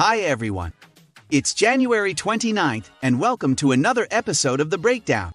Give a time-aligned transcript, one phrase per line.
[0.00, 0.72] Hi, everyone.
[1.30, 5.32] It's January 29th, and welcome to another episode of The Breakdown.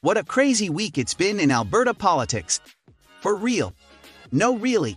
[0.00, 2.60] What a crazy week it's been in Alberta politics.
[3.20, 3.74] For real.
[4.30, 4.96] No, really.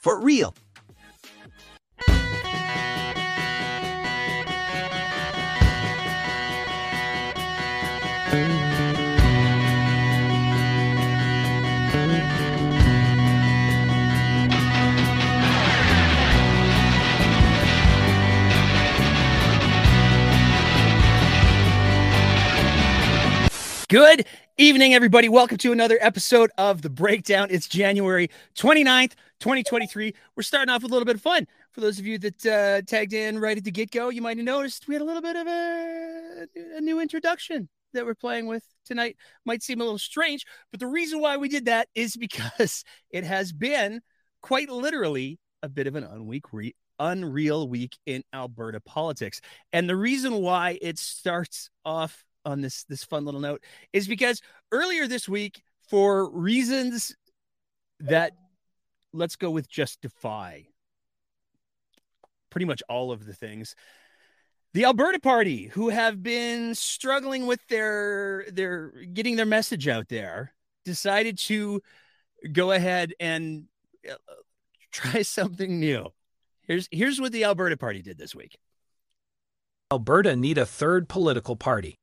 [0.00, 0.52] For real.
[23.90, 24.24] Good
[24.56, 25.28] evening, everybody.
[25.28, 27.48] Welcome to another episode of The Breakdown.
[27.50, 30.14] It's January 29th, 2023.
[30.36, 31.48] We're starting off with a little bit of fun.
[31.72, 34.36] For those of you that uh, tagged in right at the get go, you might
[34.36, 38.46] have noticed we had a little bit of a, a new introduction that we're playing
[38.46, 39.16] with tonight.
[39.44, 43.24] Might seem a little strange, but the reason why we did that is because it
[43.24, 44.02] has been
[44.40, 49.40] quite literally a bit of an unweek re- unreal week in Alberta politics.
[49.72, 54.40] And the reason why it starts off on this this fun little note is because
[54.72, 57.14] earlier this week, for reasons
[58.00, 58.32] that
[59.12, 60.60] let's go with justify
[62.50, 63.74] pretty much all of the things.
[64.72, 70.52] The Alberta Party, who have been struggling with their their getting their message out there,
[70.84, 71.80] decided to
[72.52, 73.64] go ahead and
[74.08, 74.14] uh,
[74.92, 76.06] try something new.
[76.62, 78.58] Here's here's what the Alberta Party did this week.
[79.92, 81.99] Alberta need a third political party.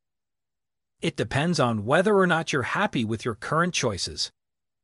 [1.00, 4.32] It depends on whether or not you're happy with your current choices.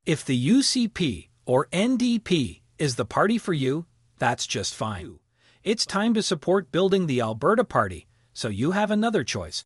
[0.06, 3.88] If the UCP or NDP is the party for you,
[4.20, 5.18] that's just fine.
[5.64, 9.64] It's time to support building the Alberta Party, so you have another choice.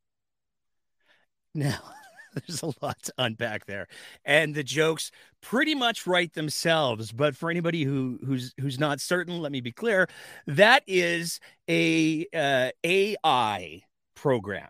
[1.53, 1.79] Now,
[2.33, 3.87] there's a lot to unpack there,
[4.23, 7.11] and the jokes pretty much write themselves.
[7.11, 10.07] But for anybody who who's who's not certain, let me be clear:
[10.45, 13.81] that is a uh, AI
[14.15, 14.69] program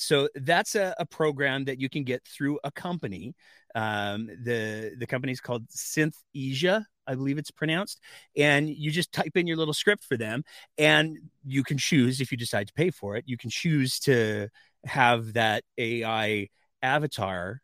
[0.00, 3.34] so that's a, a, program that you can get through a company.
[3.74, 8.00] Um, the the company is called Synthesia, I believe it's pronounced,
[8.36, 10.42] and you just type in your little script for them,
[10.78, 13.24] and you can choose if you decide to pay for it.
[13.26, 14.48] You can choose to
[14.84, 16.48] have that AI
[16.82, 17.60] avatar.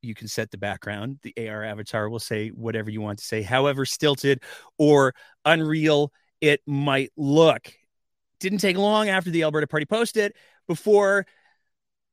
[0.00, 1.18] You can set the background.
[1.22, 4.42] The AR avatar will say whatever you want to say, however stilted
[4.78, 5.12] or
[5.44, 7.72] unreal it might look.
[8.40, 10.34] Didn't take long after the Alberta Party posted
[10.68, 11.26] before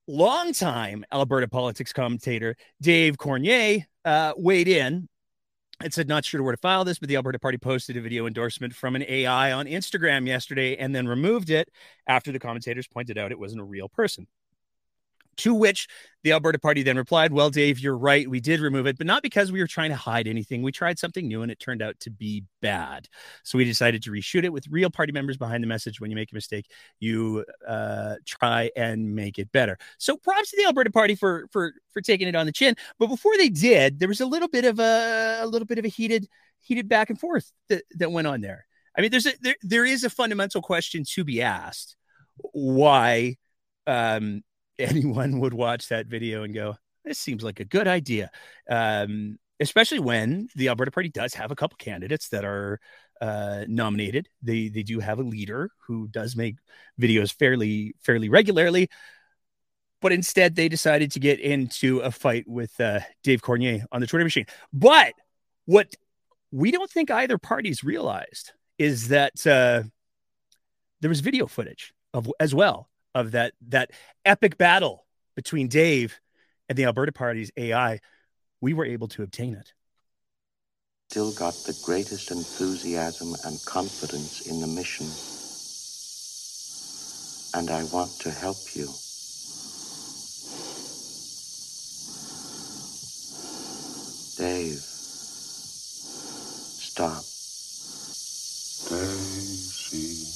[0.07, 5.07] longtime Alberta politics commentator Dave Cormier uh, weighed in
[5.81, 8.27] and said, Not sure where to file this, but the Alberta Party posted a video
[8.27, 11.69] endorsement from an AI on Instagram yesterday and then removed it
[12.07, 14.27] after the commentators pointed out it wasn't a real person.
[15.37, 15.87] To which
[16.23, 18.27] the Alberta Party then replied, Well, Dave, you're right.
[18.27, 20.63] We did remove it, but not because we were trying to hide anything.
[20.63, 23.07] We tried something new and it turned out to be bad.
[23.43, 26.01] So we decided to reshoot it with real party members behind the message.
[26.01, 26.65] When you make a mistake,
[26.99, 29.77] you uh, try and make it better.
[29.99, 32.75] So props to the Alberta Party for for for taking it on the chin.
[32.97, 35.85] But before they did, there was a little bit of a, a little bit of
[35.85, 36.27] a heated
[36.59, 38.65] heated back and forth that, that went on there.
[38.97, 41.95] I mean, there's a there, there is a fundamental question to be asked.
[42.37, 43.35] Why
[43.85, 44.43] um
[44.79, 48.29] anyone would watch that video and go, this seems like a good idea.
[48.69, 52.79] Um, especially when the Alberta Party does have a couple candidates that are
[53.21, 54.27] uh, nominated.
[54.41, 56.57] They they do have a leader who does make
[56.99, 58.89] videos fairly fairly regularly,
[60.01, 64.07] but instead they decided to get into a fight with uh, Dave Cormier on the
[64.07, 64.45] Twitter machine.
[64.73, 65.13] But
[65.65, 65.95] what
[66.51, 69.83] we don't think either parties realized is that uh,
[70.99, 73.91] there was video footage of as well of that that
[74.25, 75.05] epic battle
[75.35, 76.19] between Dave
[76.69, 77.99] and the Alberta Party's AI,
[78.61, 79.73] we were able to obtain it.
[81.09, 85.07] Still got the greatest enthusiasm and confidence in the mission.
[87.57, 88.87] And I want to help you.
[94.37, 94.81] Dave,
[96.81, 97.23] stop.
[98.89, 100.35] Daisy.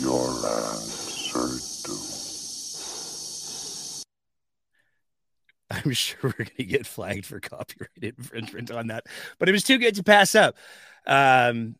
[0.00, 1.94] your land, sir, do.
[5.88, 9.06] I'm sure we're going to get flagged for copyright infringement on that,
[9.38, 10.56] but it was too good to pass up.
[11.06, 11.76] Um,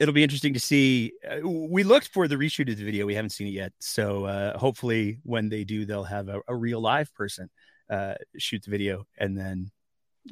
[0.00, 1.12] it'll be interesting to see.
[1.28, 3.06] Uh, we looked for the reshoot of the video.
[3.06, 3.72] We haven't seen it yet.
[3.80, 7.50] So uh, hopefully, when they do, they'll have a, a real live person
[7.90, 9.70] uh, shoot the video and then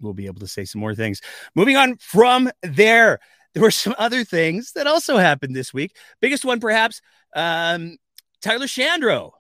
[0.00, 1.20] we'll be able to say some more things.
[1.54, 3.18] Moving on from there,
[3.52, 5.96] there were some other things that also happened this week.
[6.20, 7.00] Biggest one, perhaps,
[7.34, 7.96] um,
[8.40, 9.32] Tyler Shandro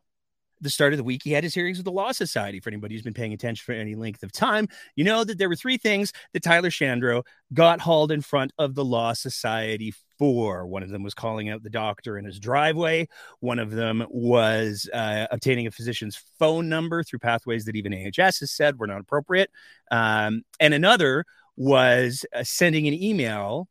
[0.60, 2.60] the start of the week, he had his hearings with the Law Society.
[2.60, 5.48] For anybody who's been paying attention for any length of time, you know that there
[5.48, 7.22] were three things that Tyler Shandro
[7.52, 10.66] got hauled in front of the Law Society for.
[10.66, 13.08] One of them was calling out the doctor in his driveway.
[13.40, 18.40] One of them was uh, obtaining a physician's phone number through pathways that even AHS
[18.40, 19.50] has said were not appropriate.
[19.90, 21.24] Um, and another
[21.56, 23.68] was uh, sending an email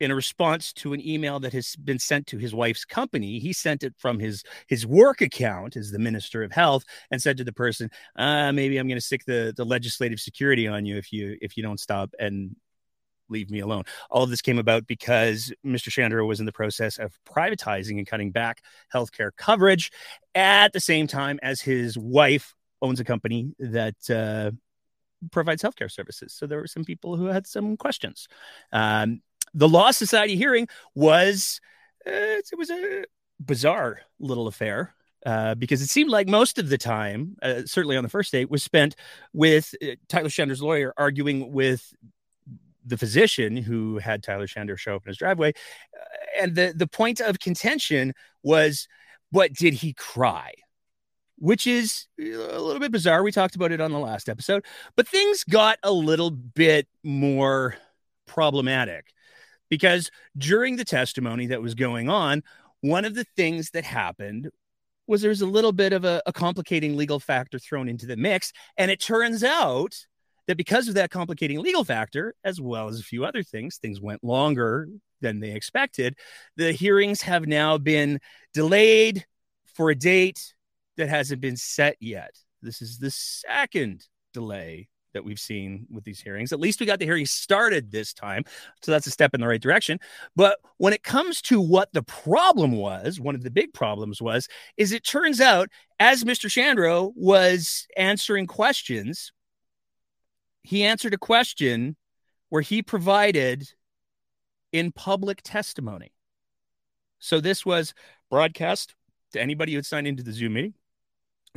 [0.00, 3.52] in a response to an email that has been sent to his wife's company he
[3.52, 7.44] sent it from his his work account as the minister of health and said to
[7.44, 11.12] the person uh, maybe i'm going to stick the the legislative security on you if
[11.12, 12.54] you if you don't stop and
[13.28, 16.98] leave me alone all of this came about because mr shandro was in the process
[16.98, 18.62] of privatizing and cutting back
[18.94, 19.90] healthcare coverage
[20.34, 24.50] at the same time as his wife owns a company that uh,
[25.32, 26.32] provides healthcare services.
[26.32, 28.28] So there were some people who had some questions.
[28.72, 29.22] Um,
[29.54, 31.60] the Law Society hearing was
[32.06, 33.04] uh, it was a
[33.44, 34.94] bizarre little affair.
[35.24, 38.48] Uh, because it seemed like most of the time, uh, certainly on the first date,
[38.48, 38.94] was spent
[39.32, 41.92] with uh, Tyler Shandro's lawyer arguing with
[42.84, 45.50] the physician who had Tyler Shandro show up in his driveway.
[45.50, 48.12] Uh, and the, the point of contention
[48.44, 48.86] was,
[49.32, 50.52] what did he cry?
[51.38, 52.22] Which is a
[52.60, 53.24] little bit bizarre.
[53.24, 54.64] We talked about it on the last episode,
[54.94, 57.74] but things got a little bit more
[58.26, 59.12] problematic
[59.68, 62.42] because during the testimony that was going on,
[62.80, 64.50] one of the things that happened
[65.06, 68.16] was there was a little bit of a, a, complicating legal factor thrown into the
[68.16, 68.52] mix.
[68.76, 69.94] And it turns out
[70.46, 74.00] that because of that complicating legal factor, as well as a few other things, things
[74.00, 74.88] went longer
[75.20, 76.16] than they expected.
[76.56, 78.20] The hearings have now been
[78.52, 79.24] delayed
[79.74, 80.54] for a date
[80.96, 82.34] that hasn't been set yet.
[82.62, 86.52] This is the second delay that we've seen with these hearings.
[86.52, 88.44] At least we got the hearing started this time.
[88.82, 89.98] So that's a step in the right direction.
[90.36, 94.46] But when it comes to what the problem was, one of the big problems was,
[94.76, 96.50] is it turns out as Mr.
[96.50, 99.32] Shandro was answering questions,
[100.62, 101.96] he answered a question
[102.50, 103.72] where he provided
[104.72, 106.12] in public testimony.
[107.18, 107.94] So this was
[108.30, 108.94] broadcast
[109.32, 110.74] to anybody who had signed into the Zoom meeting.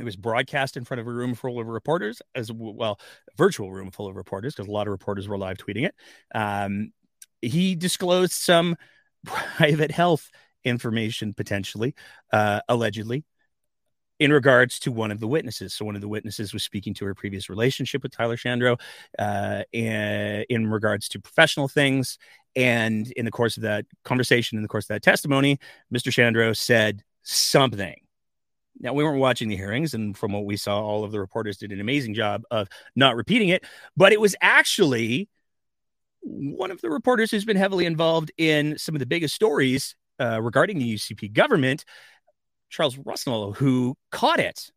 [0.00, 2.98] It was broadcast in front of a room full of reporters, as well,
[3.36, 5.94] virtual room full of reporters, because a lot of reporters were live tweeting it.
[6.34, 6.92] Um,
[7.42, 8.76] he disclosed some
[9.26, 10.30] private health
[10.64, 11.94] information, potentially,
[12.32, 13.24] uh, allegedly,
[14.18, 15.74] in regards to one of the witnesses.
[15.74, 18.80] So, one of the witnesses was speaking to her previous relationship with Tyler Shandro
[19.18, 22.18] uh, in, in regards to professional things.
[22.56, 25.58] And in the course of that conversation, in the course of that testimony,
[25.94, 26.10] Mr.
[26.10, 28.00] Shandro said something
[28.80, 31.58] now, we weren't watching the hearings, and from what we saw, all of the reporters
[31.58, 33.64] did an amazing job of not repeating it.
[33.94, 35.28] But it was actually
[36.22, 40.40] one of the reporters who's been heavily involved in some of the biggest stories uh,
[40.40, 41.84] regarding the UCP government,
[42.70, 44.70] Charles Rusnell, who caught it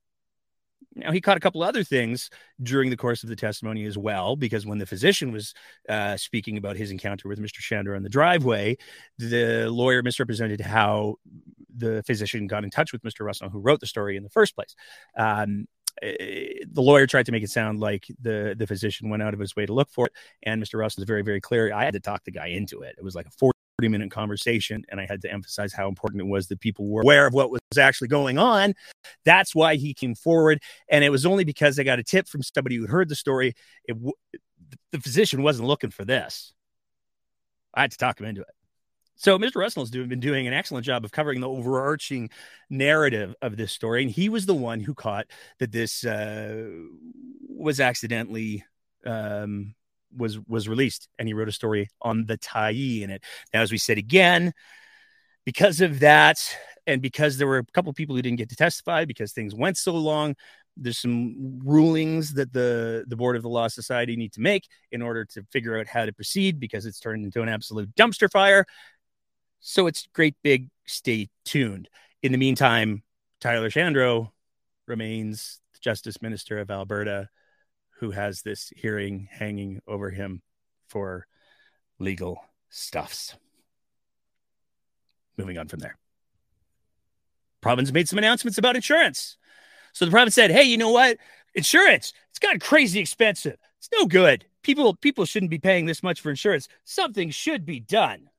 [0.95, 2.29] now, he caught a couple other things
[2.61, 5.53] during the course of the testimony as well, because when the physician was
[5.89, 7.61] uh, speaking about his encounter with Mr.
[7.61, 8.77] Shandro on the driveway,
[9.17, 11.15] the lawyer misrepresented how
[11.75, 13.25] the physician got in touch with Mr.
[13.25, 14.75] Rusnell, who wrote the story in the first place.
[15.17, 15.67] Um,
[16.01, 19.39] eh, the lawyer tried to make it sound like the the physician went out of
[19.39, 20.13] his way to look for it,
[20.43, 20.75] and Mr.
[20.75, 21.73] Rusnell is very, very clear.
[21.73, 22.95] I had to talk the guy into it.
[22.97, 23.31] It was like a
[23.79, 27.01] 40 minute conversation and i had to emphasize how important it was that people were
[27.01, 28.73] aware of what was actually going on
[29.25, 30.59] that's why he came forward
[30.89, 33.53] and it was only because i got a tip from somebody who heard the story
[33.85, 33.97] it,
[34.91, 36.53] the physician wasn't looking for this
[37.73, 38.47] i had to talk him into it
[39.15, 39.55] so Mr.
[39.55, 42.29] Rusnell's been doing an excellent job of covering the overarching
[42.69, 45.27] narrative of this story, and he was the one who caught
[45.59, 46.67] that this uh,
[47.47, 48.65] was accidentally
[49.05, 49.75] um,
[50.15, 53.23] was was released, and he wrote a story on the Tyee in it.
[53.53, 54.53] Now, as we said again,
[55.45, 56.39] because of that,
[56.87, 59.77] and because there were a couple people who didn't get to testify because things went
[59.77, 60.35] so long,
[60.77, 65.01] there's some rulings that the the board of the law society need to make in
[65.01, 68.65] order to figure out how to proceed because it's turned into an absolute dumpster fire.
[69.59, 71.89] So it's great big stay tuned.
[72.21, 73.03] In the meantime
[73.39, 74.31] tyler shandro
[74.87, 77.29] remains the justice minister of alberta
[77.99, 80.41] who has this hearing hanging over him
[80.87, 81.27] for
[81.99, 83.35] legal stuffs.
[85.37, 85.97] Moving on from there.
[87.61, 89.37] Province made some announcements about insurance.
[89.93, 91.17] So the province said, "Hey, you know what?
[91.55, 93.57] Insurance, it's gotten crazy expensive.
[93.77, 94.45] It's no good.
[94.63, 96.67] People people shouldn't be paying this much for insurance.
[96.83, 98.29] Something should be done."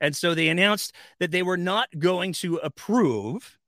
[0.00, 3.58] And so they announced that they were not going to approve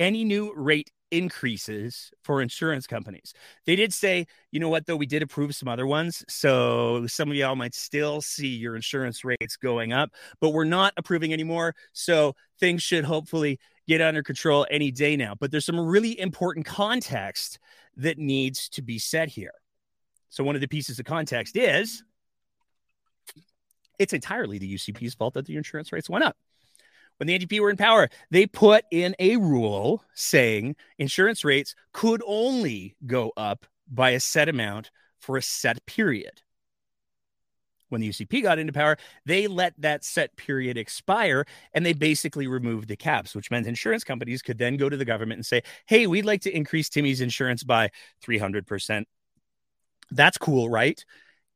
[0.00, 3.34] any new rate increases for insurance companies.
[3.66, 6.24] They did say, you know what, though, we did approve some other ones.
[6.28, 10.92] So some of y'all might still see your insurance rates going up, but we're not
[10.96, 11.74] approving anymore.
[11.92, 15.34] So things should hopefully get under control any day now.
[15.38, 17.58] But there's some really important context
[17.96, 19.52] that needs to be set here.
[20.28, 22.04] So one of the pieces of context is
[23.98, 26.36] it's entirely the UCP's fault that the insurance rates went up
[27.20, 32.22] when the NDP were in power, they put in a rule saying insurance rates could
[32.26, 36.40] only go up by a set amount for a set period.
[37.90, 38.96] When the UCP got into power,
[39.26, 44.02] they let that set period expire and they basically removed the caps, which meant insurance
[44.02, 47.20] companies could then go to the government and say, Hey, we'd like to increase Timmy's
[47.20, 47.90] insurance by
[48.24, 49.04] 300%.
[50.10, 51.04] That's cool, right?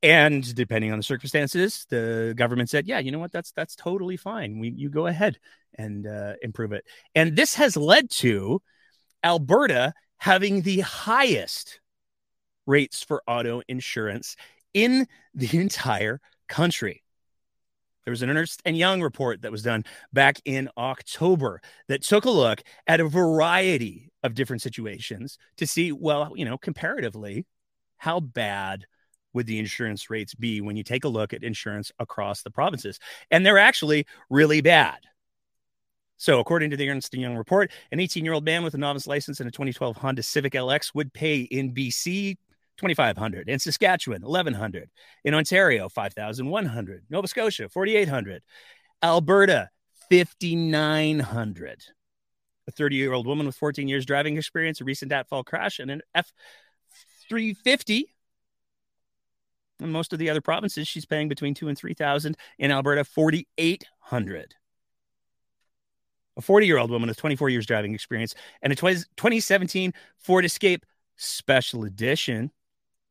[0.05, 3.33] And depending on the circumstances the government said yeah you know what?
[3.33, 4.59] That's that's totally fine.
[4.59, 5.39] We you go ahead
[5.75, 6.85] and uh, improve it.
[7.15, 8.63] And this has led to
[9.23, 11.81] alberta having the highest
[12.67, 14.37] rates for auto insurance
[14.73, 17.03] in the entire country.
[18.05, 22.25] There was an Ernst and Young report that was done back in October that took
[22.27, 27.47] a look at a variety of different situations to see, well, you know, comparatively,
[27.97, 28.87] how bad
[29.35, 32.99] would the insurance rates be when you take a look at insurance across the provinces?
[33.31, 34.99] And they're actually really bad.
[36.17, 39.41] So, according to the Ernst & Young report, an 18-year-old man with a novice license
[39.41, 42.37] and a 2012 Honda Civic LX would pay in BC
[42.77, 44.91] 2500 in Saskatchewan 1100
[45.25, 48.43] in Ontario 5100 Nova Scotia 4800
[49.03, 49.71] Alberta
[50.11, 51.85] 5900
[52.67, 55.79] a 30 year old woman with 14 years driving experience a recent at fault crash
[55.79, 56.03] and an
[57.31, 58.05] F350
[59.81, 62.37] in most of the other provinces, she's paying between two and three thousand.
[62.59, 64.55] In Alberta, forty eight hundred.
[66.37, 70.85] A 40 year old woman with 24 years driving experience and a 2017 Ford Escape
[71.17, 72.51] Special Edition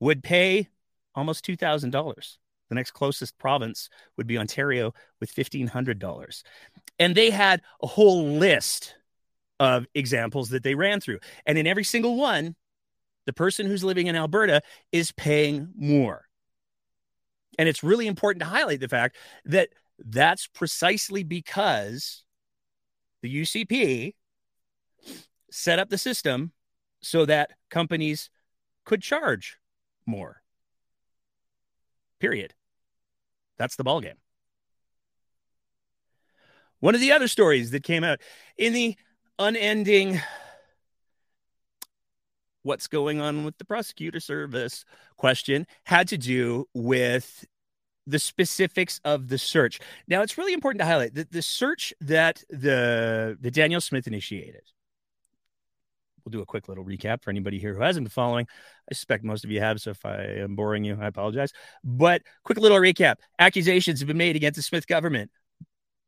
[0.01, 0.67] would pay
[1.15, 2.37] almost $2,000.
[2.69, 6.43] The next closest province would be Ontario with $1,500.
[6.99, 8.95] And they had a whole list
[9.59, 11.19] of examples that they ran through.
[11.45, 12.55] And in every single one,
[13.25, 16.25] the person who's living in Alberta is paying more.
[17.57, 19.69] And it's really important to highlight the fact that
[19.99, 22.23] that's precisely because
[23.21, 24.15] the UCP
[25.51, 26.51] set up the system
[27.01, 28.29] so that companies
[28.85, 29.57] could charge
[30.05, 30.41] more.
[32.19, 32.53] Period.
[33.57, 34.17] That's the ballgame.
[36.79, 38.19] One of the other stories that came out
[38.57, 38.95] in the
[39.39, 40.19] unending
[42.63, 44.85] what's going on with the prosecutor service
[45.17, 47.45] question had to do with
[48.07, 49.79] the specifics of the search.
[50.07, 54.63] Now, it's really important to highlight that the search that the the Danielle Smith initiated.
[56.25, 58.47] We'll do a quick little recap for anybody here who hasn't been following.
[58.89, 61.51] I suspect most of you have, so if I am boring you, I apologize.
[61.83, 65.31] But quick little recap: accusations have been made against the Smith government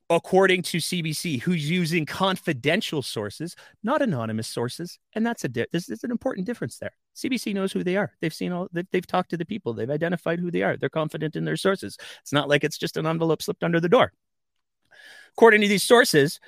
[0.09, 5.89] according to CBC, who's using confidential sources, not anonymous sources, and that's a di- this
[5.89, 6.91] is an important difference there.
[7.15, 8.13] CBC knows who they are.
[8.21, 8.67] They've seen all.
[8.71, 9.73] They've, they've talked to the people.
[9.73, 10.77] They've identified who they are.
[10.77, 11.97] They're confident in their sources.
[12.21, 14.11] It's not like it's just an envelope slipped under the door.
[15.33, 16.39] According to these sources,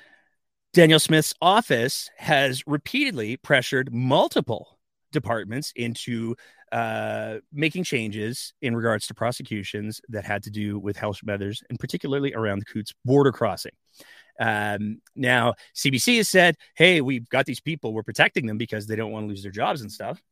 [0.72, 4.77] Danielle Smith's office has repeatedly pressured multiple
[5.12, 6.34] departments into
[6.72, 11.78] uh, making changes in regards to prosecutions that had to do with house mothers and
[11.78, 13.72] particularly around the Coutts border crossing.
[14.40, 18.96] Um, now, CBC has said, hey, we've got these people, we're protecting them because they
[18.96, 20.22] don't want to lose their jobs and stuff.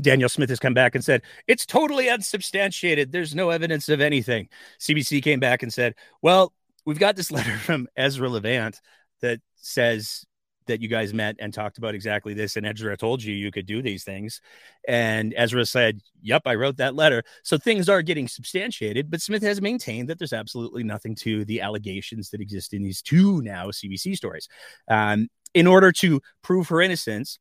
[0.00, 3.12] Danielle Smith has come back and said, it's totally unsubstantiated.
[3.12, 4.48] There's no evidence of anything.
[4.78, 6.52] CBC came back and said, well,
[6.84, 8.80] we've got this letter from Ezra Levant
[9.22, 10.24] that says
[10.66, 12.56] that you guys met and talked about exactly this.
[12.56, 14.40] And Ezra told you you could do these things.
[14.86, 17.22] And Ezra said, Yep, I wrote that letter.
[17.42, 21.60] So things are getting substantiated, but Smith has maintained that there's absolutely nothing to the
[21.60, 24.48] allegations that exist in these two now CBC stories.
[24.88, 27.38] Um, in order to prove her innocence,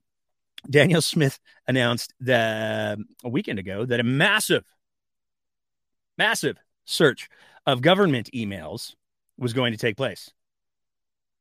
[0.70, 4.64] Danielle Smith announced that a weekend ago that a massive,
[6.18, 7.30] massive search
[7.66, 8.94] of government emails
[9.38, 10.32] was going to take place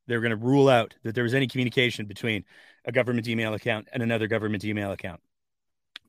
[0.07, 2.45] they're going to rule out that there was any communication between
[2.85, 5.21] a government email account and another government email account.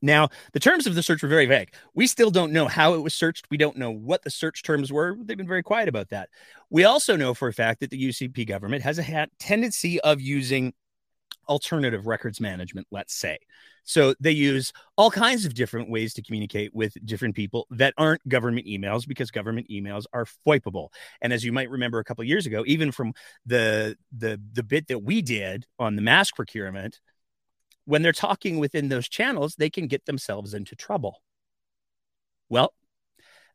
[0.02, 1.72] Now, the terms of the search were very vague.
[1.94, 3.46] We still don't know how it was searched.
[3.50, 5.16] We don't know what the search terms were.
[5.18, 6.28] They've been very quiet about that.
[6.68, 10.74] We also know for a fact that the UCP government has a tendency of using
[11.48, 13.38] alternative records management, let's say.
[13.84, 18.26] So they use all kinds of different ways to communicate with different people that aren't
[18.28, 20.88] government emails because government emails are FOIPable.
[21.22, 24.88] And as you might remember a couple years ago, even from the the the bit
[24.88, 27.00] that we did on the mask procurement,
[27.84, 31.22] when they're talking within those channels, they can get themselves into trouble.
[32.48, 32.74] Well,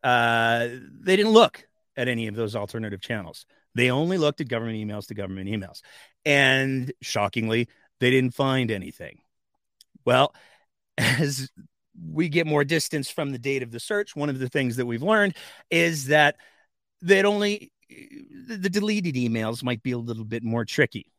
[0.04, 0.68] uh,
[1.02, 1.68] they didn't look
[1.98, 3.46] at any of those alternative channels.
[3.76, 5.82] They only looked at government emails to government emails.
[6.26, 7.68] And shockingly,
[8.02, 9.20] they didn't find anything.
[10.04, 10.34] Well,
[10.98, 11.50] as
[12.04, 14.86] we get more distance from the date of the search, one of the things that
[14.86, 15.36] we've learned
[15.70, 16.36] is that
[17.04, 21.14] that only uh, the deleted emails might be a little bit more tricky.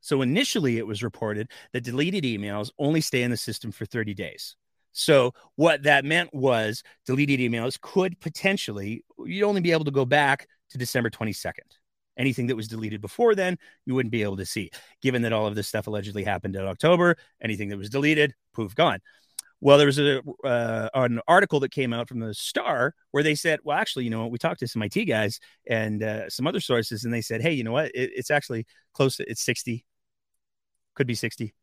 [0.00, 4.14] So initially, it was reported that deleted emails only stay in the system for 30
[4.14, 4.56] days.
[4.92, 10.04] So what that meant was deleted emails could potentially you'd only be able to go
[10.04, 11.78] back to December 22nd.
[12.16, 14.70] Anything that was deleted before then, you wouldn't be able to see.
[15.02, 18.74] Given that all of this stuff allegedly happened in October, anything that was deleted, poof,
[18.74, 19.00] gone.
[19.60, 23.34] Well, there was a uh, an article that came out from the Star where they
[23.34, 24.30] said, "Well, actually, you know what?
[24.30, 27.52] We talked to some IT guys and uh, some other sources, and they said, hey,
[27.52, 27.86] you know what?
[27.94, 29.16] It, it's actually close.
[29.16, 29.86] To, it's sixty,
[30.94, 31.54] could be sixty.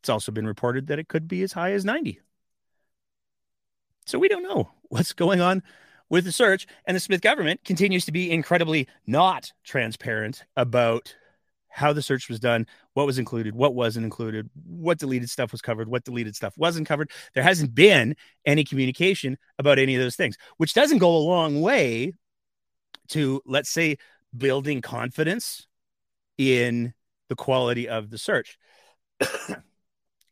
[0.00, 2.20] It's also been reported that it could be as high as ninety.
[4.06, 5.62] So we don't know what's going on
[6.12, 6.68] with the search.
[6.84, 11.16] And the Smith government continues to be incredibly not transparent about
[11.70, 15.62] how the search was done, what was included, what wasn't included, what deleted stuff was
[15.62, 17.10] covered, what deleted stuff wasn't covered.
[17.34, 18.14] There hasn't been
[18.44, 22.12] any communication about any of those things, which doesn't go a long way
[23.08, 23.96] to, let's say,
[24.36, 25.66] building confidence
[26.36, 26.92] in
[27.30, 28.58] the quality of the search.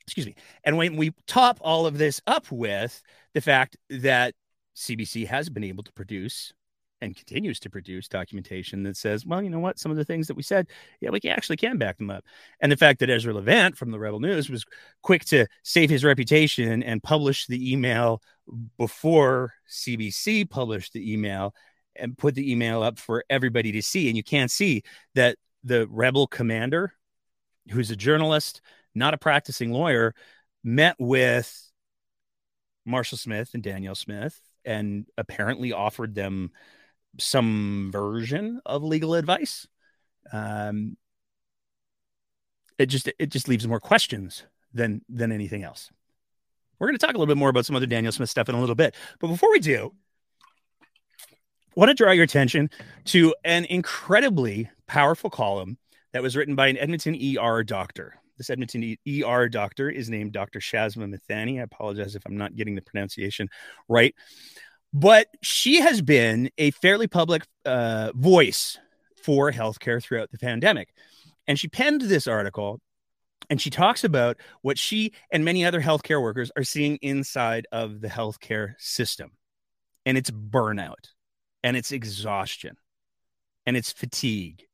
[0.02, 0.34] Excuse me.
[0.62, 4.34] And when we top all of this up with the fact that
[4.80, 6.52] CBC has been able to produce
[7.02, 10.26] and continues to produce documentation that says, well, you know what, some of the things
[10.26, 10.66] that we said,
[11.00, 12.25] yeah, we actually can back them up.
[12.60, 14.64] And the fact that Ezra Levant from the Rebel News was
[15.02, 18.22] quick to save his reputation and publish the email
[18.76, 21.54] before CBC published the email
[21.96, 24.08] and put the email up for everybody to see.
[24.08, 24.82] And you can't see
[25.14, 26.92] that the Rebel commander,
[27.70, 28.60] who's a journalist,
[28.94, 30.14] not a practicing lawyer,
[30.62, 31.70] met with
[32.84, 36.50] Marshall Smith and Danielle Smith and apparently offered them
[37.19, 39.67] some version of legal advice.
[40.33, 40.97] Um,
[42.79, 45.90] it just it just leaves more questions than than anything else.
[46.79, 48.55] We're going to talk a little bit more about some other Danielle Smith stuff in
[48.55, 49.93] a little bit, but before we do,
[51.76, 52.71] want to draw your attention
[53.07, 55.76] to an incredibly powerful column
[56.13, 58.20] that was written by an Edmonton ER doctor.
[58.41, 60.61] This Edmonton ER doctor is named Dr.
[60.61, 61.61] Shazma Mithani.
[61.61, 63.50] I apologize if I'm not getting the pronunciation
[63.87, 64.15] right.
[64.95, 68.79] But she has been a fairly public uh, voice
[69.23, 70.89] for healthcare throughout the pandemic.
[71.47, 72.81] And she penned this article
[73.50, 78.00] and she talks about what she and many other healthcare workers are seeing inside of
[78.00, 79.33] the healthcare system.
[80.07, 81.11] And it's burnout,
[81.63, 82.79] and it's exhaustion,
[83.67, 84.65] and it's fatigue,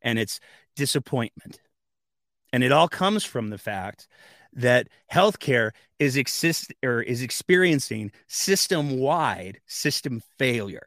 [0.00, 0.40] and it's
[0.76, 1.60] disappointment,
[2.56, 4.08] and it all comes from the fact
[4.54, 10.86] that healthcare is exist or is experiencing system-wide system failure.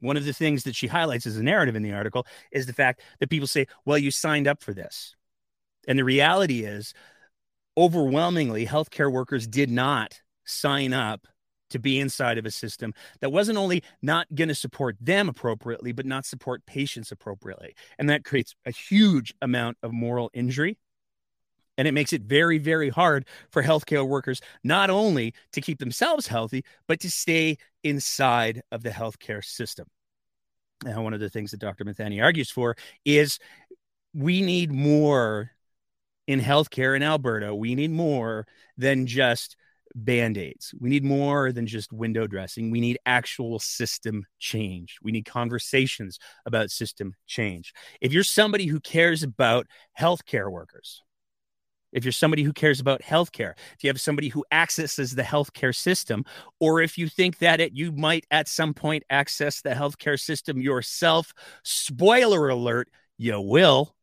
[0.00, 2.72] One of the things that she highlights as a narrative in the article is the
[2.72, 5.14] fact that people say, well, you signed up for this.
[5.86, 6.92] And the reality is,
[7.76, 11.28] overwhelmingly, healthcare workers did not sign up
[11.70, 15.92] to be inside of a system that wasn't only not going to support them appropriately,
[15.92, 17.74] but not support patients appropriately.
[17.98, 20.78] And that creates a huge amount of moral injury.
[21.76, 26.28] And it makes it very, very hard for healthcare workers not only to keep themselves
[26.28, 29.88] healthy, but to stay inside of the healthcare system.
[30.84, 31.84] Now, one of the things that Dr.
[31.84, 33.38] Mithani argues for is
[34.12, 35.50] we need more
[36.26, 37.54] in healthcare in Alberta.
[37.54, 38.46] We need more
[38.76, 39.56] than just
[39.94, 40.74] band aids.
[40.78, 42.70] We need more than just window dressing.
[42.70, 44.98] We need actual system change.
[45.02, 47.72] We need conversations about system change.
[48.00, 49.66] If you're somebody who cares about
[49.98, 51.02] healthcare workers,
[51.92, 55.74] if you're somebody who cares about healthcare, if you have somebody who accesses the healthcare
[55.74, 56.24] system,
[56.58, 60.60] or if you think that it, you might at some point access the healthcare system
[60.60, 63.94] yourself, spoiler alert, you will.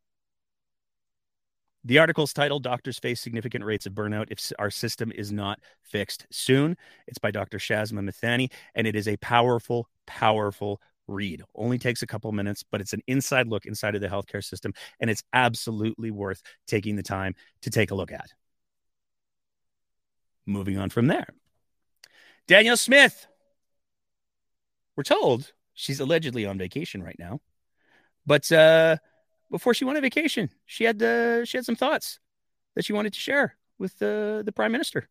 [1.84, 6.28] The article's titled Doctors Face Significant Rates of Burnout If Our System Is Not Fixed
[6.32, 6.78] Soon.
[7.08, 7.58] It's by Dr.
[7.58, 11.42] Shazma Mithani, and it is a powerful, powerful read.
[11.56, 14.74] Only takes a couple minutes, but it's an inside look inside of the healthcare system,
[15.00, 18.30] and it's absolutely worth taking the time to take a look at.
[20.46, 21.28] Moving on from there.
[22.48, 23.26] Danielle Smith.
[24.96, 27.40] We're told she's allegedly on vacation right now,
[28.28, 28.98] But uh,
[29.52, 32.20] before she went on vacation, she had uh, she had some thoughts
[32.76, 35.08] that she wanted to share with the the prime minister.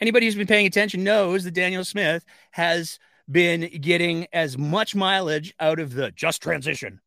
[0.00, 2.98] Anybody who's been paying attention knows that Danielle Smith has
[3.30, 7.00] been getting as much mileage out of the just transition.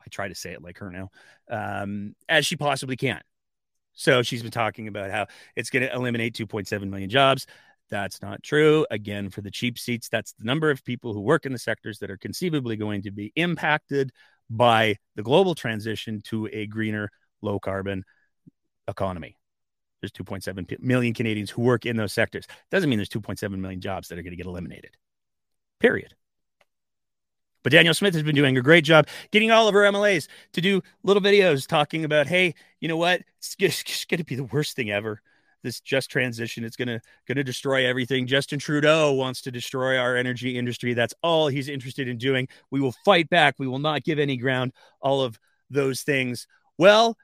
[0.00, 1.10] I try to say it like her now,
[1.48, 3.22] um, as she possibly can.
[3.94, 7.46] So she's been talking about how it's going to eliminate 2.7 million jobs.
[7.90, 8.86] That's not true.
[8.90, 11.98] Again, for the cheap seats, that's the number of people who work in the sectors
[12.00, 14.12] that are conceivably going to be impacted
[14.50, 17.10] by the global transition to a greener,
[17.42, 18.04] low carbon
[18.88, 19.36] economy.
[20.00, 22.46] There's 2.7 million Canadians who work in those sectors.
[22.70, 24.96] Doesn't mean there's 2.7 million jobs that are going to get eliminated.
[25.80, 26.14] Period.
[27.62, 30.60] But Danielle Smith has been doing a great job getting all of our MLAs to
[30.60, 33.22] do little videos talking about, hey, you know what?
[33.38, 35.22] It's, it's going to be the worst thing ever.
[35.64, 38.28] This just transition, it's gonna gonna destroy everything.
[38.28, 40.94] Justin Trudeau wants to destroy our energy industry.
[40.94, 42.46] That's all he's interested in doing.
[42.70, 43.56] We will fight back.
[43.58, 44.72] We will not give any ground.
[45.00, 46.46] All of those things.
[46.78, 47.18] Well,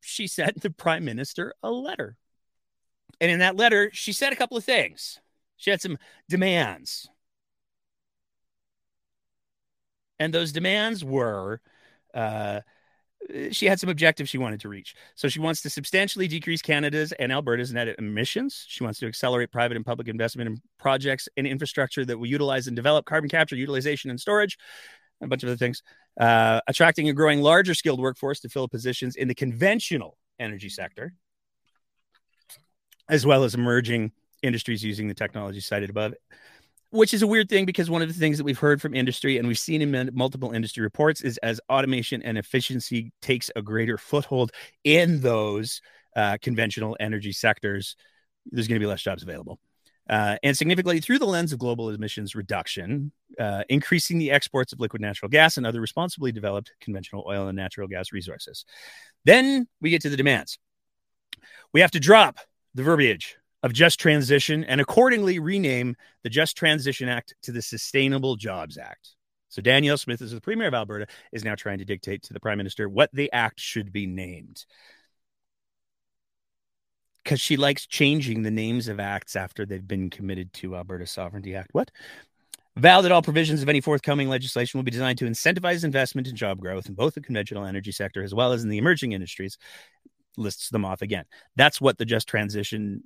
[0.00, 2.16] she sent the prime minister a letter,
[3.20, 5.20] and in that letter, she said a couple of things.
[5.56, 7.08] She had some demands
[10.18, 11.60] and those demands were
[12.14, 12.60] uh,
[13.50, 14.94] she had some objectives she wanted to reach.
[15.14, 18.64] So she wants to substantially decrease Canada's and Alberta's net emissions.
[18.68, 22.66] She wants to accelerate private and public investment in projects and infrastructure that will utilize
[22.66, 24.58] and develop carbon capture, utilization, and storage,
[25.20, 25.82] a bunch of other things.
[26.20, 31.14] Uh, attracting a growing larger skilled workforce to fill positions in the conventional energy sector,
[33.08, 36.14] as well as emerging industries using the technology cited above
[36.94, 39.36] which is a weird thing because one of the things that we've heard from industry
[39.36, 43.98] and we've seen in multiple industry reports is as automation and efficiency takes a greater
[43.98, 44.52] foothold
[44.84, 45.80] in those
[46.14, 47.96] uh, conventional energy sectors,
[48.46, 49.58] there's going to be less jobs available.
[50.08, 54.78] Uh, and significantly through the lens of global emissions reduction, uh, increasing the exports of
[54.78, 58.64] liquid natural gas and other responsibly developed conventional oil and natural gas resources.
[59.24, 60.60] Then we get to the demands.
[61.72, 62.38] We have to drop
[62.74, 68.36] the verbiage of just transition and accordingly rename the Just Transition Act to the Sustainable
[68.36, 69.16] Jobs Act.
[69.48, 72.40] So Danielle Smith, as the Premier of Alberta, is now trying to dictate to the
[72.40, 74.66] Prime Minister what the act should be named.
[77.22, 81.54] Because she likes changing the names of acts after they've been committed to Alberta Sovereignty
[81.54, 81.70] Act.
[81.72, 81.90] What?
[82.76, 86.36] Vow that all provisions of any forthcoming legislation will be designed to incentivize investment and
[86.36, 89.56] job growth in both the conventional energy sector as well as in the emerging industries.
[90.36, 91.24] Lists them off again.
[91.56, 93.04] That's what the just transition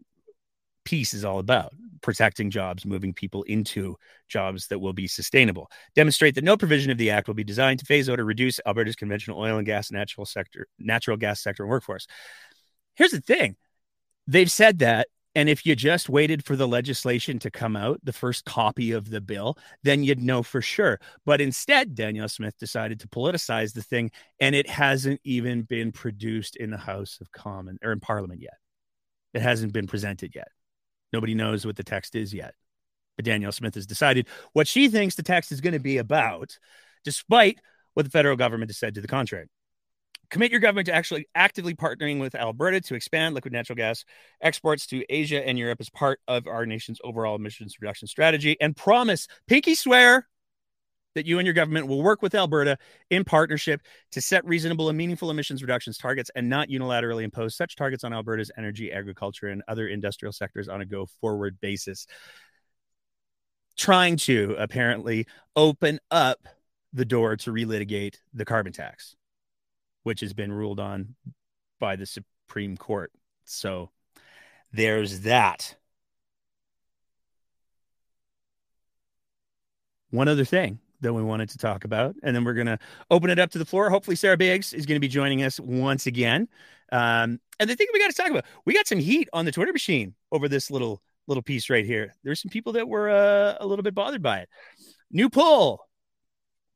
[0.89, 3.95] piece is all about protecting jobs, moving people into
[4.27, 5.71] jobs that will be sustainable.
[5.95, 8.59] Demonstrate that no provision of the act will be designed to phase out or reduce
[8.65, 12.07] Alberta's conventional oil and gas natural sector, natural gas sector workforce.
[12.95, 13.57] Here's the thing.
[14.27, 18.13] They've said that and if you just waited for the legislation to come out, the
[18.13, 20.99] first copy of the bill, then you'd know for sure.
[21.25, 26.57] But instead, Danielle Smith decided to politicize the thing, and it hasn't even been produced
[26.57, 28.57] in the House of Commons or in Parliament yet.
[29.35, 30.49] It hasn't been presented yet.
[31.13, 32.55] Nobody knows what the text is yet.
[33.17, 36.59] But Danielle Smith has decided what she thinks the text is going to be about,
[37.05, 37.59] despite
[37.95, 39.49] what the federal government has said to the contrary.
[40.31, 44.05] Commit your government to actually actively partnering with Alberta to expand liquid natural gas
[44.43, 48.77] exports to Asia and Europe as part of our nation's overall emissions reduction strategy and
[48.77, 50.29] promise, pinky swear,
[51.15, 52.79] that you and your government will work with Alberta
[53.11, 53.81] in partnership
[54.13, 58.13] to set reasonable and meaningful emissions reductions targets and not unilaterally impose such targets on
[58.13, 62.07] Alberta's energy, agriculture, and other industrial sectors on a go forward basis.
[63.77, 66.47] Trying to apparently open up
[66.93, 69.15] the door to relitigate the carbon tax,
[70.03, 71.15] which has been ruled on
[71.79, 73.13] by the Supreme Court.
[73.45, 73.91] So
[74.73, 75.77] there's that.
[80.11, 82.15] One other thing that we wanted to talk about.
[82.23, 82.79] And then we're going to
[83.11, 83.91] open it up to the floor.
[83.91, 86.49] Hopefully, Sarah Biggs is going to be joining us once again.
[86.91, 89.53] Um, and the thing we got to talk about, we got some heat on the
[89.53, 92.15] Twitter machine over this little little piece right here.
[92.25, 94.49] There's some people that were uh, a little bit bothered by it.
[95.11, 95.81] New poll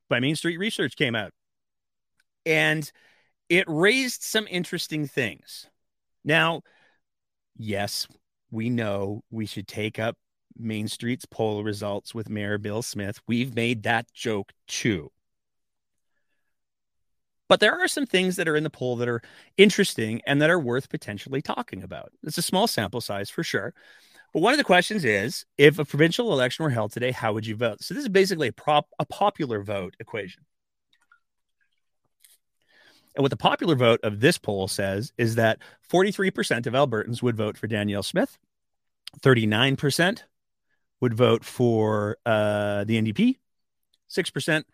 [0.08, 1.32] by Mainstreet Research came out,
[2.44, 2.90] and
[3.48, 5.66] it raised some interesting things.
[6.24, 6.62] Now,
[7.56, 8.06] yes,
[8.50, 10.16] we know we should take up
[10.58, 13.20] Mainstreet's poll results with Mayor Bill Smith.
[13.26, 15.10] We've made that joke too.
[17.48, 19.20] But there are some things that are in the poll that are
[19.58, 22.10] interesting and that are worth potentially talking about.
[22.22, 23.74] It's a small sample size for sure.
[24.32, 27.46] But one of the questions is if a provincial election were held today, how would
[27.46, 27.82] you vote?
[27.82, 30.44] So this is basically a prop a popular vote equation.
[33.14, 35.58] And what the popular vote of this poll says is that
[35.90, 38.38] 43% of Albertans would vote for Danielle Smith,
[39.20, 40.22] 39%
[41.02, 43.36] would vote for uh, the NDP,
[44.08, 44.64] 6%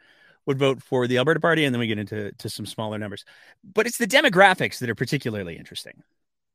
[0.47, 3.25] would vote for the Alberta Party, and then we get into to some smaller numbers.
[3.65, 6.03] But it's the demographics that are particularly interesting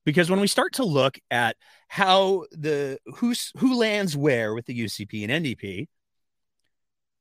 [0.06, 1.58] because when we start to look at
[1.88, 5.88] how the who's who lands where with the UCP and NDP,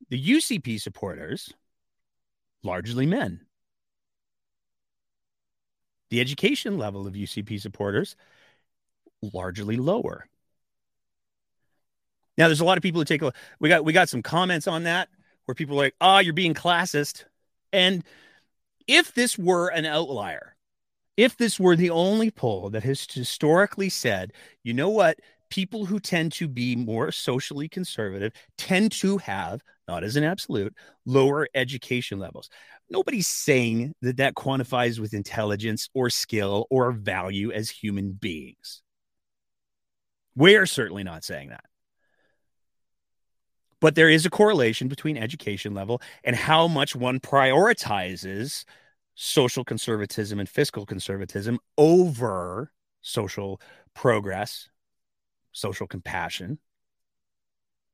[0.09, 1.53] the UCP supporters
[2.63, 3.41] largely men.
[6.11, 8.17] The education level of UCP supporters
[9.23, 10.27] largely lower.
[12.39, 14.67] Now, there's a lot of people who take a we got we got some comments
[14.67, 15.09] on that
[15.45, 17.25] where people are like, "Ah, oh, you're being classist."
[17.73, 18.05] And
[18.87, 20.57] if this were an outlier,
[21.17, 25.19] if this were the only poll that has historically said, you know what,
[25.51, 30.75] people who tend to be more socially conservative tend to have, not as an absolute,
[31.05, 32.49] lower education levels.
[32.89, 38.83] Nobody's saying that that quantifies with intelligence or skill or value as human beings.
[40.35, 41.65] We're certainly not saying that.
[43.83, 48.65] But there is a correlation between education level and how much one prioritizes
[49.17, 53.61] social conservatism and fiscal conservatism over social
[53.93, 54.69] progress,
[55.51, 56.61] social compassion,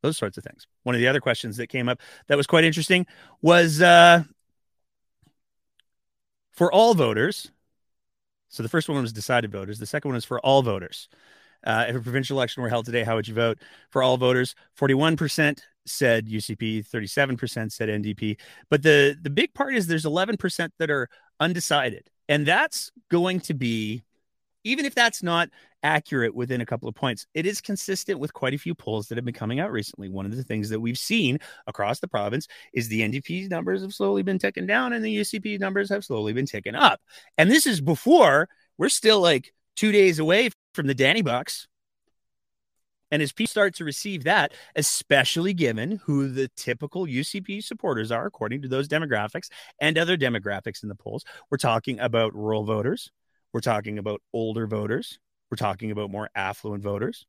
[0.02, 0.66] those sorts of things.
[0.82, 3.06] One of the other questions that came up that was quite interesting
[3.40, 4.24] was uh,
[6.52, 7.50] for all voters.
[8.50, 9.78] So the first one was decided voters.
[9.78, 11.08] The second one is for all voters.
[11.64, 13.58] Uh, if a provincial election were held today, how would you vote?
[13.90, 18.38] For all voters, 41% said UCP, 37% said NDP.
[18.70, 21.08] But the the big part is there's 11% that are
[21.40, 22.08] undecided.
[22.28, 24.02] And that's going to be
[24.64, 25.48] even if that's not
[25.82, 29.16] accurate within a couple of points, it is consistent with quite a few polls that
[29.16, 30.08] have been coming out recently.
[30.08, 33.94] One of the things that we've seen across the province is the NDP numbers have
[33.94, 37.00] slowly been ticking down and the UCP numbers have slowly been ticking up.
[37.38, 41.68] And this is before we're still like two days away from the Danny Bucks.
[43.10, 48.26] And as people start to receive that, especially given who the typical UCP supporters are,
[48.26, 49.48] according to those demographics
[49.80, 53.10] and other demographics in the polls, we're talking about rural voters.
[53.52, 55.18] We're talking about older voters.
[55.50, 57.26] We're talking about more affluent voters.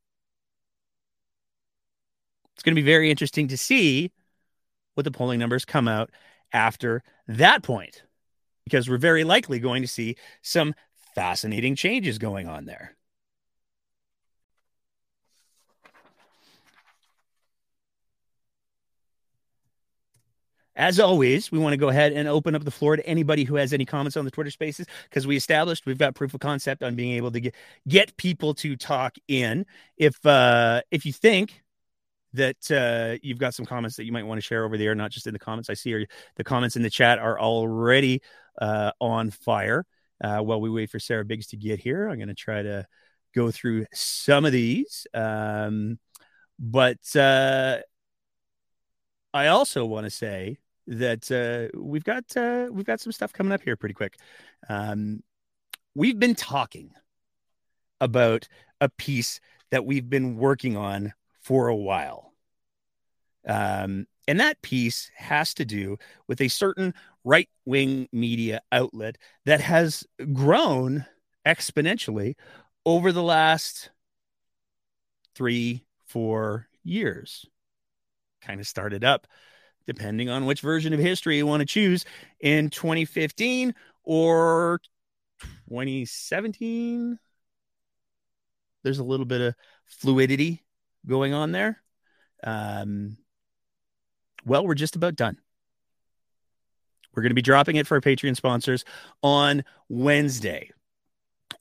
[2.56, 4.12] It's going to be very interesting to see
[4.96, 6.10] what the polling numbers come out
[6.52, 8.04] after that point,
[8.66, 10.74] because we're very likely going to see some
[11.16, 12.98] fascinating changes going on there.
[20.80, 23.56] As always, we want to go ahead and open up the floor to anybody who
[23.56, 26.84] has any comments on the Twitter spaces because we established we've got proof of concept
[26.84, 29.66] on being able to get, get people to talk in.
[29.98, 31.64] If uh, if you think
[32.32, 35.12] that uh, you've got some comments that you might want to share over there, not
[35.12, 36.06] just in the comments I see, or
[36.38, 38.22] the comments in the chat are already
[38.62, 39.86] uh, on fire.
[40.24, 42.88] Uh, while we wait for Sarah Biggs to get here, I'm going to try to
[43.36, 45.06] go through some of these.
[45.14, 46.00] Um,
[46.58, 47.80] but uh,
[49.34, 50.58] I also want to say
[50.90, 54.18] that uh, we've got uh, we've got some stuff coming up here pretty quick.
[54.68, 55.24] Um,
[55.96, 56.92] we've been talking
[58.02, 58.48] about
[58.82, 59.40] a piece
[59.72, 62.34] that we've been working on for a while.
[63.48, 65.98] Um, and that piece has to do
[66.28, 71.06] with a certain right wing media outlet that has grown
[71.46, 72.36] exponentially
[72.86, 73.92] over the last
[75.36, 77.46] three, four years.
[78.42, 79.28] Kind of started up
[79.86, 82.06] depending on which version of history you want to choose,
[82.40, 84.80] in 2015 or
[85.70, 87.20] 2017.
[88.84, 90.64] There's a little bit of fluidity
[91.06, 91.82] going on there.
[92.44, 93.18] Um,
[94.46, 95.38] well, we're just about done.
[97.14, 98.86] We're going to be dropping it for our Patreon sponsors
[99.22, 100.72] on Wednesday.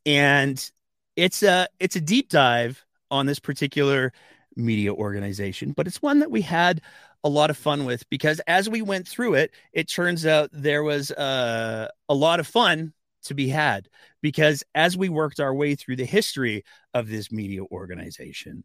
[0.06, 0.70] And
[1.16, 4.12] it's a it's a deep dive on this particular
[4.54, 6.82] media organization, but it's one that we had
[7.24, 10.82] a lot of fun with because as we went through it, it turns out there
[10.82, 12.92] was uh, a lot of fun
[13.24, 13.88] to be had
[14.22, 18.64] because as we worked our way through the history of this media organization,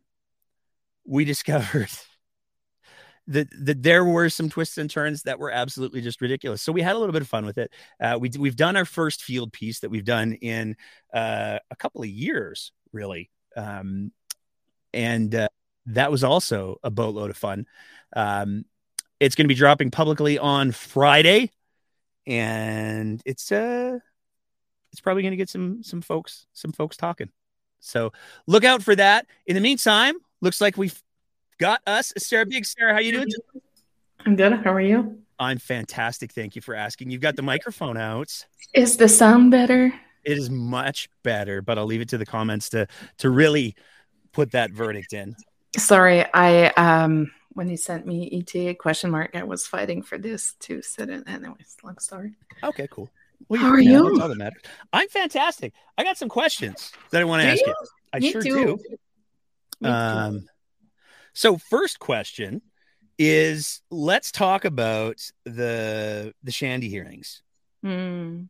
[1.06, 1.90] we discovered
[3.28, 6.62] that, that there were some twists and turns that were absolutely just ridiculous.
[6.62, 7.72] So we had a little bit of fun with it.
[8.00, 10.76] Uh, we, we've done our first field piece that we've done in
[11.14, 13.30] uh, a couple of years, really.
[13.56, 14.12] Um,
[14.94, 15.48] and uh,
[15.88, 17.66] that was also a boatload of fun.
[18.16, 18.66] Um,
[19.20, 21.52] it's going to be dropping publicly on Friday,
[22.26, 24.00] and it's uh,
[24.92, 27.30] it's probably going to get some some folks some folks talking.
[27.80, 28.12] So
[28.48, 29.26] look out for that.
[29.46, 31.02] In the meantime, looks like we've
[31.58, 32.66] got us Sarah Big.
[32.66, 33.28] Sarah, how you doing?
[34.26, 34.54] I'm good.
[34.54, 35.20] How are you?
[35.40, 36.32] I'm fantastic.
[36.32, 37.10] Thank you for asking.
[37.10, 38.46] You've got the microphone out.
[38.74, 39.94] Is the sound better?
[40.24, 43.76] It is much better, but I'll leave it to the comments to to really
[44.32, 45.36] put that verdict in.
[45.78, 50.54] Sorry, I um when he sent me ETA question mark, I was fighting for this
[50.62, 51.28] to sit in.
[51.28, 52.34] Anyways, long story.
[52.64, 53.10] Okay, cool.
[53.50, 54.10] Well, How are you?
[54.10, 54.54] That's all that.
[54.94, 55.74] I'm fantastic.
[55.98, 57.68] I got some questions that I want to Do ask you?
[57.68, 57.88] you.
[58.14, 58.50] I Me sure too.
[58.50, 58.78] do.
[59.82, 59.88] Me too.
[59.90, 60.46] Um,
[61.34, 62.62] so first question
[63.20, 67.42] is let's talk about the the Shandy hearings.
[67.84, 68.44] Hmm.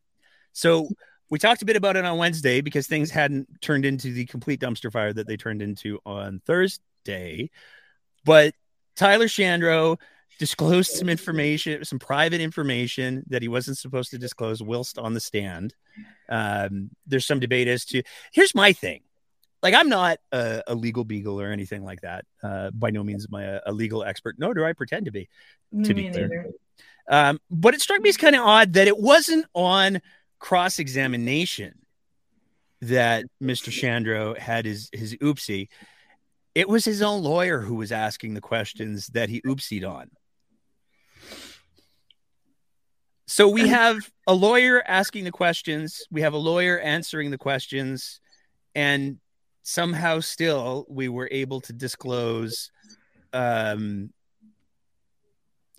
[0.53, 0.87] So
[1.29, 4.59] we talked a bit about it on Wednesday because things hadn't turned into the complete
[4.59, 6.83] dumpster fire that they turned into on Thursday.
[8.25, 8.53] But
[8.95, 9.97] Tyler Shandro
[10.39, 15.19] disclosed some information, some private information that he wasn't supposed to disclose whilst on the
[15.19, 15.75] stand.
[16.29, 19.01] Um, there's some debate as to here's my thing.
[19.61, 22.25] Like I'm not a, a legal beagle or anything like that.
[22.41, 25.11] Uh, by no means am I a, a legal expert, nor do I pretend to
[25.11, 25.29] be.
[25.83, 26.27] to be Me clear.
[26.27, 26.51] neither.
[27.09, 30.01] Um, but it struck me as kind of odd that it wasn't on
[30.39, 31.79] cross examination
[32.81, 33.71] that Mr.
[33.71, 35.69] Shandro had his his oopsie.
[36.55, 40.11] It was his own lawyer who was asking the questions that he oopsied on.
[43.27, 48.19] So we have a lawyer asking the questions, we have a lawyer answering the questions,
[48.75, 49.19] and
[49.63, 52.69] somehow still we were able to disclose
[53.31, 54.11] um,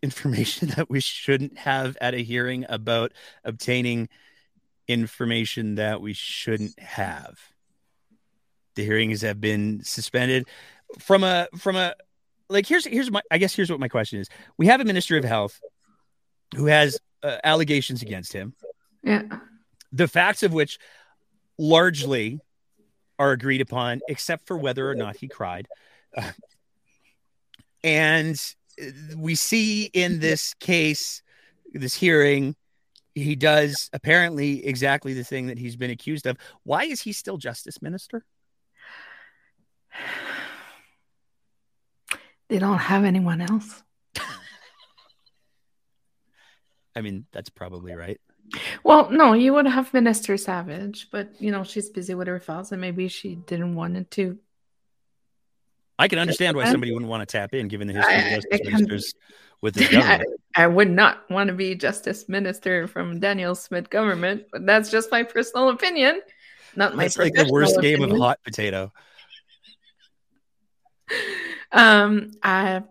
[0.03, 3.13] information that we shouldn't have at a hearing about
[3.45, 4.09] obtaining
[4.89, 7.39] information that we shouldn't have.
[8.75, 10.47] The hearings have been suspended
[10.99, 11.95] from a from a
[12.49, 14.29] like here's here's my I guess here's what my question is.
[14.59, 15.61] We have a minister of health
[16.57, 18.55] who has uh, allegations against him
[19.03, 19.23] Yeah.
[19.93, 20.79] the facts of which
[21.59, 22.41] largely
[23.19, 25.69] are agreed upon, except for whether or not he cried.
[26.17, 26.31] Uh,
[27.83, 28.41] and
[29.17, 31.23] we see in this case,
[31.73, 32.57] this hearing,
[33.15, 36.37] he does apparently exactly the thing that he's been accused of.
[36.65, 38.25] Why is he still justice minister?
[42.49, 43.83] They don't have anyone else.
[46.97, 48.21] I mean, that's probably right.
[48.85, 52.71] Well, no, you would have Minister Savage, but you know she's busy with her files,
[52.73, 54.39] and maybe she didn't want it to.
[55.99, 58.31] I can understand why somebody wouldn't want to tap in, given the history I- of
[58.43, 59.15] justice ministers
[59.61, 60.41] with the I, government.
[60.57, 65.11] I would not want to be Justice Minister from Danielle Smith government, but that's just
[65.11, 66.21] my personal opinion,
[66.77, 67.05] not my.
[67.05, 68.93] That's like the worst professional game of hot potato.
[71.75, 72.85] Um, I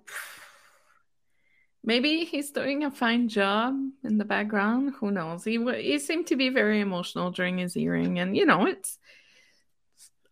[1.83, 4.93] maybe he's doing a fine job in the background.
[4.99, 5.43] Who knows?
[5.43, 8.99] He he seemed to be very emotional during his hearing, and you know it's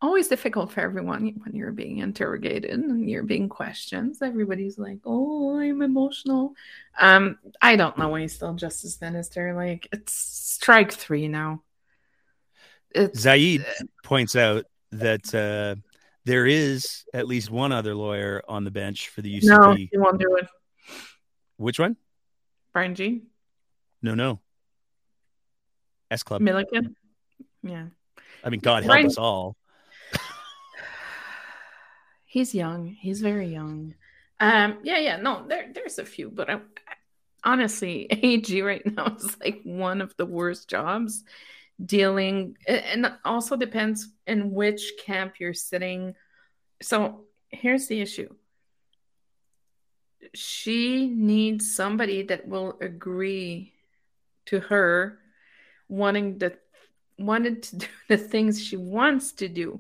[0.02, 4.16] always difficult for everyone when you're being interrogated and you're being questioned.
[4.22, 6.54] Everybody's like, "Oh, I'm emotional."
[7.00, 9.54] Um, I don't know why he's still justice minister.
[9.54, 11.64] Like it's strike three now.
[12.94, 13.66] It's Zaid
[14.04, 15.76] points out that uh,
[16.26, 19.44] there is at least one other lawyer on the bench for the UCP.
[19.60, 20.48] no, he won't do it.
[21.58, 21.98] Which one?
[22.74, 23.24] Brian G.
[24.02, 24.40] No, no.
[26.10, 26.42] S Club.
[26.42, 26.96] Milliken.
[27.64, 27.86] Yeah.
[28.44, 29.56] I mean, God help Brian- us all.
[32.26, 32.88] He's young.
[33.00, 33.96] He's very young.
[34.40, 35.18] Um, yeah, yeah.
[35.18, 36.60] No, there, there's a few, but I,
[37.44, 41.24] honestly, AG right now is like one of the worst jobs
[41.86, 46.15] dealing, and also depends in which camp you're sitting.
[46.82, 48.34] So here's the issue.
[50.34, 53.74] She needs somebody that will agree
[54.46, 55.20] to her
[55.88, 56.58] wanting the
[57.17, 59.80] wanted to do the things she wants to do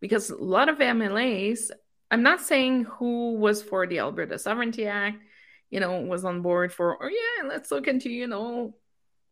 [0.00, 1.70] because a lot of MLAs,
[2.10, 5.22] I'm not saying who was for the Alberta Sovereignty Act,
[5.70, 8.74] you know, was on board for, or yeah, let's look into, you know,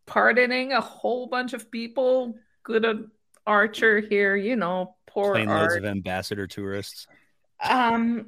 [0.07, 2.37] pardoning a whole bunch of people.
[2.63, 3.11] Good
[3.47, 7.07] Archer here, you know, poor Plane loads of ambassador tourists.
[7.63, 8.27] Um,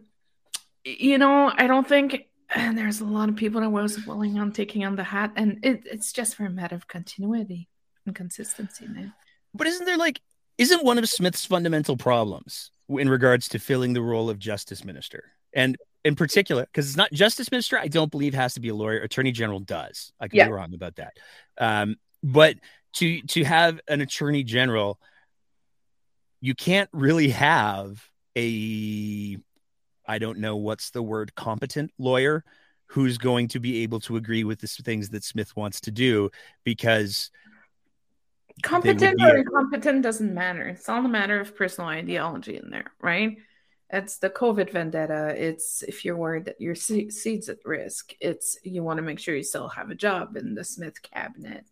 [0.85, 4.53] you know, I don't think and there's a lot of people that was willing on
[4.53, 7.69] taking on the hat, and it, it's just for a matter of continuity
[8.07, 8.87] and consistency.
[9.55, 10.21] But isn't there like,
[10.59, 15.33] isn't one of Smith's fundamental problems in regards to filling the role of justice minister?
[15.55, 18.75] And in particular, because it's not justice minister, I don't believe has to be a
[18.75, 18.99] lawyer.
[18.99, 20.13] Attorney general does.
[20.19, 20.47] I could Yeah.
[20.47, 21.17] be wrong about that.
[21.59, 22.57] Um, but
[22.95, 25.01] to to have an attorney general,
[26.41, 28.05] you can't really have
[28.37, 29.39] a
[30.07, 32.45] I don't know what's the word competent lawyer
[32.87, 36.31] who's going to be able to agree with the things that Smith wants to do
[36.65, 37.31] because
[38.63, 40.69] Competent be or incompetent doesn't matter.
[40.69, 43.39] It's all a matter of personal ideology in there, right?
[43.93, 45.35] It's the COVID vendetta.
[45.37, 48.15] It's if you're worried that your se- seat's at risk.
[48.21, 51.67] It's you want to make sure you still have a job in the Smith cabinet.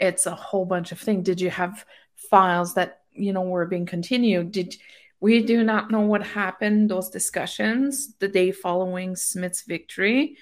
[0.00, 1.24] It's a whole bunch of things.
[1.24, 1.86] Did you have
[2.16, 4.50] files that you know were being continued?
[4.50, 4.76] Did
[5.20, 10.36] We do not know what happened, those discussions, the day following Smith's victory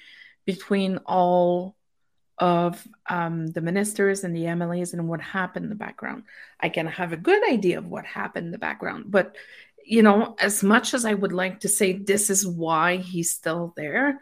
[0.47, 1.77] between all
[2.39, 6.25] of um, the ministers and the MLAs and what happened in the background.
[6.59, 9.37] I can have a good idea of what happened in the background, but
[9.85, 13.73] you know, as much as I would like to say this is why he's still
[13.77, 14.19] there,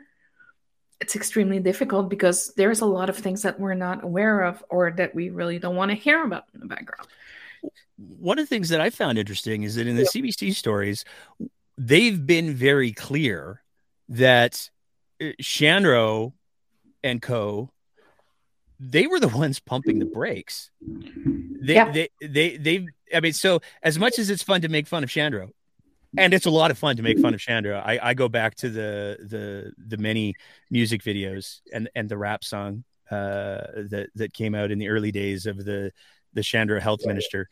[1.00, 4.90] it's extremely difficult because there's a lot of things that we're not aware of or
[4.92, 7.08] that we really don't want to hear about in the background.
[7.96, 10.22] One of the things that I found interesting is that in the yeah.
[10.22, 11.04] CBC stories,
[11.76, 13.62] they've been very clear
[14.08, 14.70] that
[15.20, 16.32] uh, Shandro
[17.02, 17.70] and co
[18.80, 20.70] they were the ones pumping the brakes.
[20.80, 21.90] They, yeah.
[21.90, 25.10] they, they, they, I mean, so as much as it's fun to make fun of
[25.10, 25.50] Shandro,
[26.16, 27.80] and it's a lot of fun to make fun of Shandro.
[27.80, 30.34] I, I go back to the the the many
[30.70, 35.12] music videos and and the rap song uh, that that came out in the early
[35.12, 35.92] days of the
[36.32, 37.48] the Shandro health minister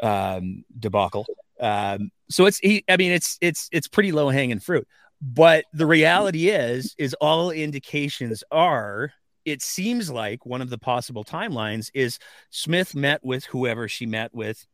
[0.00, 1.26] um, debacle.
[1.60, 4.86] Um, so it's he, I mean it's it's it's pretty low hanging fruit.
[5.22, 9.12] But the reality is is all indications are
[9.46, 12.18] it seems like one of the possible timelines is
[12.50, 14.66] Smith met with whoever she met with,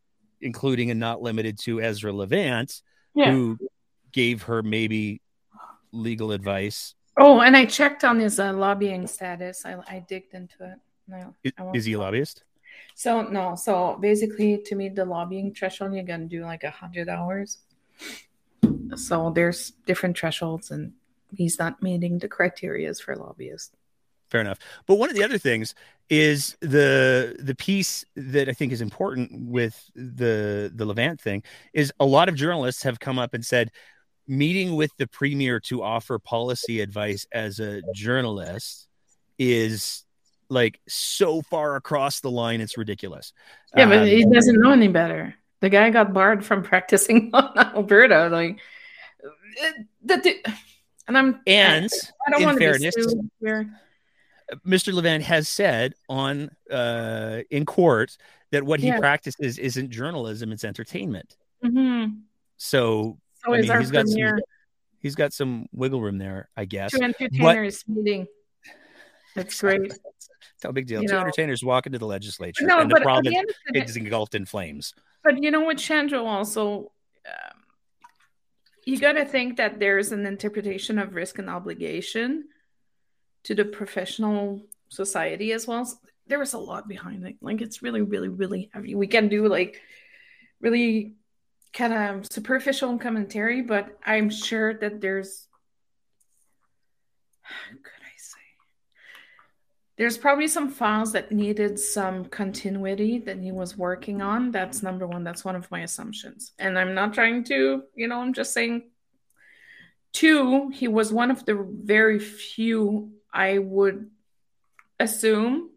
[0.43, 2.81] including and not limited to Ezra Levant,
[3.15, 3.31] yeah.
[3.31, 3.57] who
[4.11, 5.21] gave her maybe
[5.91, 6.95] legal advice.
[7.17, 9.65] Oh, and I checked on his uh, lobbying status.
[9.65, 10.77] I, I digged into it.
[11.07, 12.43] No, is, is he a lobbyist?
[12.95, 13.55] So no.
[13.55, 17.59] So basically, to meet the lobbying threshold, you're gonna do like a hundred hours.
[18.95, 20.93] So there's different thresholds, and
[21.35, 23.75] he's not meeting the criterias for lobbyists
[24.33, 24.57] fair enough.
[24.87, 25.75] But one of the other things
[26.09, 31.93] is the the piece that I think is important with the the Levant thing is
[31.99, 33.71] a lot of journalists have come up and said
[34.27, 38.87] meeting with the premier to offer policy advice as a journalist
[39.37, 40.03] is
[40.49, 43.33] like so far across the line it's ridiculous.
[43.77, 45.35] Yeah, but um, he doesn't know any better.
[45.59, 48.59] The guy got barred from practicing on Alberta like
[50.03, 50.53] the, the
[51.07, 53.79] and I'm and I, I don't in want fairness, to be here
[54.65, 54.93] Mr.
[54.93, 58.17] Levant has said on uh, in court
[58.51, 58.99] that what he yeah.
[58.99, 61.35] practices isn't journalism; it's entertainment.
[61.63, 62.15] Mm-hmm.
[62.57, 64.39] So, so I mean, he's got some
[64.99, 66.91] he's got some wiggle room there, I guess.
[66.91, 68.27] Two entertainers but, meeting.
[69.35, 69.93] That's great.
[70.63, 71.01] no big deal.
[71.01, 73.33] You Two know, entertainers walk into the legislature, no, and the problem
[73.73, 74.93] is engulfed in flames.
[75.23, 76.91] But you know what, Shandro also.
[77.25, 77.59] Um,
[78.85, 82.45] you got to think that there's an interpretation of risk and obligation
[83.43, 85.85] to the professional society as well.
[85.85, 87.35] So there was a lot behind it.
[87.41, 88.95] Like it's really, really, really heavy.
[88.95, 89.81] We can do like
[90.61, 91.15] really
[91.73, 95.47] kind of superficial commentary, but I'm sure that there's
[97.69, 98.39] could I say?
[99.97, 104.51] There's probably some files that needed some continuity that he was working on.
[104.51, 105.23] That's number one.
[105.23, 106.53] That's one of my assumptions.
[106.57, 108.83] And I'm not trying to, you know, I'm just saying
[110.13, 114.09] two, he was one of the very few I would
[114.99, 115.71] assume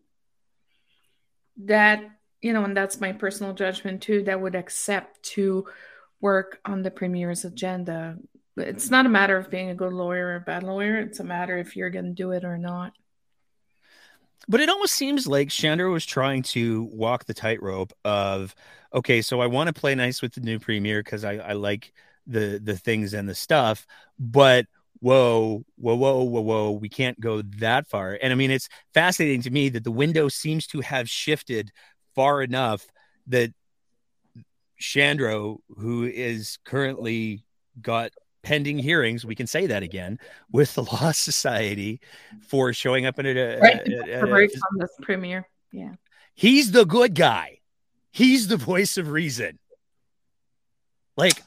[1.64, 2.04] that,
[2.42, 5.66] you know, and that's my personal judgment too, that would accept to
[6.20, 8.18] work on the premier's agenda.
[8.56, 10.98] It's not a matter of being a good lawyer or a bad lawyer.
[10.98, 12.92] It's a matter if you're going to do it or not.
[14.48, 18.54] But it almost seems like Shandro was trying to walk the tightrope of,
[18.94, 21.92] okay, so I want to play nice with the new premier because I, I like
[22.26, 23.86] the the things and the stuff,
[24.18, 24.66] but
[25.00, 28.18] whoa, whoa, whoa, whoa, whoa, we can't go that far.
[28.20, 31.70] And I mean, it's fascinating to me that the window seems to have shifted
[32.14, 32.86] far enough
[33.26, 33.52] that
[34.80, 37.44] Shandro, who is currently
[37.80, 40.18] got pending hearings, we can say that again,
[40.52, 42.00] with the Law Society
[42.48, 43.88] for showing up in a, right.
[43.88, 45.48] a, a, a, a this premiere.
[45.72, 45.94] Yeah.
[46.34, 47.58] He's the good guy.
[48.12, 49.58] He's the voice of reason.
[51.16, 51.42] Like,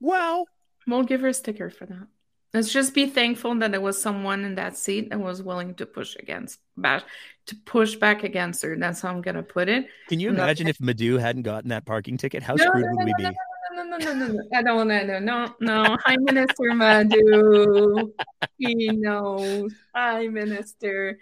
[0.00, 0.46] wow,
[0.86, 2.06] We'll give her a sticker for that.
[2.54, 5.84] Let's just be thankful that there was someone in that seat that was willing to
[5.84, 7.04] push against back
[7.46, 8.76] to push back against her.
[8.76, 9.86] That's how I'm gonna put it.
[10.08, 12.42] Can you imagine if Madu hadn't gotten that parking ticket?
[12.42, 13.22] How screwed no, would no, we be?
[13.24, 15.20] No, no, no, no, no, I don't want to.
[15.20, 15.98] No, no.
[16.04, 18.12] Hi, Minister Madu.
[18.56, 19.72] he knows.
[19.94, 21.18] Hi, Minister.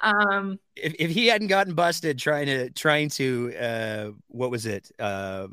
[0.00, 4.90] Um, if, if he hadn't gotten busted trying to trying to uh, what was it?
[4.98, 5.48] Uh,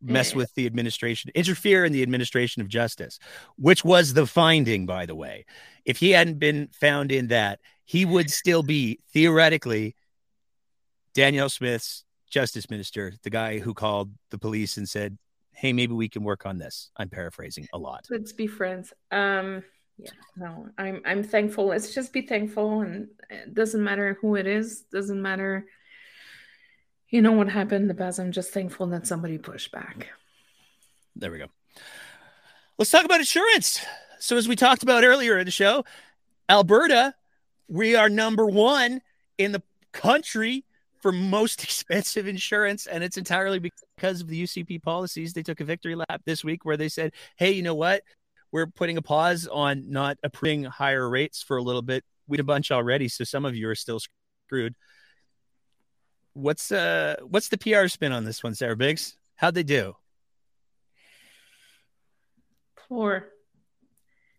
[0.00, 3.18] mess with the administration, interfere in the administration of justice,
[3.56, 5.44] which was the finding, by the way.
[5.84, 9.96] If he hadn't been found in that, he would still be theoretically
[11.14, 15.18] Danielle Smith's justice minister, the guy who called the police and said,
[15.52, 16.90] Hey, maybe we can work on this.
[16.96, 18.06] I'm paraphrasing a lot.
[18.10, 18.92] Let's be friends.
[19.10, 19.64] Um,
[19.96, 21.66] yeah, no, I'm I'm thankful.
[21.66, 24.82] Let's just be thankful, and it doesn't matter who it is.
[24.92, 25.66] Doesn't matter
[27.10, 28.18] You know what happened the past?
[28.18, 30.08] I'm just thankful that somebody pushed back.
[31.16, 31.46] There we go.
[32.76, 33.80] Let's talk about insurance.
[34.20, 35.84] So, as we talked about earlier in the show,
[36.48, 37.14] Alberta,
[37.66, 39.00] we are number one
[39.38, 40.64] in the country
[41.00, 45.32] for most expensive insurance, and it's entirely because of the UCP policies.
[45.32, 48.02] They took a victory lap this week where they said, "Hey, you know what?
[48.52, 52.04] We're putting a pause on not approving higher rates for a little bit.
[52.26, 54.00] We had a bunch already, so some of you are still
[54.46, 54.74] screwed."
[56.34, 59.16] What's uh what's the PR spin on this one, Sarah Biggs?
[59.36, 59.96] How'd they do?
[62.88, 63.28] Poor.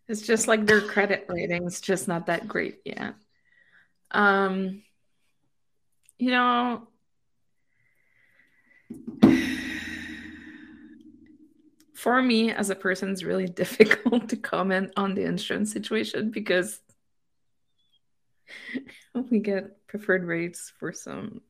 [0.07, 3.13] It's just like their credit rating's just not that great yet.
[4.11, 4.81] Um,
[6.17, 6.87] you know,
[11.93, 16.79] for me as a person, it's really difficult to comment on the insurance situation because
[19.29, 21.41] we get preferred rates for some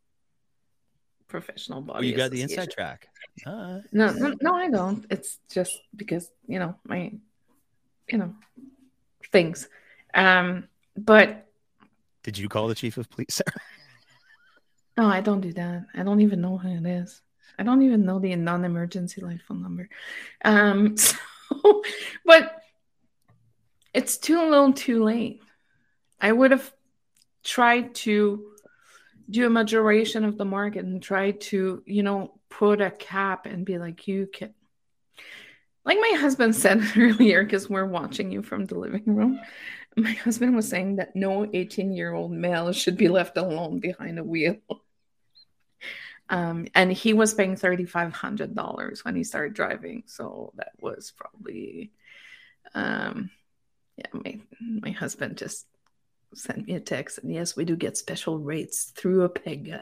[1.30, 1.99] professional body.
[1.99, 3.07] Oh, you got the inside track.
[3.45, 5.05] Uh, no, no, no, I don't.
[5.09, 7.13] It's just because you know my,
[8.09, 8.36] you know,
[9.32, 9.69] things.
[10.13, 10.67] Um,
[10.97, 11.47] but
[12.23, 13.41] did you call the chief of police?
[14.97, 15.86] no, I don't do that.
[15.95, 17.21] I don't even know who it is.
[17.57, 19.89] I don't even know the non-emergency life phone number.
[20.43, 21.15] Um, so,
[22.25, 22.61] but
[23.93, 25.41] it's too little, too late.
[26.21, 26.71] I would have
[27.43, 28.51] tried to
[29.30, 33.65] do a majoration of the market and try to, you know, put a cap and
[33.65, 34.53] be like, you can.
[35.86, 39.39] Like my husband said earlier, because we're watching you from the living room,
[39.95, 44.19] my husband was saying that no 18 year old male should be left alone behind
[44.19, 44.57] a wheel.
[46.30, 50.03] Um, and he was paying $3,500 when he started driving.
[50.05, 51.91] So that was probably,
[52.75, 53.32] um,
[53.97, 55.65] yeah, my, my husband just
[56.34, 57.19] sent me a text.
[57.19, 59.82] And yes, we do get special rates through a PEG.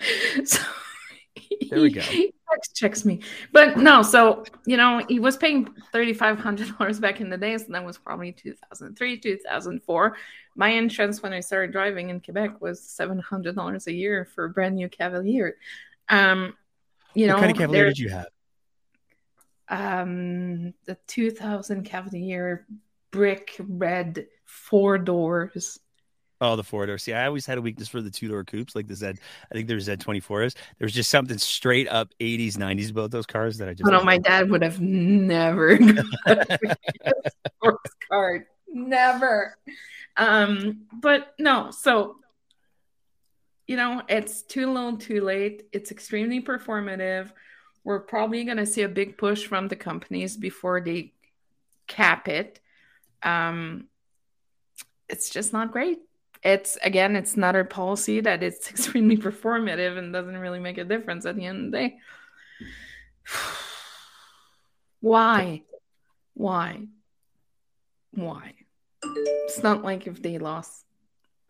[0.44, 0.62] so
[1.70, 2.00] there we go.
[2.54, 3.20] Checks, checks me,
[3.52, 4.02] but no.
[4.02, 7.74] So you know, he was paying thirty five hundred dollars back in the days, and
[7.74, 10.16] that was probably two thousand three, two thousand four.
[10.54, 14.44] My insurance when I started driving in Quebec was seven hundred dollars a year for
[14.44, 15.56] a brand new Cavalier.
[16.08, 16.54] Um,
[17.14, 18.28] you know, what know, kind of Cavalier did you have?
[19.68, 22.66] Um, the two thousand Cavalier
[23.10, 25.78] brick red four doors.
[26.40, 26.98] Oh, the four door.
[26.98, 29.06] See, I always had a weakness for the two door coupes, like the Z.
[29.06, 30.54] I think there's Z24s.
[30.78, 33.88] There was just something straight up 80s, 90s about those cars that I just.
[33.88, 35.78] Oh, no, my dad would have never
[37.56, 39.56] sports car, never.
[40.16, 42.16] Um, but no, so
[43.66, 45.64] you know, it's too little, too late.
[45.72, 47.30] It's extremely performative.
[47.82, 51.14] We're probably going to see a big push from the companies before they
[51.86, 52.60] cap it.
[53.22, 53.88] Um,
[55.08, 55.98] it's just not great
[56.44, 60.84] it's again, it's not our policy that it's extremely performative and doesn't really make a
[60.84, 61.98] difference at the end of the day.
[65.00, 65.62] Why?
[66.34, 66.86] Why?
[68.12, 68.54] Why?
[69.02, 70.84] It's not like if they lost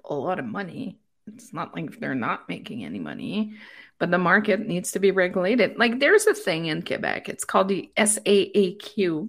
[0.05, 0.98] a lot of money.
[1.26, 3.55] It's not like if they're not making any money,
[3.98, 5.78] but the market needs to be regulated.
[5.78, 7.28] Like there's a thing in Quebec.
[7.28, 9.28] It's called the SAAQ.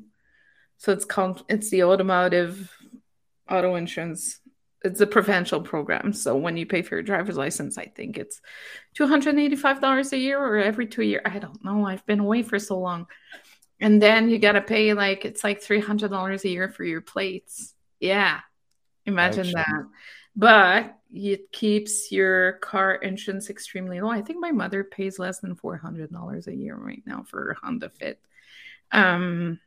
[0.77, 2.69] So it's called it's the automotive
[3.49, 4.39] auto insurance
[4.85, 6.13] it's a provincial program.
[6.13, 8.39] So when you pay for your driver's license, I think it's
[8.93, 11.21] two hundred eighty-five dollars a year or every two year.
[11.25, 11.85] I don't know.
[11.85, 13.07] I've been away for so long,
[13.79, 16.83] and then you got to pay like it's like three hundred dollars a year for
[16.83, 17.73] your plates.
[17.99, 18.41] Yeah,
[19.07, 19.85] imagine that.
[20.35, 24.09] But it keeps your car insurance extremely low.
[24.09, 27.39] I think my mother pays less than four hundred dollars a year right now for
[27.39, 28.19] her Honda Fit.
[28.91, 29.59] Um,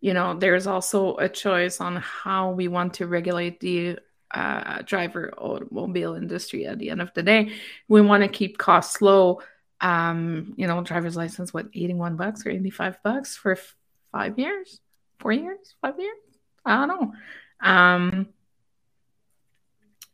[0.00, 3.98] you know, there's also a choice on how we want to regulate the
[4.32, 7.52] uh, driver automobile industry at the end of the day.
[7.88, 9.40] We want to keep costs low.
[9.80, 13.74] Um, you know, driver's license, what, 81 bucks or 85 bucks for f-
[14.10, 14.80] five years,
[15.18, 16.16] four years, five years?
[16.64, 17.12] I don't know.
[17.60, 18.28] Um,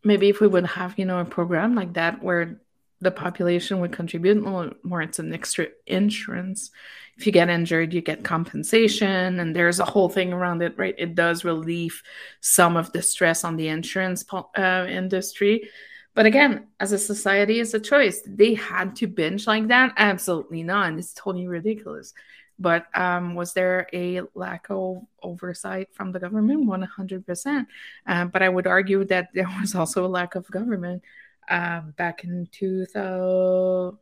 [0.04, 2.60] maybe if we would have, you know, a program like that where
[3.02, 6.70] the population would contribute more, it's an extra insurance
[7.16, 10.94] if you get injured, you get compensation, and there's a whole thing around it, right?
[10.96, 12.02] It does relieve
[12.40, 15.68] some of the stress on the insurance uh, industry.
[16.14, 18.22] But again, as a society, it's a choice.
[18.26, 19.92] They had to binge like that?
[19.96, 20.94] Absolutely not.
[20.94, 22.12] It's totally ridiculous.
[22.58, 26.68] But um, was there a lack of oversight from the government?
[26.68, 27.66] 100%.
[28.06, 31.02] Uh, but I would argue that there was also a lack of government
[31.48, 33.98] uh, back in 2000.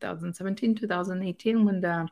[0.00, 2.08] 2017, 2018, when the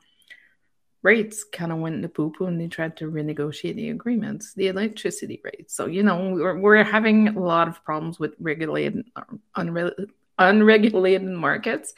[1.03, 4.68] rates kind of went to poo poo and they tried to renegotiate the agreements, the
[4.68, 5.74] electricity rates.
[5.74, 9.05] So, you know, we're, we're having a lot of problems with regulated,
[9.57, 11.95] unre- unregulated markets.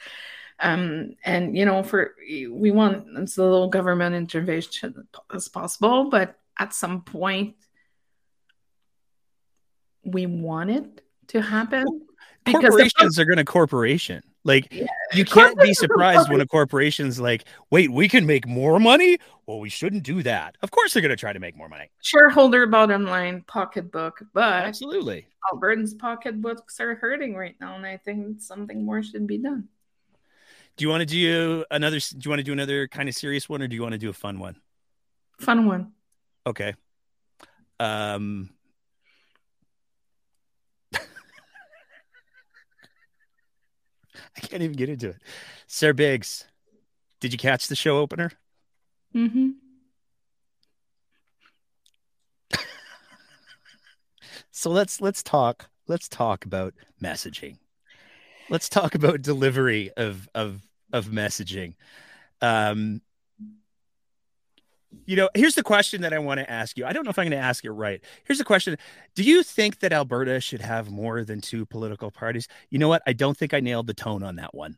[0.61, 6.73] Um, and you know, for we want as little government intervention as possible, but at
[6.73, 7.55] some point,
[10.03, 12.08] we want it to happen
[12.45, 14.23] because corporations the- are going to corporation.
[14.45, 14.85] Like yeah.
[15.13, 19.59] you can't be surprised when a corporation's like, "Wait, we can make more money." Well,
[19.59, 20.55] we shouldn't do that.
[20.61, 21.89] Of course, they're going to try to make more money.
[22.01, 28.41] Shareholder bottom line, pocketbook, but absolutely, Albertans' pocketbooks are hurting right now, and I think
[28.41, 29.67] something more should be done.
[30.77, 31.99] Do you want to do another?
[31.99, 33.99] Do you want to do another kind of serious one, or do you want to
[33.99, 34.55] do a fun one?
[35.39, 35.91] Fun one.
[36.47, 36.75] Okay.
[37.79, 38.49] Um,
[44.39, 45.17] I can't even get into it.
[45.67, 46.45] Sarah Biggs,
[47.19, 48.31] did you catch the show opener?
[49.15, 49.49] Mm-hmm.
[54.51, 57.57] so let's let's talk let's talk about messaging.
[58.49, 60.61] Let's talk about delivery of of
[60.93, 61.75] of messaging.
[62.41, 63.01] Um
[65.05, 66.85] you know, here's the question that I want to ask you.
[66.85, 68.01] I don't know if I'm going to ask it right.
[68.25, 68.77] Here's the question
[69.15, 72.47] Do you think that Alberta should have more than two political parties?
[72.69, 73.03] You know what?
[73.05, 74.77] I don't think I nailed the tone on that one.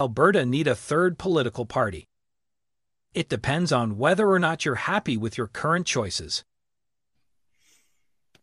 [0.00, 2.08] Alberta need a third political party.
[3.14, 6.44] It depends on whether or not you're happy with your current choices.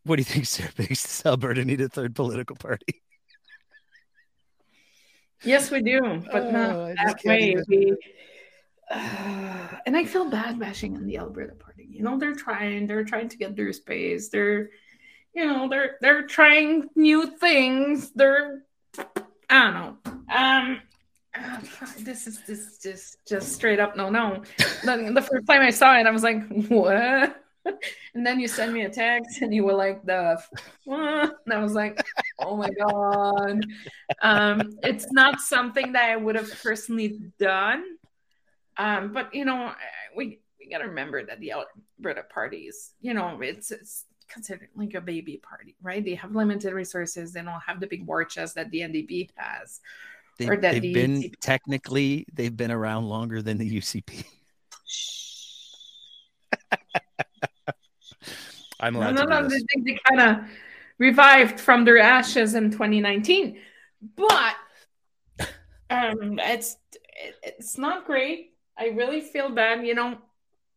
[0.03, 0.71] What do you think, Sarah?
[0.75, 1.03] Biggs?
[1.03, 3.01] Does Alberta need a third political party?
[5.43, 7.55] Yes, we do, but oh, not that way.
[7.67, 7.95] We,
[9.85, 11.87] and I feel bad bashing on the Alberta Party.
[11.89, 14.29] You know, they're trying, they're trying to get their space.
[14.29, 14.71] They're,
[15.33, 18.11] you know, they're they're trying new things.
[18.11, 18.63] They're,
[19.49, 19.97] I don't know.
[20.35, 20.81] Um,
[21.99, 24.43] this is this just just straight up no no.
[24.83, 27.43] the, the first time I saw it, I was like, what?
[28.15, 30.41] and then you send me a text and you were like the
[30.85, 31.37] what?
[31.45, 32.01] and I was like,
[32.39, 33.65] oh my god.
[34.23, 37.98] Um, it's not something that I would have personally done
[38.80, 39.73] um, but you know,
[40.15, 44.93] we we got to remember that the Alberta parties, you know, it's it's considered like
[44.93, 46.03] a baby party, right?
[46.03, 47.34] They have limited resources.
[47.34, 49.82] They don't have the big war chest that the NDP has.
[50.38, 51.34] They, or that they've the been UCP.
[51.41, 54.23] technically they've been around longer than the UCP.
[58.80, 59.49] I'm allowed no, no, no.
[59.49, 60.38] They, they kind of
[60.97, 63.59] revived from their ashes in 2019,
[64.15, 64.55] but
[65.89, 66.77] um, it's
[67.43, 68.53] it's not great.
[68.80, 69.86] I really feel bad.
[69.86, 70.17] You know,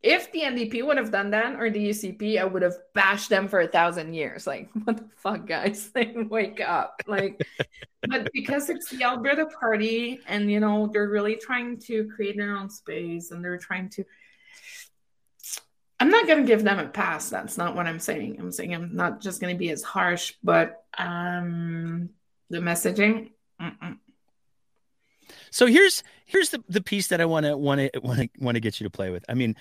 [0.03, 3.47] if the NDP would have done that or the UCP, I would have bashed them
[3.47, 4.47] for a thousand years.
[4.47, 5.91] Like, what the fuck, guys?
[5.95, 7.01] Like, wake up.
[7.07, 7.47] Like,
[8.03, 12.57] but because it's the Alberta Party and, you know, they're really trying to create their
[12.57, 14.05] own space and they're trying to.
[16.01, 17.31] I'm not going to give them a pass.
[17.31, 18.37] That's not what I'm saying.
[18.41, 22.11] I'm saying I'm not just going to be as harsh, but um,
[22.51, 23.31] the messaging.
[23.61, 23.99] Mm-mm.
[25.53, 26.03] So here's
[26.33, 28.81] here's the, the piece that I want to want to want to want to get
[28.81, 29.25] you to play with.
[29.29, 29.55] I mean,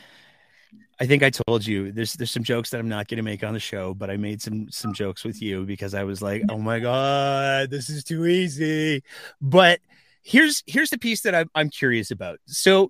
[0.99, 3.43] I think I told you there's there's some jokes that I'm not going to make
[3.43, 6.43] on the show, but I made some some jokes with you because I was like,
[6.49, 9.03] "Oh my god, this is too easy."
[9.41, 9.81] But
[10.23, 12.39] here's here's the piece that I'm I'm curious about.
[12.47, 12.89] So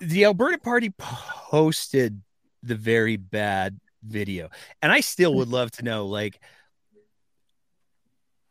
[0.00, 2.22] the Alberta Party posted
[2.62, 4.48] the very bad video,
[4.80, 6.40] and I still would love to know like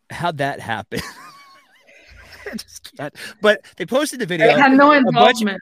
[0.09, 0.99] how'd that happen.
[2.51, 3.15] Just can't.
[3.41, 4.47] But they posted the video.
[4.47, 5.59] They had no involvement.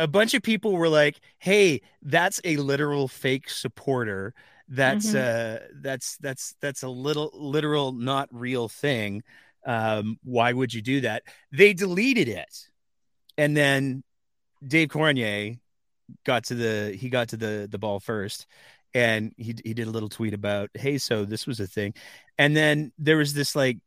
[0.00, 4.32] A bunch, of people were like, "Hey, that's a literal fake supporter.
[4.68, 5.64] That's mm-hmm.
[5.64, 9.22] uh, that's that's that's a little literal, not real thing.
[9.66, 12.68] Um, why would you do that?" They deleted it,
[13.36, 14.04] and then
[14.66, 15.56] Dave Cormier
[16.24, 18.46] got to the he got to the the ball first
[18.94, 21.92] and he he did a little tweet about hey so this was a thing
[22.38, 23.78] and then there was this like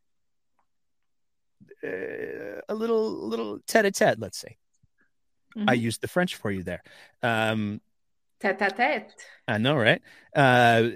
[1.84, 4.58] uh, a little little tete-a-tete let's say.
[5.56, 5.70] Mm-hmm.
[5.70, 6.82] i used the french for you there.
[7.22, 7.82] Um
[8.40, 9.14] tete-a-tete
[9.48, 10.02] i know right?
[10.36, 10.90] Uh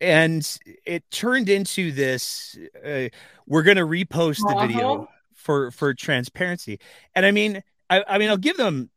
[0.00, 3.08] and it turned into this uh,
[3.46, 4.66] we're going to repost the uh-huh.
[4.66, 6.78] video for for transparency.
[7.14, 8.90] And i mean I, I mean i'll give them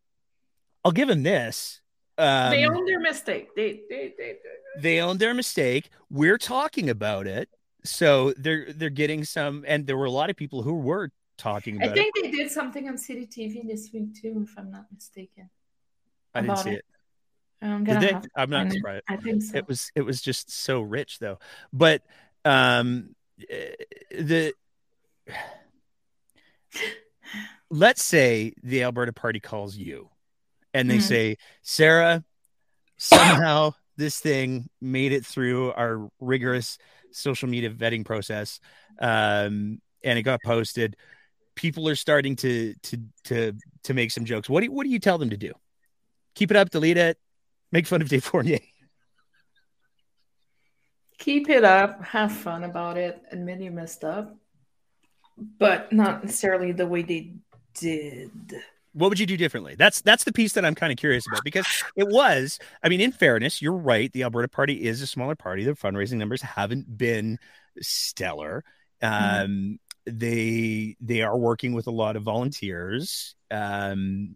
[0.84, 1.82] i'll give them this
[2.18, 3.56] um, they own their mistake.
[3.56, 4.82] They, they they they.
[4.82, 5.90] they own their mistake.
[6.10, 7.50] We're talking about it
[7.84, 11.78] so they're they're getting some, and there were a lot of people who were talking
[11.78, 11.90] about.
[11.90, 12.24] I think it.
[12.24, 15.50] they did something on City TV this week too, if I'm not mistaken.
[16.34, 16.76] I didn't see it.
[16.76, 17.66] it.
[17.66, 18.22] I'm gonna.
[18.36, 19.04] I'm not surprised.
[19.08, 19.58] I think so.
[19.58, 21.40] It was it was just so rich though,
[21.74, 22.04] but
[22.46, 23.16] um,
[23.50, 23.72] eh,
[24.12, 24.54] the
[27.70, 30.10] let's say the Alberta Party calls you,
[30.74, 31.04] and they mm-hmm.
[31.04, 32.24] say, Sarah,
[32.98, 36.78] somehow this thing made it through our rigorous
[37.18, 38.60] social media vetting process.
[39.00, 40.96] Um, and it got posted.
[41.56, 43.54] People are starting to to to
[43.84, 44.50] to make some jokes.
[44.50, 45.54] What do you, what do you tell them to do?
[46.36, 47.18] Keep it up, delete it,
[47.72, 48.60] make fun of Dave Cormier.
[51.18, 54.38] Keep it up, have fun about it, admit you messed up,
[55.58, 57.34] but not necessarily the way they
[57.74, 58.32] did.
[58.98, 59.76] What would you do differently?
[59.76, 62.58] That's that's the piece that I'm kind of curious about because it was.
[62.82, 64.12] I mean, in fairness, you're right.
[64.12, 65.64] The Alberta Party is a smaller party.
[65.64, 67.38] Their fundraising numbers haven't been
[67.80, 68.64] stellar.
[69.04, 69.44] Mm-hmm.
[69.44, 73.36] Um, they they are working with a lot of volunteers.
[73.52, 74.36] Um,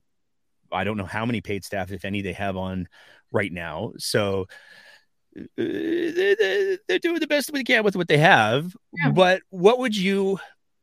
[0.71, 2.87] I don't know how many paid staff, if any, they have on
[3.31, 3.93] right now.
[3.97, 4.45] So
[5.35, 8.75] uh, they, they're doing the best they can with what they have.
[8.93, 9.11] Yeah.
[9.11, 10.39] But what would you,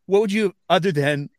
[0.06, 1.30] what would you, other than,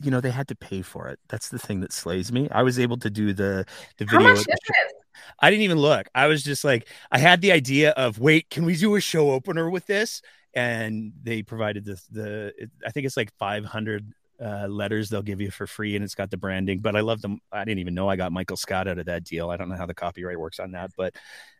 [0.00, 1.18] you know, they had to pay for it.
[1.28, 2.48] That's the thing that slays me.
[2.50, 3.64] I was able to do the
[3.98, 4.28] the video.
[4.28, 4.92] much is it?
[5.40, 6.08] I didn't even look.
[6.14, 9.30] I was just like, I had the idea of, wait, can we do a show
[9.30, 10.22] opener with this?
[10.54, 12.68] And they provided the the.
[12.86, 16.14] I think it's like five hundred uh, letters they'll give you for free, and it's
[16.14, 16.80] got the branding.
[16.80, 17.40] But I love them.
[17.52, 19.50] I didn't even know I got Michael Scott out of that deal.
[19.50, 21.14] I don't know how the copyright works on that, but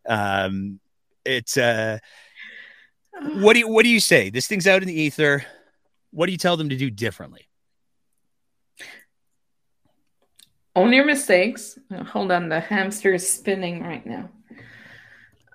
[0.07, 0.81] um,
[1.25, 1.57] it's.
[1.57, 1.99] Uh,
[3.35, 4.31] what do you What do you say?
[4.31, 5.45] This thing's out in the ether.
[6.11, 7.49] What do you tell them to do differently?
[10.77, 11.79] Own your mistakes.
[12.13, 14.29] Hold on, the hamster is spinning right now.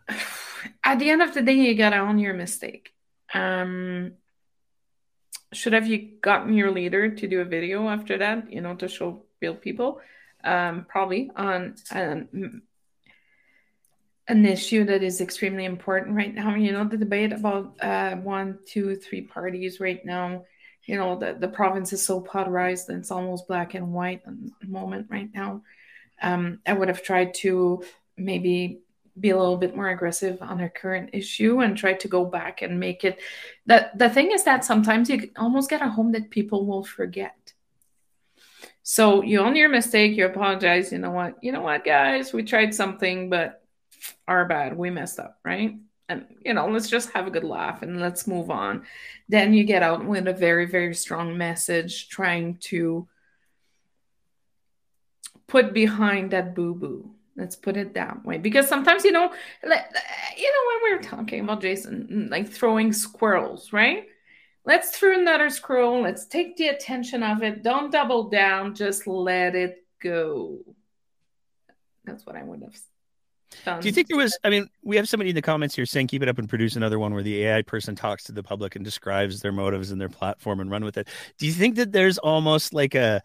[0.84, 2.92] At the end of the day, you gotta own your mistake.
[3.32, 4.14] Um,
[5.54, 8.88] should have you gotten your leader to do a video after that, you know, to
[8.88, 10.02] show real people?
[10.44, 12.64] Um, probably on um,
[14.28, 16.56] an issue that is extremely important right now.
[16.56, 20.46] You know, the debate about uh, one, two, three parties right now
[20.86, 24.34] you know the, the province is so polarized and it's almost black and white at
[24.62, 25.62] the moment right now.
[26.24, 27.84] Um, i would have tried to
[28.16, 28.82] maybe
[29.20, 32.62] be a little bit more aggressive on our current issue and try to go back
[32.62, 33.20] and make it
[33.66, 37.54] that the thing is that sometimes you almost get a home that people will forget.
[38.84, 42.44] So you own your mistake you apologize you know what you know what guys we
[42.44, 43.64] tried something but
[44.28, 45.76] our bad we messed up right
[46.12, 48.84] and you know let's just have a good laugh and let's move on.
[49.30, 53.08] Then you get out with a very very strong message trying to
[55.48, 58.38] put behind that boo boo let's put it that way.
[58.38, 59.32] Because sometimes you know
[59.64, 64.06] you know when we were talking about jason mm, like throwing squirrels right?
[64.64, 66.02] Let's throw another squirrel.
[66.02, 67.64] Let's take the attention of it.
[67.64, 68.76] Don't double down.
[68.76, 70.60] Just let it go.
[72.06, 72.76] That's what i would have
[73.66, 74.38] Do you think there was?
[74.44, 76.76] I mean, we have somebody in the comments here saying, "Keep it up and produce
[76.76, 80.00] another one where the AI person talks to the public and describes their motives and
[80.00, 83.22] their platform and run with it." Do you think that there's almost like a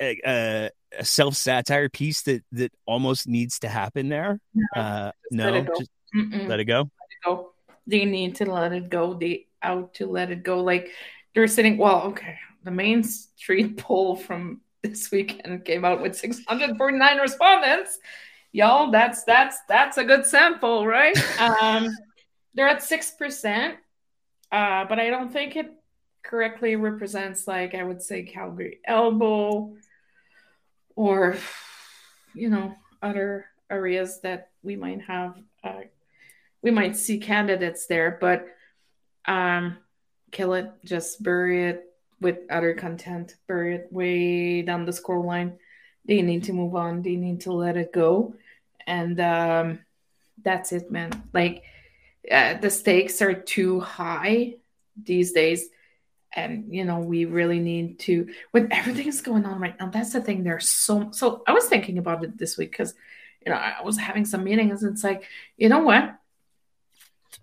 [0.00, 4.40] a, a, self satire piece that that almost needs to happen there?
[4.54, 5.74] No, uh, just let it go.
[5.78, 6.90] just let it go.
[7.24, 7.52] go.
[7.86, 9.14] They need to let it go.
[9.14, 10.62] They out to let it go.
[10.62, 10.90] Like
[11.34, 11.78] they're sitting.
[11.78, 12.36] Well, okay.
[12.64, 17.98] The Mainstreet poll from this weekend came out with 649 respondents.
[18.52, 21.16] Y'all, that's that's that's a good sample, right?
[21.40, 21.88] um,
[22.54, 23.76] they're at six percent,
[24.50, 25.72] uh, but I don't think it
[26.22, 29.74] correctly represents, like I would say, Calgary Elbow,
[30.96, 31.36] or
[32.34, 35.36] you know, other areas that we might have.
[35.62, 35.80] Uh,
[36.62, 38.46] we might see candidates there, but
[39.26, 39.78] um,
[40.30, 41.84] kill it, just bury it
[42.20, 45.58] with other content, bury it way down the score line.
[46.04, 47.02] They need to move on.
[47.02, 48.34] They need to let it go,
[48.90, 49.78] and um,
[50.42, 51.10] that's it, man.
[51.32, 51.62] Like
[52.30, 54.56] uh, the stakes are too high
[55.00, 55.68] these days,
[56.34, 58.28] and you know we really need to.
[58.52, 60.42] With everything that's going on right now, that's the thing.
[60.42, 61.44] There's so so.
[61.46, 62.94] I was thinking about it this week because
[63.46, 64.82] you know I was having some meetings.
[64.82, 65.22] And it's like
[65.56, 66.16] you know what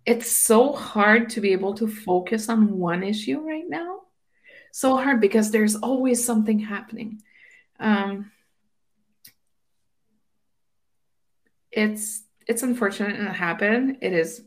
[0.06, 4.02] it's so hard to be able to focus on one issue right now.
[4.74, 7.22] So hard because there's always something happening.
[7.80, 8.32] Um,
[11.78, 13.97] it's it's unfortunate it happened.
[14.01, 14.41] It is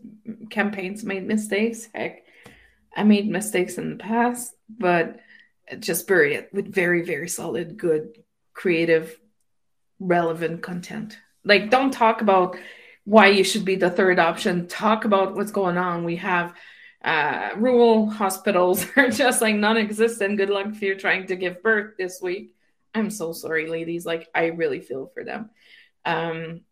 [0.50, 1.88] campaigns made mistakes.
[1.94, 2.24] Heck,
[2.96, 5.20] I made mistakes in the past, but
[5.78, 8.18] just bury it with very very solid, good,
[8.52, 9.16] creative,
[10.00, 11.18] relevant content.
[11.44, 12.56] Like don't talk about
[13.04, 14.66] why you should be the third option.
[14.66, 16.04] Talk about what's going on.
[16.04, 16.52] We have
[17.04, 20.36] uh, rural hospitals are just like non-existent.
[20.36, 22.56] Good luck if you're trying to give birth this week.
[22.92, 24.04] I'm so sorry, ladies.
[24.04, 25.50] Like I really feel for them.
[26.04, 26.62] Um,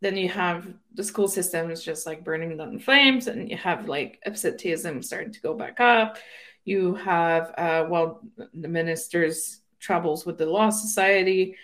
[0.00, 3.56] then you have the school system is just like burning down in flames, and you
[3.56, 6.18] have like absenteeism starting to go back up.
[6.64, 8.22] You have uh, well,
[8.54, 11.56] the minister's troubles with the law society,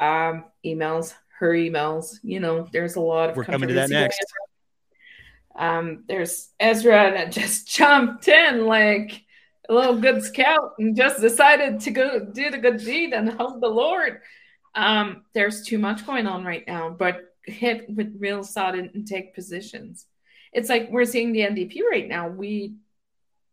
[0.00, 2.18] um, emails her emails.
[2.22, 4.24] You know, there's a lot of We're coming to that next.
[5.54, 9.22] Um, there's Ezra that just jumped in like
[9.68, 13.60] a little good scout and just decided to go do the good deed and help
[13.60, 14.20] the Lord.
[14.74, 19.34] Um, there's too much going on right now, but hit with real solid and take
[19.34, 20.06] positions.
[20.52, 22.28] It's like we're seeing the NDP right now.
[22.28, 22.74] We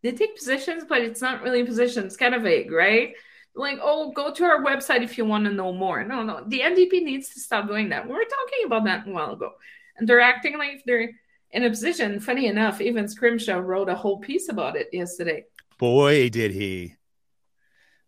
[0.02, 2.08] they take positions, but it's not really positions.
[2.08, 3.14] It's kind of vague, right?
[3.56, 6.04] Like, oh, go to our website if you want to know more.
[6.04, 8.06] No, no, the NDP needs to stop doing that.
[8.06, 9.52] We were talking about that a while ago,
[9.98, 11.12] and they're acting like they're
[11.52, 12.20] in a position.
[12.20, 15.46] Funny enough, even Scrimshaw wrote a whole piece about it yesterday.
[15.78, 16.96] Boy, did he!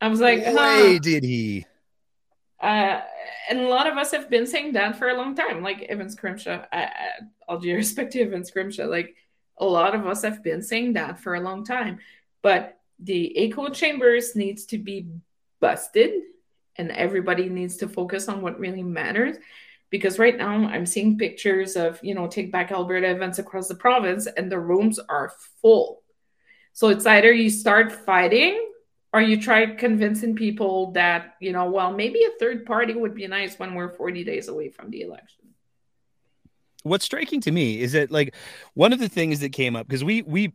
[0.02, 1.00] I was like, boy, huh.
[1.02, 1.66] did he!
[2.60, 3.02] Uh,
[3.50, 5.62] and a lot of us have been saying that for a long time.
[5.62, 6.88] Like Evan Scrimshaw, uh,
[7.48, 9.16] all due respect to Evan Scrimshaw, like
[9.58, 12.00] a lot of us have been saying that for a long time.
[12.42, 15.08] But the echo chambers needs to be
[15.60, 16.12] busted,
[16.78, 19.38] and everybody needs to focus on what really matters.
[19.90, 23.76] Because right now I'm seeing pictures of you know take back Alberta events across the
[23.76, 26.02] province, and the rooms are full.
[26.74, 28.62] So it's either you start fighting
[29.16, 33.26] or you try convincing people that you know well maybe a third party would be
[33.28, 35.46] nice when we're 40 days away from the election.
[36.84, 38.36] What's striking to me is that like
[38.74, 40.54] one of the things that came up because we we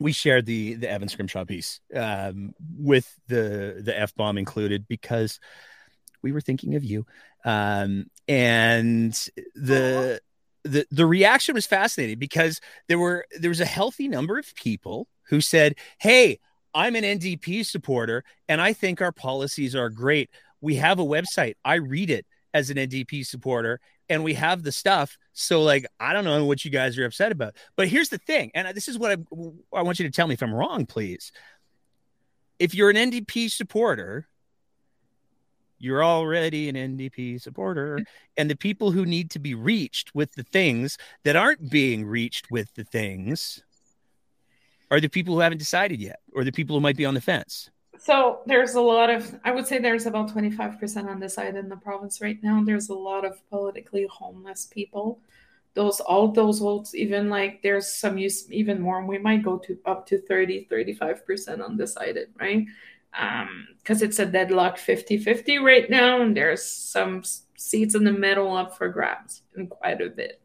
[0.00, 5.38] we shared the the Evan Scrimshaw piece um, with the the f bomb included because
[6.20, 7.06] we were thinking of you,
[7.44, 9.12] um, and
[9.54, 10.20] the
[10.64, 15.06] the the reaction was fascinating because there were there was a healthy number of people
[15.28, 16.40] who said, "Hey,
[16.74, 20.30] I'm an NDP supporter, and I think our policies are great.
[20.60, 21.54] We have a website.
[21.64, 25.18] I read it as an NDP supporter, and we have the stuff.
[25.32, 27.54] So, like, I don't know what you guys are upset about.
[27.76, 29.16] But here's the thing, and this is what I,
[29.76, 31.32] I want you to tell me if I'm wrong, please.
[32.58, 34.26] If you're an NDP supporter,
[35.78, 38.00] you're already an NDP supporter.
[38.36, 42.50] And the people who need to be reached with the things that aren't being reached
[42.50, 43.62] with the things
[44.90, 47.20] are the people who haven't decided yet, or the people who might be on the
[47.20, 47.70] fence.
[47.98, 52.20] So there's a lot of, I would say there's about 25% undecided in the province
[52.20, 52.62] right now.
[52.64, 55.20] There's a lot of politically homeless people.
[55.74, 59.78] Those, all those votes, even like there's some use, even more, we might go to
[59.84, 62.66] up to 30, 35% undecided, right?
[63.10, 67.22] Because um, it's a deadlock 50 50 right now, and there's some
[67.56, 70.40] seats in the middle up for grabs and quite a bit.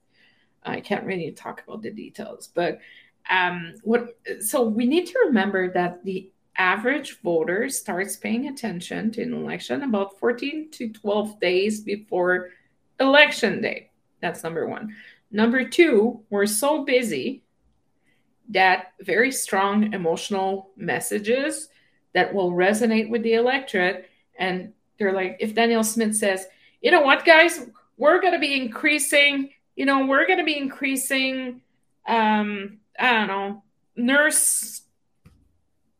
[0.63, 2.79] I can't really talk about the details, but
[3.29, 9.23] um, what so we need to remember that the average voter starts paying attention to
[9.23, 12.49] an election about 14 to 12 days before
[12.99, 13.89] election day.
[14.21, 14.95] That's number one.
[15.31, 17.43] Number two, we're so busy
[18.49, 21.69] that very strong emotional messages
[22.13, 24.09] that will resonate with the electorate.
[24.37, 26.45] And they're like, if Danielle Smith says,
[26.81, 27.67] you know what, guys,
[27.97, 31.61] we're going to be increasing, you know, we're going to be increasing,
[32.07, 33.63] um, I don't know,
[33.95, 34.81] nurse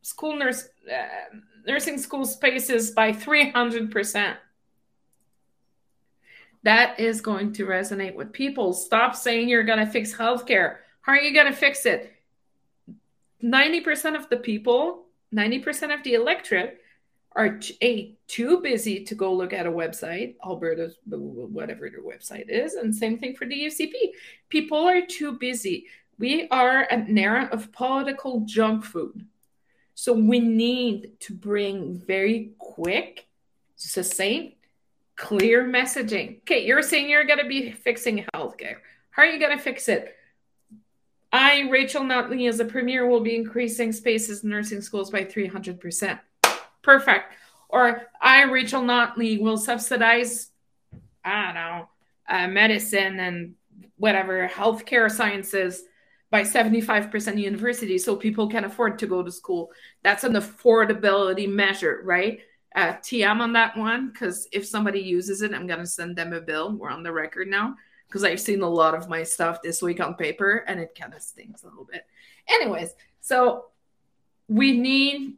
[0.01, 4.35] school nurse uh, nursing school spaces by 300%.
[6.63, 8.73] That is going to resonate with people.
[8.73, 10.77] Stop saying you're going to fix healthcare.
[11.01, 12.13] How are you going to fix it?
[13.43, 16.79] 90% of the people, 90% of the electorate
[17.35, 22.75] are a too busy to go look at a website, Alberta's whatever their website is,
[22.75, 23.91] and same thing for the UCP.
[24.49, 25.87] People are too busy.
[26.18, 29.26] We are an era of political junk food.
[29.95, 33.28] So we need to bring very quick,
[33.76, 34.57] succinct,
[35.16, 36.39] clear messaging.
[36.39, 38.78] Okay, you're saying you're going to be fixing healthcare.
[39.11, 40.16] How are you going to fix it?
[41.32, 46.20] I, Rachel Notley, as a premier, will be increasing spaces in nursing schools by 300%.
[46.82, 47.34] Perfect.
[47.70, 50.51] Or I, Rachel Notley, will subsidize,
[51.26, 51.89] I don't know,
[52.30, 53.55] uh, medicine and
[53.97, 55.84] whatever, healthcare sciences
[56.34, 59.71] by 75% university so people can afford to go to school.
[60.01, 62.39] That's an affordability measure, right?
[62.75, 66.34] Uh, TM on that one, because if somebody uses it, I'm going to send them
[66.34, 66.75] a bill.
[66.75, 67.75] We're on the record now
[68.07, 71.13] because I've seen a lot of my stuff this week on paper and it kind
[71.13, 72.03] of stings a little bit.
[72.49, 73.65] Anyways, so
[74.47, 75.38] we need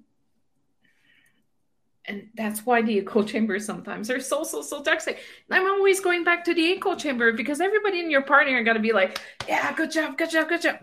[2.07, 5.19] and that's why the echo chambers sometimes are so so so toxic.
[5.49, 8.63] And I'm always going back to the echo chamber because everybody in your party are
[8.63, 10.77] gonna be like, yeah, good job, good job, good job.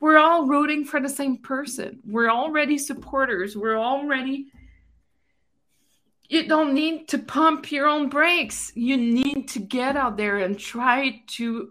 [0.00, 2.00] We're all rooting for the same person.
[2.04, 3.56] We're already supporters.
[3.56, 4.48] We're already.
[6.28, 8.72] You don't need to pump your own brakes.
[8.74, 11.70] You need to get out there and try to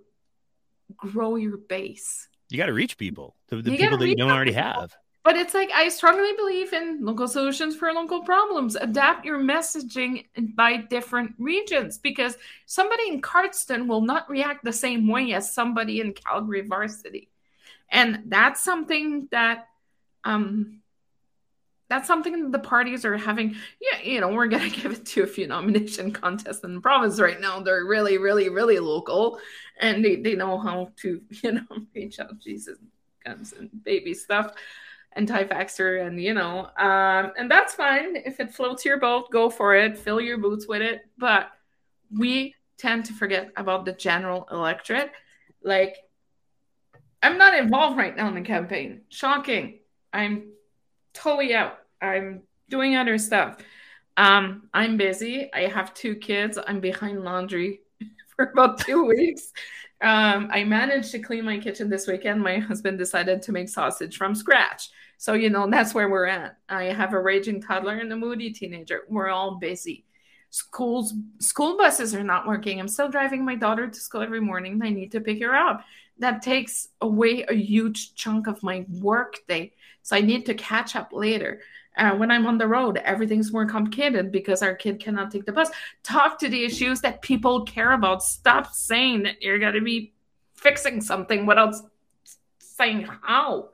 [0.96, 2.28] grow your base.
[2.50, 4.64] You got to reach people, the, the people that you don't already people.
[4.64, 4.96] have.
[5.24, 8.76] But it's like I strongly believe in local solutions for local problems.
[8.76, 15.08] Adapt your messaging by different regions because somebody in Cardston will not react the same
[15.08, 17.30] way as somebody in Calgary varsity.
[17.90, 19.68] And that's something that
[20.26, 20.82] um
[21.90, 23.56] that's something the parties are having.
[23.80, 27.18] Yeah, you know, we're gonna give it to a few nomination contests in the province
[27.20, 27.62] right now.
[27.62, 29.40] They're really, really, really local,
[29.80, 32.78] and they, they know how to, you know, reach out Jesus
[33.24, 34.54] guns and baby stuff
[35.16, 38.16] anti-vaxxer and you know um, and that's fine.
[38.16, 39.98] If it floats your boat go for it.
[39.98, 41.02] Fill your boots with it.
[41.18, 41.50] But
[42.16, 45.12] we tend to forget about the general electorate
[45.64, 45.98] like
[47.22, 49.02] i'm not involved right now in the campaign.
[49.10, 49.80] Shocking.
[50.12, 50.52] I'm
[51.14, 51.80] totally out.
[52.02, 53.58] I'm doing other stuff.
[54.18, 55.50] Um, i'm busy.
[55.54, 56.60] I have two kids.
[56.68, 57.82] I'm behind laundry
[58.36, 59.54] for about two weeks.
[60.02, 62.42] Um, I managed to clean my kitchen this weekend.
[62.42, 64.90] My husband decided to make sausage from scratch.
[65.18, 66.58] So, you know, that's where we're at.
[66.68, 69.02] I have a raging toddler and a moody teenager.
[69.08, 70.06] We're all busy.
[70.50, 72.80] Schools, school buses are not working.
[72.80, 74.80] I'm still driving my daughter to school every morning.
[74.84, 75.84] I need to pick her up.
[76.20, 79.74] That takes away a huge chunk of my work day.
[80.04, 81.62] So I need to catch up later.
[81.96, 85.52] Uh, when I'm on the road, everything's more complicated because our kid cannot take the
[85.52, 85.70] bus.
[86.02, 88.24] Talk to the issues that people care about.
[88.24, 90.14] Stop saying that you're going to be
[90.56, 91.76] fixing something without
[92.60, 93.70] saying how.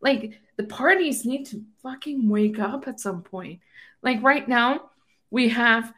[0.00, 3.60] Like, the parties need to fucking wake up at some point.
[4.02, 4.90] Like right now,
[5.30, 5.92] we have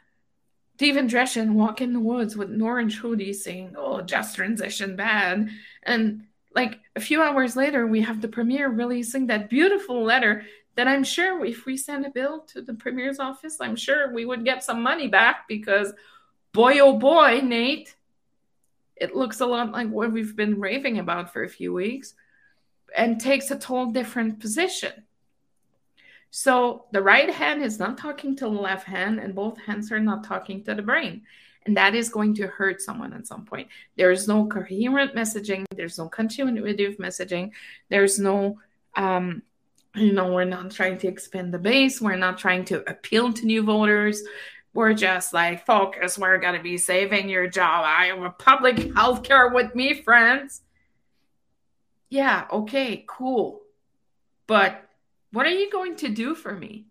[0.77, 5.51] Stephen Dreeshen walk in the woods with an orange hoodie saying, Oh, just transition bad.
[5.83, 10.45] And like a few hours later, we have the premier releasing that beautiful letter
[10.77, 14.25] that I'm sure if we send a bill to the premier's office, I'm sure we
[14.25, 15.93] would get some money back because
[16.53, 17.95] boy, oh boy, Nate,
[18.97, 22.15] it looks a lot like what we've been raving about for a few weeks
[22.97, 25.05] and takes a total different position.
[26.31, 30.01] So the right hand is not talking to the left hand, and both hands are
[30.01, 31.23] not talking to the brain.
[31.65, 33.69] And that is going to hurt someone at some point.
[33.97, 37.53] There is no coherent messaging, there's no continuative messaging,
[37.89, 38.59] there's no,
[38.97, 39.43] um,
[39.95, 43.47] you know, we're not trying to expand the base, we're not trying to appeal to
[43.47, 44.23] new voters.
[44.75, 47.85] We're just like, focus, we're going to be saving your job.
[47.87, 50.63] I have a public health care with me, friends
[52.09, 53.61] yeah, okay, cool.
[54.47, 54.89] But
[55.33, 56.87] what are you going to do for me?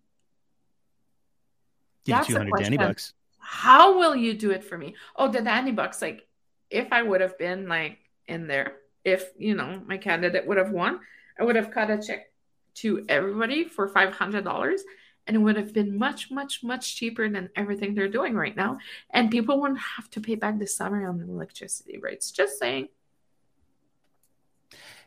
[2.06, 3.14] Give you 200 Danny bucks.
[3.40, 4.96] How will you do it for me?
[5.16, 6.02] Oh, the Danny bucks.
[6.02, 6.28] Like,
[6.70, 7.98] if I would have been like
[8.28, 11.00] in there, if you know my candidate would have won,
[11.40, 12.32] I would have cut a check
[12.76, 14.84] to everybody for five hundred dollars,
[15.26, 18.78] and it would have been much, much, much cheaper than everything they're doing right now.
[19.10, 22.32] And people wouldn't have to pay back the summer on the electricity rates.
[22.32, 22.90] Just saying.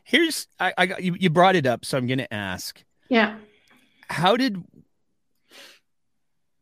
[0.03, 2.83] Here's I, I got you, you brought it up, so I'm gonna ask.
[3.09, 3.37] Yeah.
[4.09, 4.63] How did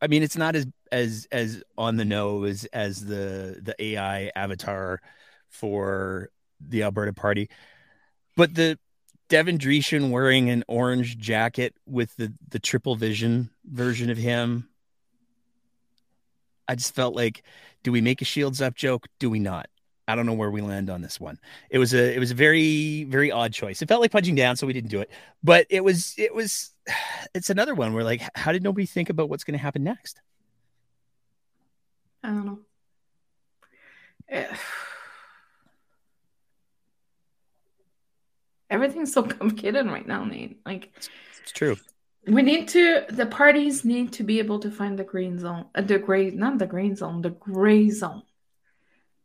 [0.00, 5.00] I mean it's not as as as on the nose as the the AI avatar
[5.48, 6.30] for
[6.60, 7.48] the Alberta party.
[8.36, 8.78] But the
[9.28, 14.68] Devin Dreeshen wearing an orange jacket with the the triple vision version of him.
[16.68, 17.42] I just felt like,
[17.82, 19.08] do we make a shields up joke?
[19.18, 19.68] Do we not?
[20.10, 21.38] I don't know where we land on this one.
[21.70, 23.80] It was a it was a very very odd choice.
[23.80, 25.10] It felt like punching down, so we didn't do it.
[25.42, 26.72] But it was it was
[27.34, 30.20] it's another one where like how did nobody think about what's going to happen next?
[32.24, 32.58] I don't know.
[38.70, 40.60] Everything's so complicated right now, Nate.
[40.66, 41.76] Like it's true.
[42.26, 45.82] We need to the parties need to be able to find the green zone, uh,
[45.82, 48.24] the gray, not the green zone, the gray zone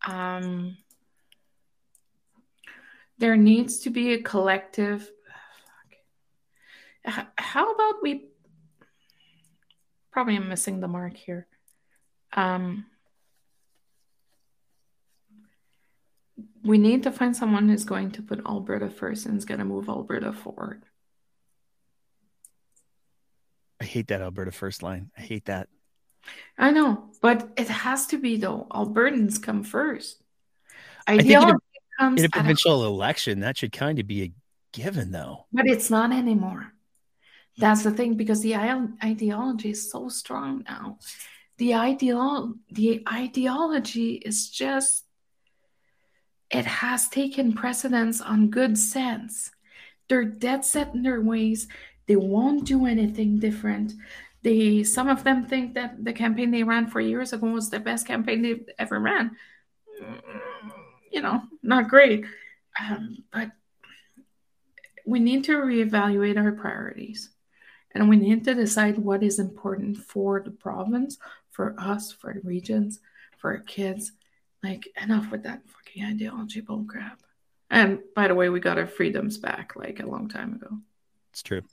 [0.06, 0.78] um,
[3.18, 5.10] there needs to be a collective.
[7.04, 8.26] How about we?
[10.12, 11.48] Probably I'm missing the mark here.
[12.34, 12.86] Um,
[16.64, 19.66] we need to find someone who's going to put Alberta first and is going to
[19.66, 20.84] move Alberta forward.
[23.80, 25.12] I hate that Alberta first line.
[25.18, 25.68] I hate that.
[26.58, 28.68] I know, but it has to be though.
[28.72, 30.22] Albertans come first.
[31.08, 31.58] Ideology
[32.00, 34.32] in a, in a provincial a, election, that should kind of be a
[34.76, 35.46] given, though.
[35.54, 36.74] But it's not anymore.
[37.58, 40.98] That's the thing because the ideology is so strong now.
[41.58, 45.06] The ideal, the ideology is just
[46.52, 49.52] it has taken precedence on good sense.
[50.10, 51.68] They're dead set in their ways.
[52.08, 53.94] They won't do anything different.
[54.46, 57.80] They some of them think that the campaign they ran four years ago was the
[57.80, 59.36] best campaign they've ever ran.
[61.12, 62.26] You know, not great.
[62.80, 63.50] Um, but
[65.04, 67.32] we need to reevaluate our priorities.
[67.96, 71.18] And we need to decide what is important for the province,
[71.50, 73.00] for us, for the regions,
[73.38, 74.12] for our kids.
[74.62, 77.18] Like, enough with that fucking ideology bullcrap.
[77.72, 80.78] And by the way, we got our freedoms back like a long time ago.
[81.32, 81.64] It's true.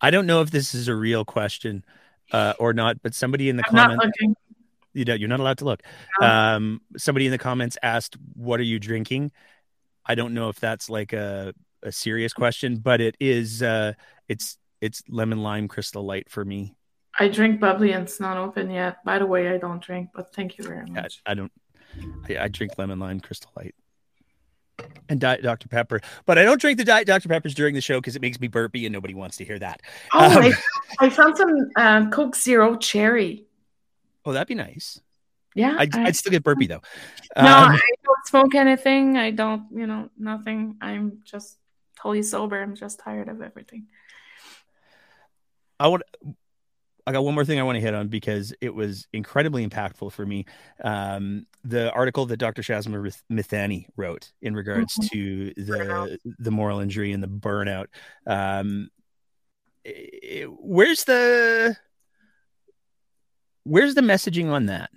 [0.00, 1.84] I don't know if this is a real question
[2.32, 4.18] uh, or not, but somebody in the I'm not comments,
[4.92, 5.82] you don't, you're not allowed to look.
[6.20, 6.26] No.
[6.26, 9.32] Um, somebody in the comments asked, "What are you drinking?"
[10.04, 11.52] I don't know if that's like a
[11.82, 13.62] a serious question, but it is.
[13.62, 13.92] Uh,
[14.28, 16.74] it's it's lemon lime crystal light for me.
[17.18, 19.02] I drink bubbly and it's not open yet.
[19.04, 21.22] By the way, I don't drink, but thank you very I, much.
[21.24, 21.52] I don't.
[22.28, 23.74] I, I drink lemon lime crystal light
[25.08, 27.98] and diet Dr Pepper, but I don't drink the diet Dr Peppers during the show
[28.00, 29.80] because it makes me burpy and nobody wants to hear that.
[30.12, 30.42] Oh, Um,
[31.00, 33.44] I, I found some um, Coke Zero Cherry.
[34.24, 35.00] Oh, that'd be nice.
[35.54, 35.76] Yeah.
[35.78, 36.82] I'd, I- I'd still get burpy though.
[37.36, 39.16] no, Um, I don't smoke anything.
[39.16, 40.76] I don't, you know, nothing.
[40.82, 41.56] I'm just
[41.98, 42.60] totally sober.
[42.60, 43.86] I'm just tired of everything.
[45.78, 46.02] I want.
[47.06, 50.10] I got one more thing I want to hit on because it was incredibly impactful
[50.12, 50.44] for me.
[50.82, 52.62] Um, the article that Dr.
[52.62, 55.10] Shazma Mithani wrote in regards Mhm.
[55.10, 56.18] to the Burnout.
[56.38, 57.86] the moral injury and the burnout.
[58.26, 58.90] Um,
[59.84, 61.76] it- where's the
[63.62, 64.90] where's the messaging on that?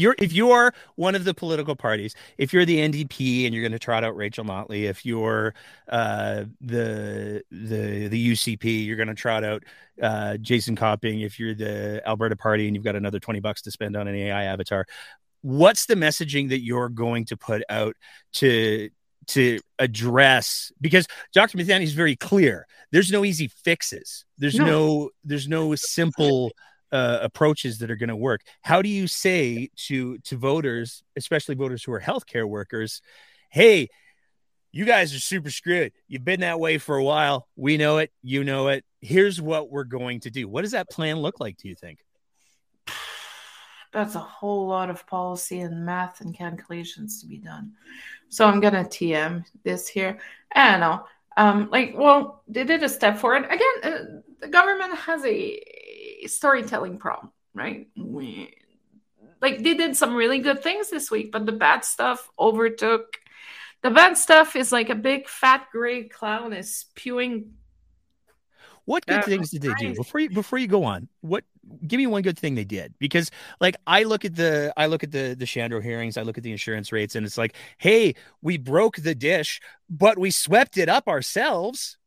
[0.00, 3.72] You're if you're one of the political parties, if you're the NDP and you're going
[3.72, 5.54] to trot out Rachel Notley, if you're
[5.88, 9.62] uh, the the the UCP, you're going to trot out
[10.02, 11.20] uh, Jason Copping.
[11.20, 14.14] If you're the Alberta Party and you've got another twenty bucks to spend on an
[14.14, 14.86] AI avatar,
[15.42, 17.94] what's the messaging that you're going to put out
[18.34, 18.88] to
[19.28, 20.72] to address?
[20.80, 21.58] Because Dr.
[21.58, 22.66] Mithani is very clear.
[22.90, 24.24] There's no easy fixes.
[24.38, 24.64] There's No.
[24.64, 26.52] no there's no simple
[26.92, 28.42] uh, approaches that are going to work.
[28.62, 33.00] How do you say to to voters, especially voters who are healthcare workers,
[33.50, 33.88] hey,
[34.72, 35.92] you guys are super screwed.
[36.08, 37.48] You've been that way for a while.
[37.56, 38.12] We know it.
[38.22, 38.84] You know it.
[39.00, 40.48] Here's what we're going to do.
[40.48, 41.56] What does that plan look like?
[41.56, 41.98] Do you think?
[43.92, 47.72] That's a whole lot of policy and math and calculations to be done.
[48.28, 50.18] So I'm gonna TM this here.
[50.54, 51.04] I don't know.
[51.36, 53.46] Um, like, well, they did a step forward.
[53.46, 53.98] Again, uh,
[54.40, 55.60] the government has a
[56.26, 57.88] storytelling problem, right?
[57.96, 58.54] We,
[59.42, 63.18] like, they did some really good things this week, but the bad stuff overtook.
[63.82, 67.52] The bad stuff is like a big fat gray clown is spewing.
[68.86, 71.08] What good Uh, things did they do before you before you go on?
[71.20, 71.44] What
[71.86, 72.94] give me one good thing they did?
[72.98, 73.30] Because
[73.60, 76.44] like I look at the I look at the the Shandro hearings, I look at
[76.44, 80.88] the insurance rates, and it's like, hey, we broke the dish, but we swept it
[80.88, 81.98] up ourselves.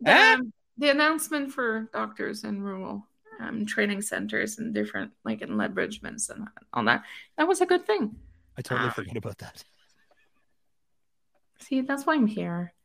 [0.00, 0.36] The, Ah.
[0.78, 3.06] The announcement for doctors in rural
[3.40, 7.02] um, training centers and different, like in lead Bridgemans and all that,
[7.36, 8.16] that was a good thing.
[8.56, 8.92] I totally Ah.
[8.92, 9.64] forget about that.
[11.60, 12.72] See, that's why I'm here.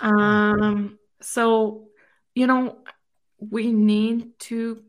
[0.00, 1.88] Um, so
[2.34, 2.78] you know,
[3.38, 4.82] we need to.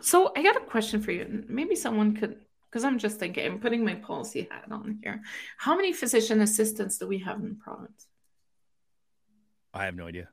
[0.00, 1.44] So I got a question for you.
[1.48, 2.36] Maybe someone could,
[2.68, 5.22] because I'm just thinking, I'm putting my policy hat on here.
[5.58, 8.06] How many physician assistants do we have in the province?
[9.72, 10.28] I have no idea.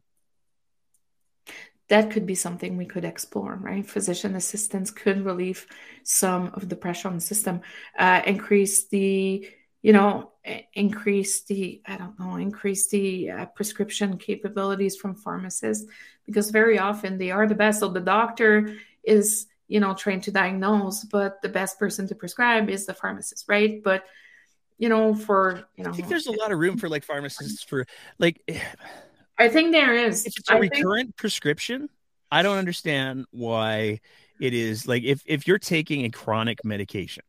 [1.89, 3.85] That could be something we could explore, right?
[3.85, 5.65] Physician assistants could relieve
[6.03, 7.61] some of the pressure on the system,
[7.97, 9.47] uh, increase the,
[9.81, 10.31] you know,
[10.73, 15.89] increase the, I don't know, increase the uh, prescription capabilities from pharmacists
[16.25, 17.79] because very often they are the best.
[17.79, 22.69] So the doctor is, you know, trained to diagnose, but the best person to prescribe
[22.69, 23.81] is the pharmacist, right?
[23.83, 24.03] But,
[24.77, 27.63] you know, for, you know, I think there's a lot of room for like pharmacists
[27.63, 27.87] for
[28.19, 28.41] like
[29.39, 30.25] I think there is.
[30.25, 31.89] it's a I think- recurrent prescription.
[32.31, 34.01] I don't understand why
[34.39, 37.23] it is like if if you're taking a chronic medication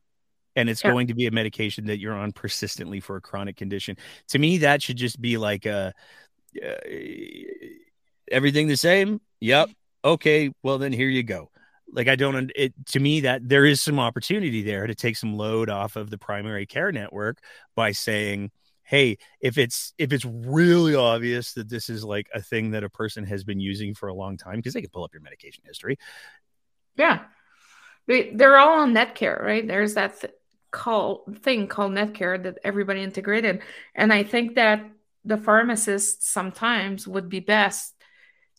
[0.57, 0.91] and it's Yeah.
[0.91, 3.97] going to be a medication that you're on persistently for a chronic condition.
[4.29, 5.95] To me, that should just be like a
[6.63, 6.75] uh,
[8.31, 9.21] everything the same.
[9.41, 9.71] Yep.
[10.05, 10.51] Okay.
[10.63, 11.51] Well, then here you go.
[11.93, 12.53] Like I don't.
[12.55, 16.09] It to me that there is some opportunity there to take some load off of
[16.11, 17.39] the primary care network
[17.75, 18.51] by saying,
[18.91, 22.91] "Hey, if it's if it's really obvious that this is like a thing that a
[22.91, 25.63] person has been using for a long time, because they can pull up your medication
[25.65, 25.97] history.
[26.97, 27.21] Yeah.
[28.09, 29.65] They, they're all on Netcare, right?
[29.65, 30.33] There's that th-
[30.73, 33.63] call thing called Netcare that everybody integrated.
[33.95, 34.85] And I think that
[35.25, 37.95] the pharmacists sometimes would be best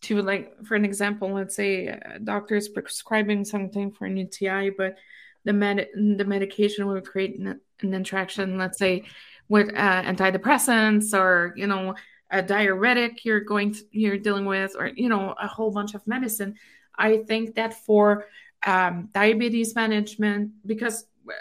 [0.04, 4.70] to like for an example, let's say a doctor is prescribing something for an UTI,
[4.70, 4.96] but
[5.44, 9.04] the med the medication will create an, an interaction, let's say
[9.52, 11.94] with uh, antidepressants or you know
[12.32, 16.08] a diuretic you're going th- you're dealing with or you know a whole bunch of
[16.08, 16.56] medicine.
[16.98, 18.28] I think that for
[18.66, 21.34] um, diabetes management because uh,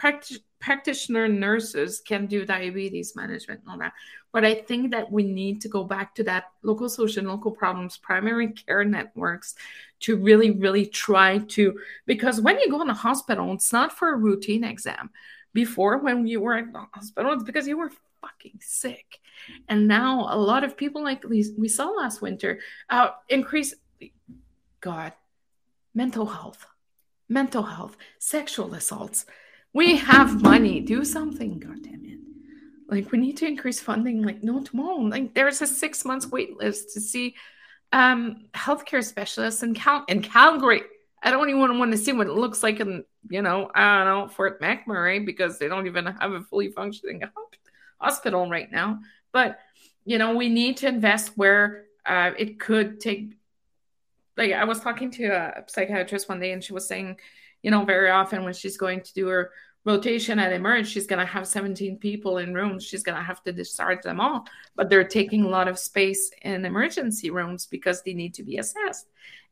[0.00, 3.92] practi- practitioner nurses can do diabetes management and all that.
[4.32, 7.50] But I think that we need to go back to that local social and local
[7.50, 9.54] problems, primary care networks
[10.00, 14.12] to really, really try to, because when you go in the hospital, it's not for
[14.12, 15.10] a routine exam.
[15.52, 19.20] Before, when you were at the hospital, it's because you were fucking sick.
[19.68, 22.60] And now a lot of people, like these we saw last winter,
[22.90, 23.74] uh, increase,
[24.80, 25.12] God,
[25.94, 26.66] mental health,
[27.28, 29.26] mental health, sexual assaults.
[29.72, 30.80] We have money.
[30.80, 32.18] Do something, goddamn it.
[32.88, 34.96] Like we need to increase funding like no tomorrow.
[34.96, 37.34] Like there's a six months wait list to see
[37.92, 40.82] um healthcare specialists in Cal in Calgary.
[41.22, 44.06] I don't even want to see what it looks like in, you know, I don't
[44.06, 47.22] know, Fort McMurray because they don't even have a fully functioning
[47.98, 49.00] hospital right now.
[49.32, 49.58] But,
[50.04, 53.34] you know, we need to invest where uh, it could take.
[54.36, 57.18] Like, I was talking to a psychiatrist one day and she was saying,
[57.62, 59.50] you know, very often when she's going to do her
[59.84, 63.42] rotation at emerge she's going to have 17 people in rooms she's going to have
[63.42, 64.44] to discharge them all
[64.76, 68.58] but they're taking a lot of space in emergency rooms because they need to be
[68.58, 69.06] assessed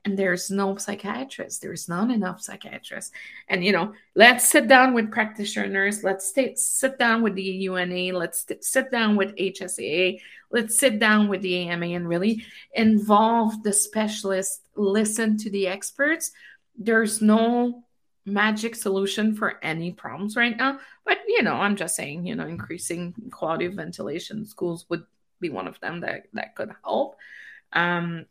[0.06, 3.12] and there's no psychiatrist there's not enough psychiatrists
[3.48, 8.12] and you know let's sit down with practitioners let's stay, sit down with the una
[8.12, 10.18] let's sit down with hsaa
[10.50, 16.30] let's sit down with the ama and really involve the specialists listen to the experts
[16.78, 17.82] there's no
[18.26, 20.80] magic solution for any problems right now.
[21.04, 25.04] But you know, I'm just saying, you know, increasing quality of ventilation schools would
[25.40, 27.16] be one of them that that could help.
[27.72, 28.26] Um,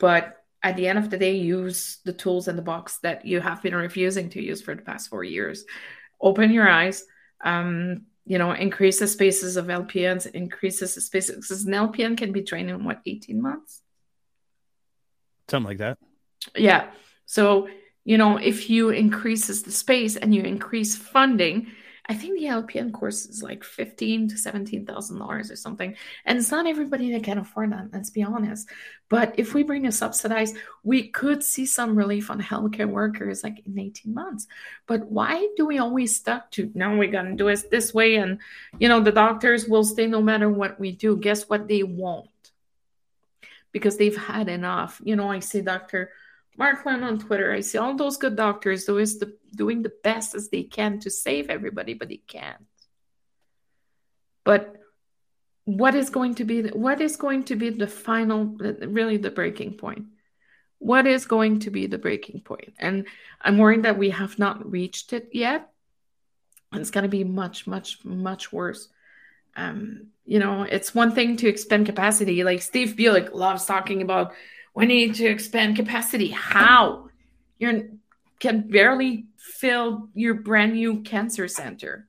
[0.00, 3.40] but at the end of the day, use the tools in the box that you
[3.40, 5.64] have been refusing to use for the past four years.
[6.20, 7.04] Open your eyes.
[7.42, 12.32] Um, you know, increase the spaces of LPNs, increases the spaces because an LPN can
[12.32, 13.82] be trained in what, 18 months?
[15.48, 15.98] Something like that.
[16.54, 16.90] Yeah.
[17.26, 17.68] So
[18.04, 21.68] you know, if you increases the space and you increase funding,
[22.10, 26.38] I think the LPN course is like fifteen to seventeen thousand dollars or something, and
[26.38, 27.92] it's not everybody that can afford that.
[27.92, 28.68] Let's be honest.
[29.08, 33.62] But if we bring a subsidized, we could see some relief on healthcare workers like
[33.64, 34.48] in eighteen months.
[34.88, 36.96] But why do we always stuck to now?
[36.96, 38.40] We're gonna do it this way, and
[38.80, 41.16] you know the doctors will stay no matter what we do.
[41.16, 41.68] Guess what?
[41.68, 42.28] They won't
[43.70, 45.00] because they've had enough.
[45.04, 46.10] You know, I say, Doctor
[46.56, 47.52] Markland on Twitter.
[47.52, 51.10] I see all those good doctors doing the, doing the best as they can to
[51.10, 52.66] save everybody, but they can't.
[54.44, 54.76] But
[55.64, 59.74] what is going to be what is going to be the final, really the breaking
[59.74, 60.06] point?
[60.78, 62.74] What is going to be the breaking point?
[62.78, 63.06] And
[63.40, 65.70] I'm worried that we have not reached it yet.
[66.72, 68.88] It's going to be much, much, much worse.
[69.56, 72.44] Um, you know, it's one thing to expand capacity.
[72.44, 74.32] Like Steve Bielik loves talking about
[74.74, 76.28] we need to expand capacity.
[76.28, 77.08] How?
[77.58, 77.98] You
[78.38, 82.08] can barely fill your brand new cancer center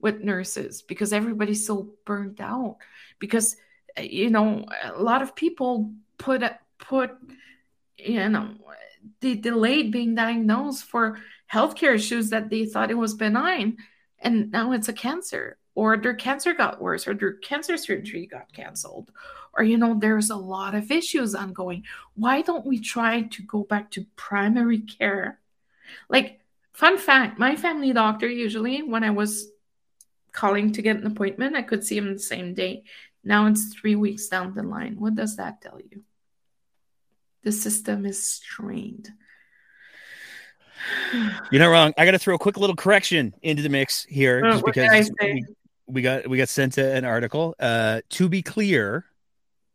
[0.00, 2.76] with nurses because everybody's so burned out.
[3.18, 3.56] Because
[3.98, 6.42] you know, a lot of people put
[6.78, 7.10] put
[7.96, 8.54] you know
[9.20, 11.18] they delayed being diagnosed for
[11.52, 13.78] healthcare issues that they thought it was benign,
[14.18, 18.52] and now it's a cancer, or their cancer got worse, or their cancer surgery got
[18.52, 19.10] canceled,
[19.54, 21.84] or you know there's a lot of issues ongoing.
[22.14, 25.38] Why don't we try to go back to primary care?
[26.08, 26.40] Like
[26.72, 29.48] fun fact my family doctor usually when i was
[30.32, 32.82] calling to get an appointment i could see him the same day.
[33.24, 34.98] Now it's three weeks down the line.
[34.98, 36.02] What does that tell you?
[37.44, 39.10] The system is strained.
[41.52, 41.94] You're not wrong.
[41.96, 45.44] I gotta throw a quick little correction into the mix here oh, just because we,
[45.86, 47.54] we got we got sent an article.
[47.60, 49.04] Uh to be clear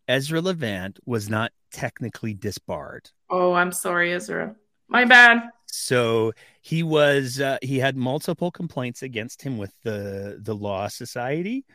[0.07, 3.09] Ezra Levant was not technically disbarred.
[3.29, 4.55] Oh, I'm sorry, Ezra.
[4.87, 5.49] My bad.
[5.65, 11.65] So he was uh, he had multiple complaints against him with the the law society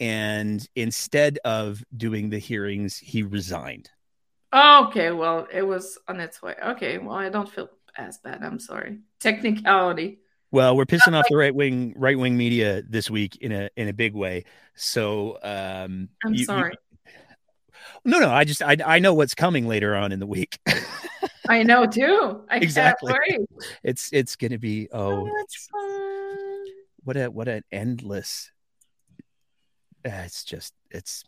[0.00, 3.90] and instead of doing the hearings he resigned.
[4.54, 6.54] okay, well, it was on its way.
[6.62, 8.42] Okay, well, I don't feel as bad.
[8.42, 8.98] I'm sorry.
[9.20, 10.18] Technicality.
[10.50, 13.88] Well, we're pissing off the right wing right wing media this week in a in
[13.88, 14.44] a big way.
[14.76, 16.74] So um I'm you, sorry.
[18.04, 20.58] No, no, I just I I know what's coming later on in the week.
[21.48, 22.42] I know too.
[22.48, 23.14] I exactly.
[23.82, 25.28] It's it's gonna be oh,
[25.74, 26.64] oh
[27.04, 28.50] what a what an endless.
[30.06, 31.24] Uh, it's just it's.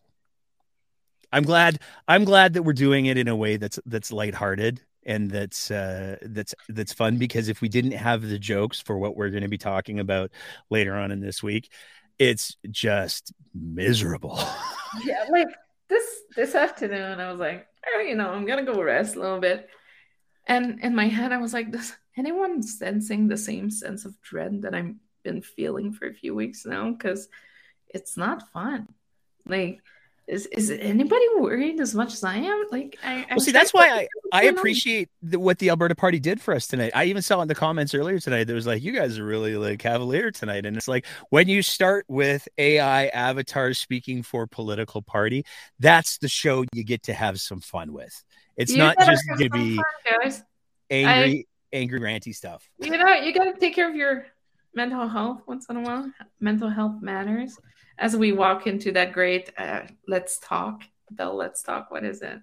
[1.32, 1.78] I'm glad
[2.09, 6.16] I'm glad that we're doing it in a way that's that's lighthearted and that's uh
[6.22, 9.48] that's that's fun because if we didn't have the jokes for what we're going to
[9.48, 10.30] be talking about
[10.70, 11.70] later on in this week,
[12.18, 14.38] it's just miserable.
[15.05, 15.47] Yeah, like
[15.88, 19.40] this this afternoon I was like, oh, you know, I'm gonna go rest a little
[19.40, 19.69] bit.
[20.47, 24.62] And in my head, I was like, does anyone sensing the same sense of dread
[24.62, 27.28] that I've been feeling for a few weeks now because
[27.89, 28.89] it's not fun.
[29.47, 29.81] Like,
[30.31, 32.65] is is anybody worried as much as I am?
[32.70, 36.40] Like, I well, see, that's why I I appreciate the, what the Alberta Party did
[36.40, 36.93] for us tonight.
[36.94, 39.57] I even saw in the comments earlier tonight there was like, you guys are really
[39.57, 45.02] like cavalier tonight, and it's like when you start with AI avatars speaking for political
[45.02, 45.44] party,
[45.81, 48.24] that's the show you get to have some fun with.
[48.57, 50.32] It's you not just to be fun,
[50.90, 52.70] angry, I, angry, ranty stuff.
[52.78, 54.27] You know, you got to take care of your
[54.74, 56.09] mental health once in a while.
[56.39, 57.59] Mental health matters
[58.01, 60.82] as we walk into that great uh, let's talk
[61.12, 62.39] the let's talk what is it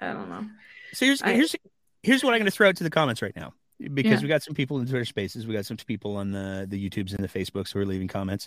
[0.00, 0.46] i don't know
[0.92, 1.56] so here's I, here's
[2.02, 3.54] here's what i'm going to throw out to the comments right now
[3.94, 4.20] because yeah.
[4.20, 7.14] we got some people in twitter spaces we got some people on the the youtubes
[7.14, 8.46] and the facebooks who are leaving comments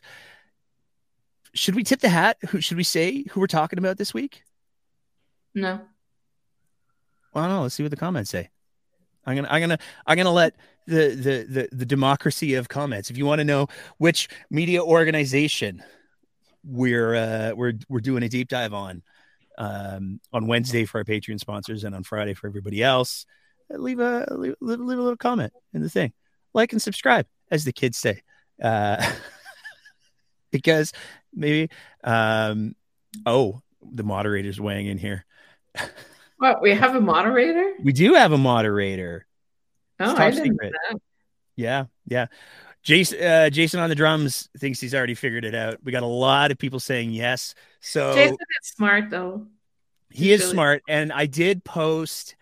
[1.54, 4.44] should we tip the hat who should we say who we're talking about this week
[5.54, 5.82] no
[7.36, 7.62] well, I don't know.
[7.64, 8.50] Let's see what the comments say.
[9.26, 9.78] I'm gonna I'm gonna
[10.08, 10.56] I'm gonna let
[10.88, 13.10] the the the, the democracy of comments.
[13.10, 13.68] If you want to know
[13.98, 15.84] which media organization
[16.66, 19.04] we're uh, we're we're doing a deep dive on
[19.58, 23.26] um, on Wednesday for our Patreon sponsors and on Friday for everybody else.
[23.70, 26.14] Leave a leave, leave, leave a little comment in the thing,
[26.54, 28.22] like and subscribe, as the kids say,
[28.62, 29.04] uh,
[30.52, 30.94] because
[31.34, 31.70] maybe.
[32.04, 32.76] Um,
[33.26, 35.26] oh, the moderator's weighing in here.
[36.38, 37.76] What we have a moderator?
[37.82, 39.26] We do have a moderator.
[40.00, 40.60] Oh, I didn't
[41.56, 42.26] Yeah, yeah.
[42.86, 45.80] Jason, uh, Jason on the drums thinks he's already figured it out.
[45.84, 47.56] We got a lot of people saying yes.
[47.82, 49.48] So Jason is smart though.
[50.12, 52.36] He is really- smart, and I did post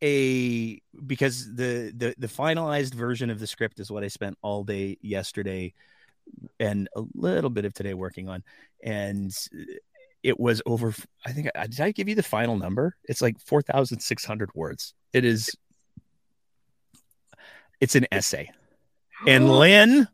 [0.00, 4.62] a because the the the finalized version of the script is what I spent all
[4.62, 5.74] day yesterday
[6.60, 8.44] and a little bit of today working on,
[8.84, 9.34] and
[10.22, 10.94] it was over.
[11.26, 12.94] I think did I give you the final number?
[13.04, 14.94] It's like four thousand six hundred words.
[15.12, 15.50] It is.
[17.80, 18.52] It's an essay.
[19.26, 20.08] And Lynn,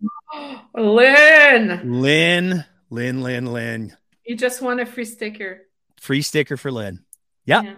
[0.74, 3.96] Lynn, Lynn, Lynn, Lynn, Lynn.
[4.24, 5.62] You just want a free sticker.
[6.00, 7.04] Free sticker for Lynn.
[7.46, 7.64] Yep.
[7.64, 7.74] Yeah.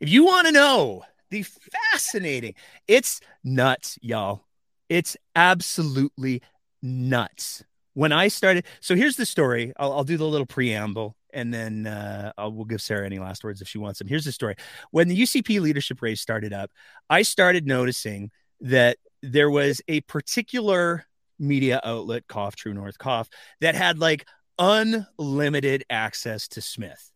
[0.00, 2.54] If you want to know the fascinating,
[2.88, 4.44] it's nuts, y'all.
[4.88, 6.42] It's absolutely
[6.82, 7.64] nuts.
[7.94, 9.72] When I started, so here's the story.
[9.78, 13.44] I'll, I'll do the little preamble and then uh, I'll, we'll give Sarah any last
[13.44, 14.08] words if she wants them.
[14.08, 14.54] Here's the story.
[14.92, 16.70] When the UCP leadership race started up,
[17.10, 18.30] I started noticing
[18.60, 18.96] that
[19.32, 21.06] there was a particular
[21.38, 23.28] media outlet, Cough True North Cough,
[23.60, 24.26] that had like
[24.58, 27.10] unlimited access to Smith.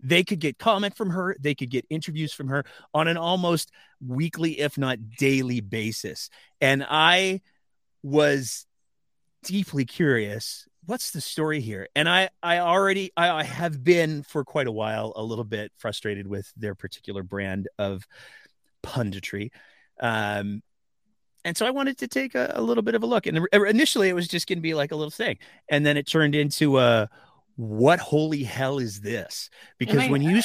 [0.00, 3.70] They could get comment from her, they could get interviews from her on an almost
[4.04, 6.28] weekly, if not daily basis.
[6.60, 7.40] And I
[8.02, 8.66] was
[9.42, 14.44] deeply curious what's the story here and i i already I, I, have been for
[14.44, 18.04] quite a while a little bit frustrated with their particular brand of
[18.82, 19.50] punditry
[20.00, 20.62] um
[21.46, 23.26] and so I wanted to take a, a little bit of a look.
[23.26, 25.96] And er, initially, it was just going to be like a little thing, and then
[25.96, 27.08] it turned into a
[27.54, 29.48] what holy hell is this?
[29.52, 30.42] Oh because I, when you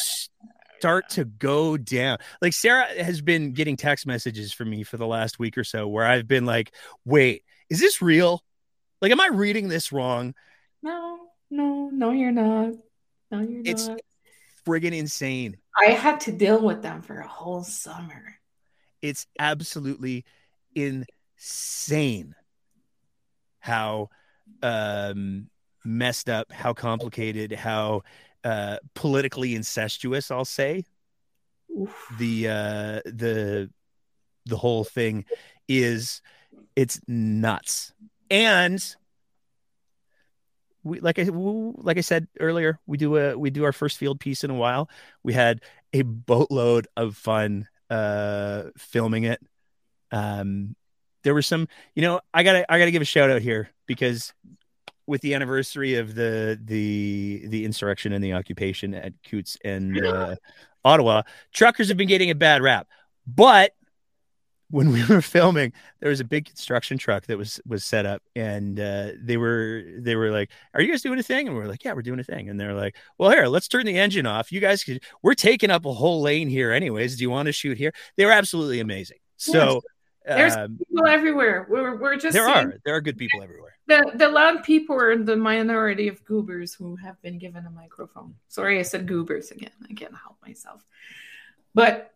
[0.78, 5.07] start to go down, like Sarah has been getting text messages from me for the
[5.07, 6.72] last week or so, where I've been like,
[7.03, 8.44] "Wait, is this real?
[9.02, 10.36] Like, am I reading this wrong?"
[10.84, 11.18] No,
[11.49, 12.73] no, no, you're not.
[13.32, 13.98] No, you're it's not.
[13.98, 15.57] It's friggin' insane.
[15.80, 18.36] I had to deal with them for a whole summer.
[19.02, 20.26] It's absolutely
[20.76, 22.35] insane
[23.60, 24.10] how
[24.61, 25.49] um,
[25.85, 28.02] messed up, how complicated, how
[28.43, 30.31] uh, politically incestuous.
[30.31, 30.84] I'll say
[31.77, 32.07] Oof.
[32.18, 33.69] the uh, the
[34.45, 35.26] the whole thing
[35.68, 36.22] is
[36.76, 37.93] it's nuts
[38.30, 38.95] and
[40.84, 44.19] we like I like I said earlier, we do a we do our first field
[44.19, 44.89] piece in a while.
[45.23, 45.61] We had
[45.93, 49.41] a boatload of fun uh filming it.
[50.12, 50.76] Um,
[51.24, 54.34] there were some, you know, I gotta I gotta give a shout out here because
[55.08, 60.36] with the anniversary of the the the insurrection and the occupation at Coutts and uh,
[60.84, 61.24] Ottawa,
[61.54, 62.88] truckers have been getting a bad rap.
[63.28, 63.74] But
[64.70, 68.24] when we were filming, there was a big construction truck that was was set up,
[68.36, 71.64] and uh, they were they were like, "Are you guys doing a thing?" And we
[71.64, 73.98] are like, "Yeah, we're doing a thing." And they're like, "Well, here, let's turn the
[73.98, 74.52] engine off.
[74.52, 77.18] You guys, could, we're taking up a whole lane here, anyways.
[77.18, 79.18] Do you want to shoot here?" They were absolutely amazing.
[79.38, 79.82] So
[80.26, 81.65] there's um, people everywhere.
[81.69, 83.76] We're, we're just there saying, are there are good people everywhere.
[83.88, 88.35] The the loud people are the minority of goobers who have been given a microphone.
[88.48, 89.72] Sorry, I said goobers again.
[89.89, 90.85] I can't help myself.
[91.73, 92.14] But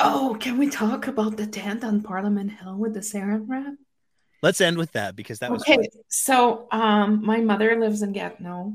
[0.00, 3.74] oh, can we talk about the tent on Parliament Hill with the saran wrap?
[4.42, 5.76] Let's end with that because that was okay.
[5.76, 5.86] Fun.
[6.08, 8.74] So, um, my mother lives in Gatineau.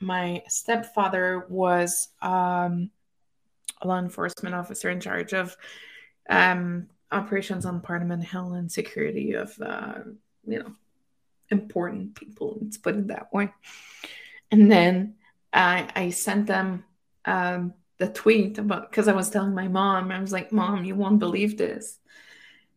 [0.00, 2.90] My stepfather was um,
[3.80, 5.56] a law enforcement officer in charge of
[6.28, 10.00] um, operations on Parliament Hill and security of, uh,
[10.46, 10.74] you know,
[11.50, 12.58] important people.
[12.60, 13.52] Let's put it that way.
[14.50, 15.14] And then
[15.52, 16.84] I I sent them
[17.24, 20.94] um, the tweet about because I was telling my mom, I was like, "Mom, you
[20.94, 21.98] won't believe this,"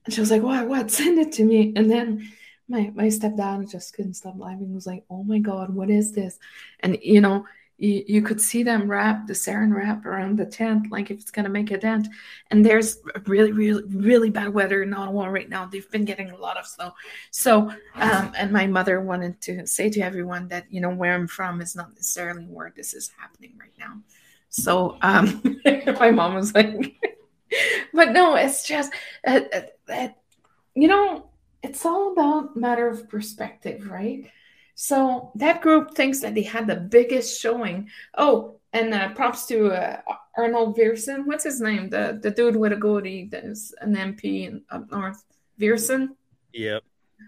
[0.06, 0.68] and she was like, "What?
[0.68, 0.92] What?
[0.92, 2.32] Send it to me." And then
[2.68, 4.68] my my stepdad just couldn't stop laughing.
[4.68, 6.38] He was like, "Oh my god, what is this?"
[6.80, 7.46] And you know,
[7.78, 11.32] you, you could see them wrap the saran wrap around the tent, like if it's
[11.32, 12.08] gonna make a dent.
[12.52, 15.66] And there's really, really, really bad weather in Ottawa right now.
[15.66, 16.94] They've been getting a lot of snow.
[17.32, 21.28] So, um, and my mother wanted to say to everyone that you know where I'm
[21.28, 24.02] from is not necessarily where this is happening right now.
[24.50, 25.60] So, um,
[26.00, 26.96] my mom was like,
[27.94, 28.92] but no, it's just,
[29.28, 30.08] uh, uh, uh,
[30.76, 31.30] you know,
[31.62, 34.30] it's all about matter of perspective, right?
[34.76, 37.90] So that group thinks that they had the biggest showing.
[38.18, 40.02] Oh, and uh, props to uh,
[40.38, 41.26] Arnold Viersen.
[41.26, 41.90] What's his name?
[41.90, 45.24] The the dude with a goatee that's an MP in, up north.
[45.60, 46.10] Viersen.
[46.54, 46.84] Yep.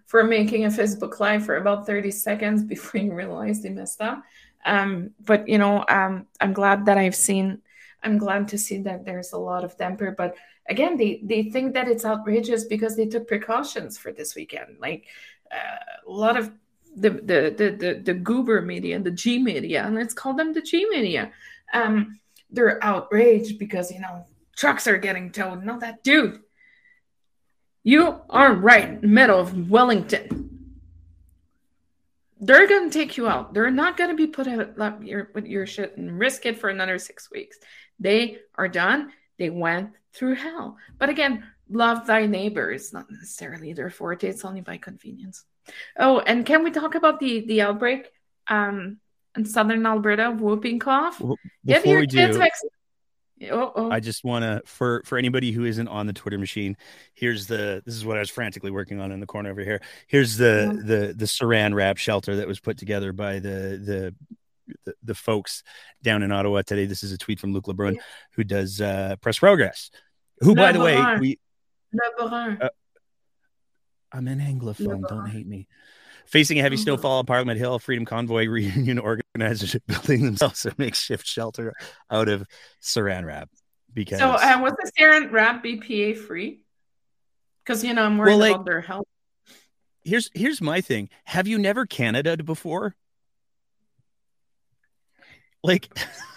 [0.05, 4.23] For making a Facebook Live for about 30 seconds before he realized he messed up.
[4.65, 7.61] Um, but you know, um, I'm glad that I've seen.
[8.03, 10.13] I'm glad to see that there's a lot of temper.
[10.17, 10.35] But
[10.67, 14.77] again, they they think that it's outrageous because they took precautions for this weekend.
[14.79, 15.05] Like
[15.49, 16.51] uh, a lot of
[16.97, 20.53] the the the the, the goober media and the G media, and let's call them
[20.53, 21.31] the G media.
[21.73, 22.19] Um,
[22.49, 24.25] they're outraged because you know
[24.55, 25.63] trucks are getting towed.
[25.63, 26.41] Not that dude.
[27.83, 30.49] You are right, middle of Wellington.
[32.39, 33.53] They're gonna take you out.
[33.53, 36.99] They're not gonna be put out your with your shit and risk it for another
[36.99, 37.57] six weeks.
[37.99, 39.11] They are done.
[39.37, 40.77] They went through hell.
[40.97, 44.27] But again, love thy neighbor is not necessarily their forte.
[44.27, 45.45] It's only by convenience.
[45.97, 48.11] Oh, and can we talk about the the outbreak
[48.47, 48.99] um,
[49.35, 51.19] in southern Alberta, whooping cough?
[51.19, 52.43] Well, before your we kids do.
[53.51, 53.91] Oh, oh.
[53.91, 56.75] I just want to for for anybody who isn't on the Twitter machine.
[57.13, 59.81] Here's the this is what I was frantically working on in the corner over here.
[60.07, 60.81] Here's the Yeah.
[60.83, 64.15] the the Saran wrap shelter that was put together by the the
[64.85, 65.63] the, the folks
[66.01, 66.87] down in Ottawa today.
[66.87, 68.01] This is a tweet from Luke Lebrun, Yeah.
[68.33, 69.91] who does uh, Press Progress.
[70.39, 71.39] Who, by the way, we
[71.93, 72.57] Le Brun.
[72.61, 72.69] Uh,
[74.11, 75.07] I'm an Anglophone.
[75.07, 75.67] Don't hate me.
[76.25, 76.79] Facing a heavy Oh.
[76.79, 81.73] snowfall on Parliament Hill, Freedom Convoy reunion organizers are building themselves a makeshift shelter
[82.11, 82.45] out of
[82.81, 83.49] Saran wrap
[83.93, 86.61] because So, uh, was the Saran wrap BPA free?
[87.63, 89.07] Because you know I'm worried Well, like- about their health.
[90.03, 91.09] here's here's my thing.
[91.25, 92.95] Have you never Canada'd before?
[95.63, 95.89] Like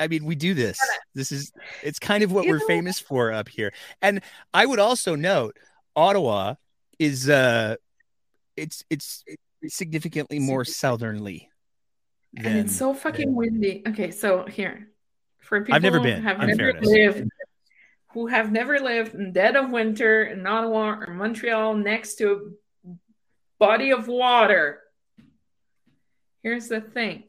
[0.00, 0.78] I, mean, we do this.
[1.14, 1.52] This is
[1.82, 3.72] it's kind of what we're famous for up here.
[4.02, 4.22] And
[4.54, 5.56] I would also note
[5.94, 6.54] Ottawa
[6.98, 7.76] is uh
[8.56, 9.24] it's it's
[9.68, 11.48] significantly more southerly.
[12.36, 13.82] and it's so fucking windy.
[13.86, 14.88] Okay, so here
[15.40, 16.86] for people I've never who been, have never fairness.
[16.86, 17.30] lived,
[18.12, 22.54] who have never lived in dead of winter in Ottawa or Montreal next to
[22.86, 22.90] a
[23.58, 24.80] body of water.
[26.42, 27.24] Here's the thing: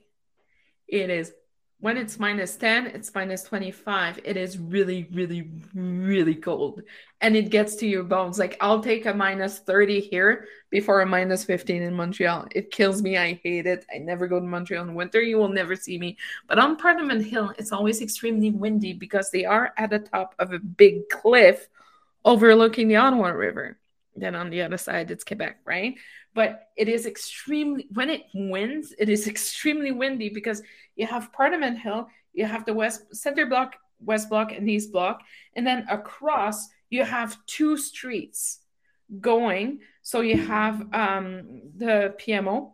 [0.88, 1.34] it is
[1.82, 4.20] when it's minus 10, it's minus 25.
[4.24, 6.84] It is really, really, really cold.
[7.22, 8.38] And it gets to your bones.
[8.38, 12.48] Like, I'll take a minus 30 here before a minus 15 in Montreal.
[12.56, 13.18] It kills me.
[13.18, 13.86] I hate it.
[13.94, 15.22] I never go to Montreal in winter.
[15.22, 16.18] You will never see me.
[16.48, 20.54] But on Parliament Hill, it's always extremely windy because they are at the top of
[20.54, 21.68] a big cliff
[22.24, 23.80] overlooking the Ottawa River.
[24.16, 25.96] Then on the other side, it's Quebec, right?
[26.34, 30.62] But it is extremely, when it winds, it is extremely windy because
[30.96, 35.22] you have Parliament Hill, you have the West Center Block, West Block, and East Block,
[35.56, 38.60] and then across you have two streets
[39.20, 39.80] going.
[40.02, 42.74] So you have um, the PMO,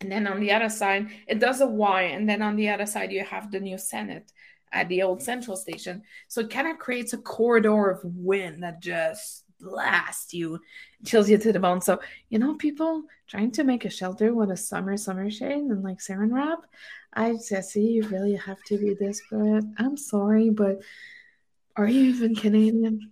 [0.00, 2.86] and then on the other side it does a Y, and then on the other
[2.86, 4.32] side you have the new Senate
[4.72, 6.02] at the old Central Station.
[6.28, 10.60] So it kind of creates a corridor of wind that just blasts you,
[11.04, 11.80] chills you to the bone.
[11.80, 15.82] So you know, people trying to make a shelter with a summer summer shade and
[15.82, 16.60] like saran wrap.
[17.14, 19.64] I Jesse, you really have to be this desperate.
[19.78, 20.82] I'm sorry, but
[21.76, 23.10] are you even Canadian?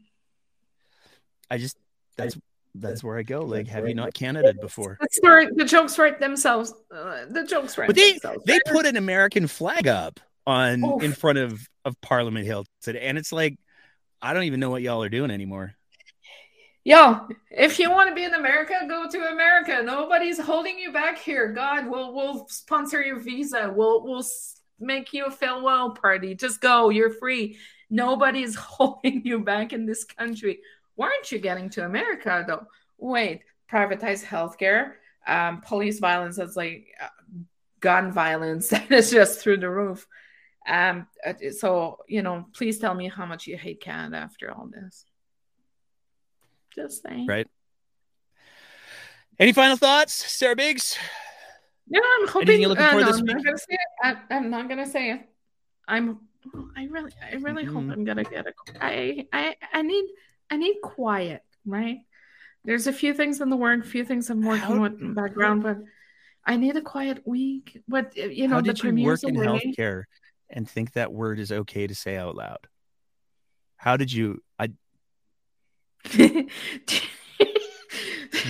[1.51, 1.77] I just
[2.17, 2.39] that's
[2.75, 3.41] that's where I go.
[3.41, 4.99] Like, have you not Canada before?
[5.01, 6.73] The the jokes write themselves.
[6.95, 8.45] Uh, the jokes write But they themselves.
[8.47, 11.03] they put an American flag up on Oof.
[11.03, 13.59] in front of of Parliament Hill today, and it's like
[14.23, 15.75] I don't even know what y'all are doing anymore.
[16.83, 19.83] Yo, if you want to be in America, go to America.
[19.85, 21.53] Nobody's holding you back here.
[21.53, 23.71] God, we'll we'll sponsor your visa.
[23.75, 24.25] We'll we'll
[24.79, 26.35] make you a farewell party.
[26.35, 26.89] Just go.
[26.89, 27.59] You're free.
[27.91, 30.61] Nobody's holding you back in this country.
[30.95, 32.67] Why aren't you getting to America though?
[32.97, 34.93] Wait, privatized healthcare,
[35.27, 37.09] um, police violence that's like uh,
[37.81, 40.07] gun violence that is just through the roof.
[40.67, 44.67] Um, uh, so you know, please tell me how much you hate Canada after all
[44.67, 45.05] this.
[46.75, 47.27] Just saying.
[47.27, 47.47] Right.
[49.39, 50.97] Any final thoughts, Sarah Biggs?
[51.89, 52.61] Yeah, I'm hoping.
[52.61, 53.37] You're looking uh, for no, this I'm week?
[53.37, 53.81] not gonna say it.
[54.03, 55.29] I, I'm not gonna say it.
[55.89, 56.21] I'm.
[56.77, 57.93] I really, I really hope Mhm.
[57.93, 58.53] I'm gonna get a.
[58.81, 60.05] I, I, I need,
[60.51, 61.43] I need quiet.
[61.67, 61.99] Right.
[62.65, 65.21] There's a few things in the work, few things I'm working How- with in the
[65.21, 65.79] background, but
[66.47, 67.83] I need a quiet week.
[67.89, 69.47] But you know, How the did you work in away.
[69.77, 70.05] healthcare
[70.49, 72.67] and think that word is okay to say out loud?
[73.77, 74.43] How did you?
[74.59, 74.69] I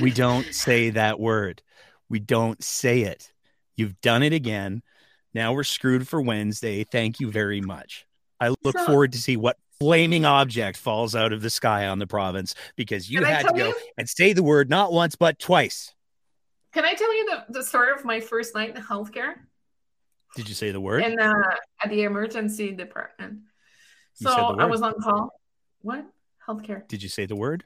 [0.00, 1.62] we don't say that word.
[2.08, 3.32] We don't say it.
[3.76, 4.82] You've done it again.
[5.32, 6.84] Now we're screwed for Wednesday.
[6.84, 8.06] Thank you very much.
[8.40, 11.98] I look So- forward to see what flaming object falls out of the sky on
[11.98, 13.74] the province because you had to go you?
[13.96, 15.94] and say the word not once but twice.
[16.74, 19.34] Can I tell you the, the story of my first night in healthcare?
[20.36, 21.02] Did you say the word?
[21.02, 21.32] in uh,
[21.82, 23.40] at the emergency department.
[24.14, 25.30] So I was on call.
[25.80, 26.04] What?
[26.50, 26.86] Healthcare.
[26.88, 27.64] Did you say the word?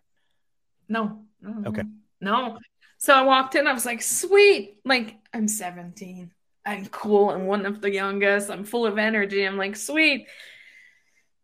[0.89, 1.23] No.
[1.41, 1.83] no, Okay.
[1.83, 1.91] Mm-hmm.
[2.21, 2.59] No.
[2.99, 3.67] So I walked in.
[3.67, 4.77] I was like, sweet.
[4.85, 6.31] Like, I'm 17.
[6.67, 7.31] I'm cool.
[7.31, 8.51] I'm one of the youngest.
[8.51, 9.45] I'm full of energy.
[9.45, 10.27] I'm like, sweet.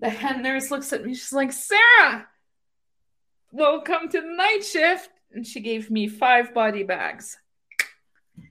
[0.01, 1.15] The head nurse looks at me.
[1.15, 2.27] She's like, Sarah,
[3.53, 5.11] welcome to the night shift.
[5.33, 7.37] And she gave me five body bags.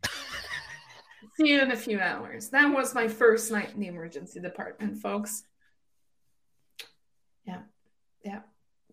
[1.38, 2.50] See you in a few hours.
[2.50, 5.44] That was my first night in the emergency department, folks.
[7.46, 7.62] Yeah.
[8.24, 8.42] Yeah.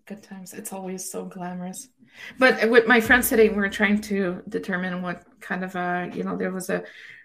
[0.07, 0.55] Good times.
[0.55, 1.89] It's always so glamorous.
[2.39, 6.23] But with my friends today, we are trying to determine what kind of a, you
[6.23, 6.85] know, there was a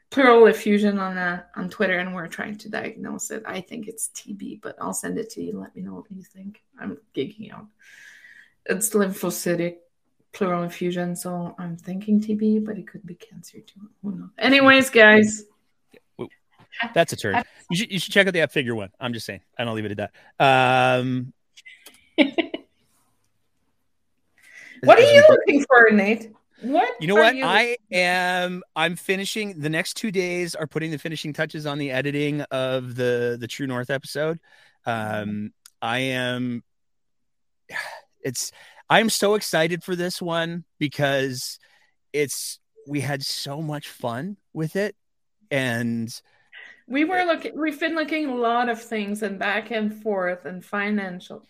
[0.10, 3.44] pleural effusion on a, on Twitter, and we're trying to diagnose it.
[3.46, 5.60] I think it's TB, but I'll send it to you.
[5.60, 6.64] Let me know what you think.
[6.80, 7.68] I'm geeking out.
[8.66, 9.78] It's lymphocytic
[10.34, 13.90] pleural effusion, so I'm thinking TB, but it could be cancer too.
[14.02, 14.30] Who knows?
[14.40, 15.44] Anyways, guys,
[16.94, 17.44] That's a turn.
[17.70, 18.90] You should you should check out the app figure one.
[19.00, 19.42] I'm just saying.
[19.58, 21.00] I don't leave it at that.
[21.00, 21.34] Um
[24.84, 26.32] what are you looking for, Nate?
[26.62, 26.94] What?
[27.02, 27.36] You know what?
[27.36, 28.62] you- I am.
[28.76, 29.60] I'm finishing.
[29.60, 33.48] The next two days are putting the finishing touches on the editing of the the
[33.48, 34.40] True North episode.
[34.86, 36.64] Um, I am.
[38.24, 38.52] It's.
[38.90, 41.58] I'm so excited for this one because
[42.14, 42.60] it's.
[42.88, 44.96] We had so much fun with it,
[45.50, 46.14] and
[46.88, 47.60] We were looking.
[47.60, 51.44] We've been looking a lot of things and back and forth and financial.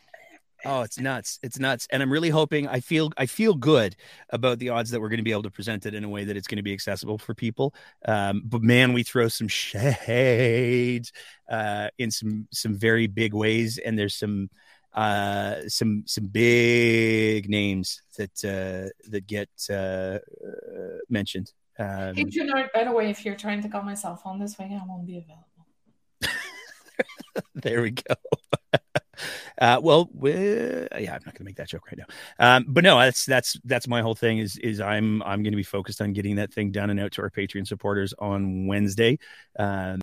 [0.65, 1.39] Oh, it's nuts.
[1.41, 1.87] It's nuts.
[1.91, 3.95] And I'm really hoping I feel I feel good
[4.29, 6.23] about the odds that we're going to be able to present it in a way
[6.23, 7.73] that it's going to be accessible for people.
[8.05, 11.07] Um, but man, we throw some shade
[11.49, 14.49] uh, in some some very big ways and there's some
[14.93, 20.17] uh some some big names that uh that get uh,
[21.09, 24.39] mentioned um Hey, Junard, by the way, if you're trying to call my cell phone
[24.39, 25.47] this way, I won't be available.
[27.55, 28.15] there we go.
[29.59, 32.05] uh, well, yeah, I'm not going to make that joke right now.
[32.39, 34.39] Um, but no, that's that's that's my whole thing.
[34.39, 37.11] Is is I'm I'm going to be focused on getting that thing done and out
[37.13, 39.19] to our Patreon supporters on Wednesday,
[39.57, 39.99] um,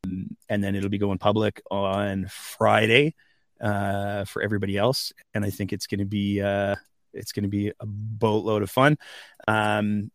[0.49, 3.15] and then it'll be going public on Friday
[3.61, 5.13] uh, for everybody else.
[5.35, 6.77] And I think it's going to be uh,
[7.13, 8.99] it's going to be a boatload of fun.
[9.47, 10.11] Um,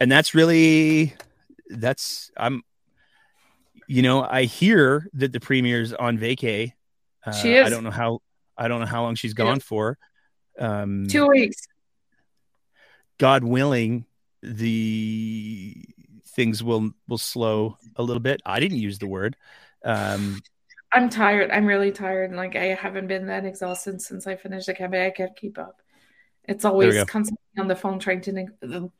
[0.00, 1.14] and that's really
[1.70, 2.62] that's I'm
[3.88, 6.74] you know, I hear that the premier's on vacay.
[7.28, 7.66] Uh, She is.
[7.66, 8.20] I don't know how.
[8.56, 9.62] I don't know how long she's gone is.
[9.62, 9.98] for.
[10.58, 11.66] Um, Two weeks.
[13.18, 14.06] God willing,
[14.42, 15.74] the
[16.28, 18.40] things will will slow a little bit.
[18.46, 19.36] I didn't use the word.
[19.84, 20.40] Um,
[20.92, 21.50] I'm tired.
[21.50, 22.32] I'm really tired.
[22.32, 25.06] Like I haven't been that exhausted since I finished the cabaret.
[25.06, 25.82] I can't keep up.
[26.44, 28.90] It's always constantly on the phone trying to.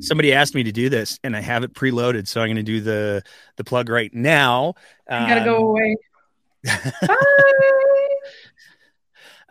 [0.00, 2.62] Somebody asked me to do this, and I have it preloaded, so I'm going to
[2.62, 3.22] do the
[3.56, 4.74] the plug right now.
[5.08, 5.96] I gotta go Um, away.
[6.64, 7.16] Bye.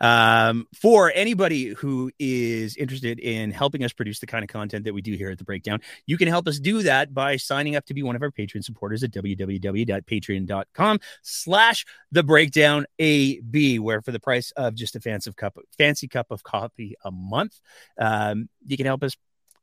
[0.00, 4.94] um, for anybody who is interested in helping us produce the kind of content that
[4.94, 7.84] we do here at the breakdown you can help us do that by signing up
[7.86, 14.12] to be one of our patreon supporters at www.patreon.com slash the breakdown ab where for
[14.12, 17.58] the price of just a fancy cup fancy cup of coffee a month
[17.98, 19.16] um, you can help us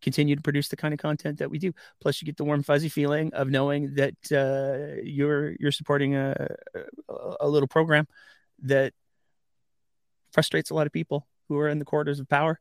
[0.05, 2.61] continue to produce the kind of content that we do plus you get the warm
[2.61, 6.47] fuzzy feeling of knowing that uh, you're you're supporting a,
[7.39, 8.07] a, little program
[8.61, 8.93] that
[10.31, 12.59] frustrates a lot of people who are in the quarters of power.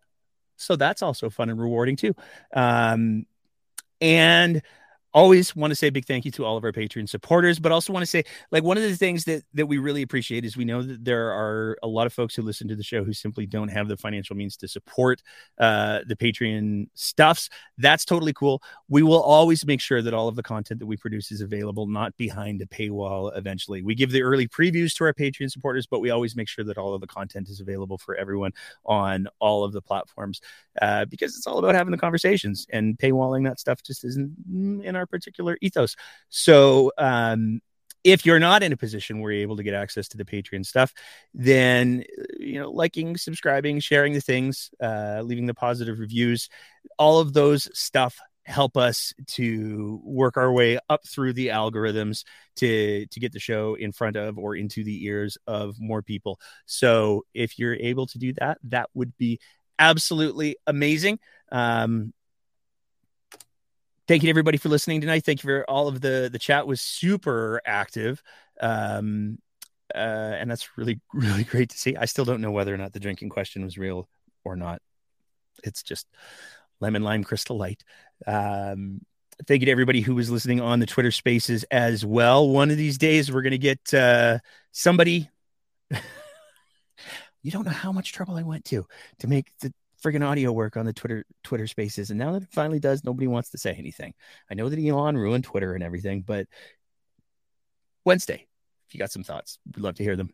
[0.56, 2.14] So that's also fun and rewarding too.
[2.54, 3.26] Um,
[4.00, 4.62] and
[5.14, 7.72] always want to say a big thank you to all of our Patreon supporters, but
[7.72, 10.56] also want to say like one of the things that that we really appreciate is
[10.56, 13.12] we know that there are a lot of folks who listen to the show who
[13.12, 15.22] simply don't have the financial means to support
[15.58, 17.48] uh, the Patreon stuffs.
[17.78, 18.62] That's totally cool.
[18.88, 21.86] We will always make sure that all of the content that we produce is available,
[21.86, 23.36] not behind a paywall.
[23.36, 26.64] Eventually, we give the early previews to our Patreon supporters, but we always make sure
[26.64, 28.52] that all of the content is available for everyone
[28.84, 30.40] on all of the platforms
[30.82, 34.34] uh, because it's all about having the conversations and paywalling that stuff just isn't
[34.84, 35.96] in our particular ethos.
[36.28, 37.60] So, um,
[38.04, 40.66] if you're not in a position where you're able to get access to the Patreon
[40.66, 40.92] stuff,
[41.32, 42.04] then
[42.38, 46.50] you know, liking, subscribing, sharing the things, uh, leaving the positive reviews,
[46.98, 52.24] all of those stuff help us to work our way up through the algorithms
[52.56, 56.38] to to get the show in front of or into the ears of more people.
[56.66, 59.40] So if you're able to do that, that would be
[59.78, 61.18] absolutely amazing.
[61.50, 62.12] Um,
[64.08, 65.24] thank you to everybody for listening tonight.
[65.24, 68.22] Thank you for all of the the chat was super active.
[68.60, 69.38] Um,
[69.94, 69.98] uh,
[70.38, 71.96] and that's really really great to see.
[71.96, 74.08] I still don't know whether or not the drinking question was real
[74.44, 74.80] or not.
[75.62, 76.06] It's just
[76.80, 77.82] lemon lime crystal light.
[78.26, 79.00] Um,
[79.46, 82.48] thank you to everybody who was listening on the Twitter Spaces as well.
[82.48, 84.38] One of these days, we're going to get uh,
[84.72, 85.30] somebody.
[87.42, 88.86] you don't know how much trouble I went to
[89.20, 89.72] to make the
[90.04, 93.26] friggin' audio work on the Twitter Twitter Spaces, and now that it finally does, nobody
[93.26, 94.12] wants to say anything.
[94.50, 96.46] I know that Elon ruined Twitter and everything, but
[98.04, 98.46] Wednesday,
[98.86, 100.30] if you got some thoughts, we'd love to hear them.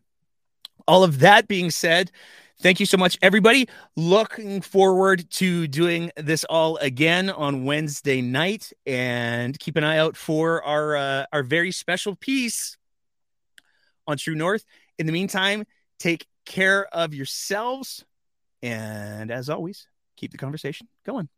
[0.87, 2.11] All of that being said,
[2.59, 3.69] thank you so much, everybody.
[3.95, 10.17] Looking forward to doing this all again on Wednesday night, and keep an eye out
[10.17, 12.77] for our uh, our very special piece
[14.05, 14.65] on True North.
[14.99, 15.63] In the meantime,
[15.97, 18.03] take care of yourselves
[18.61, 21.29] and as always, keep the conversation going.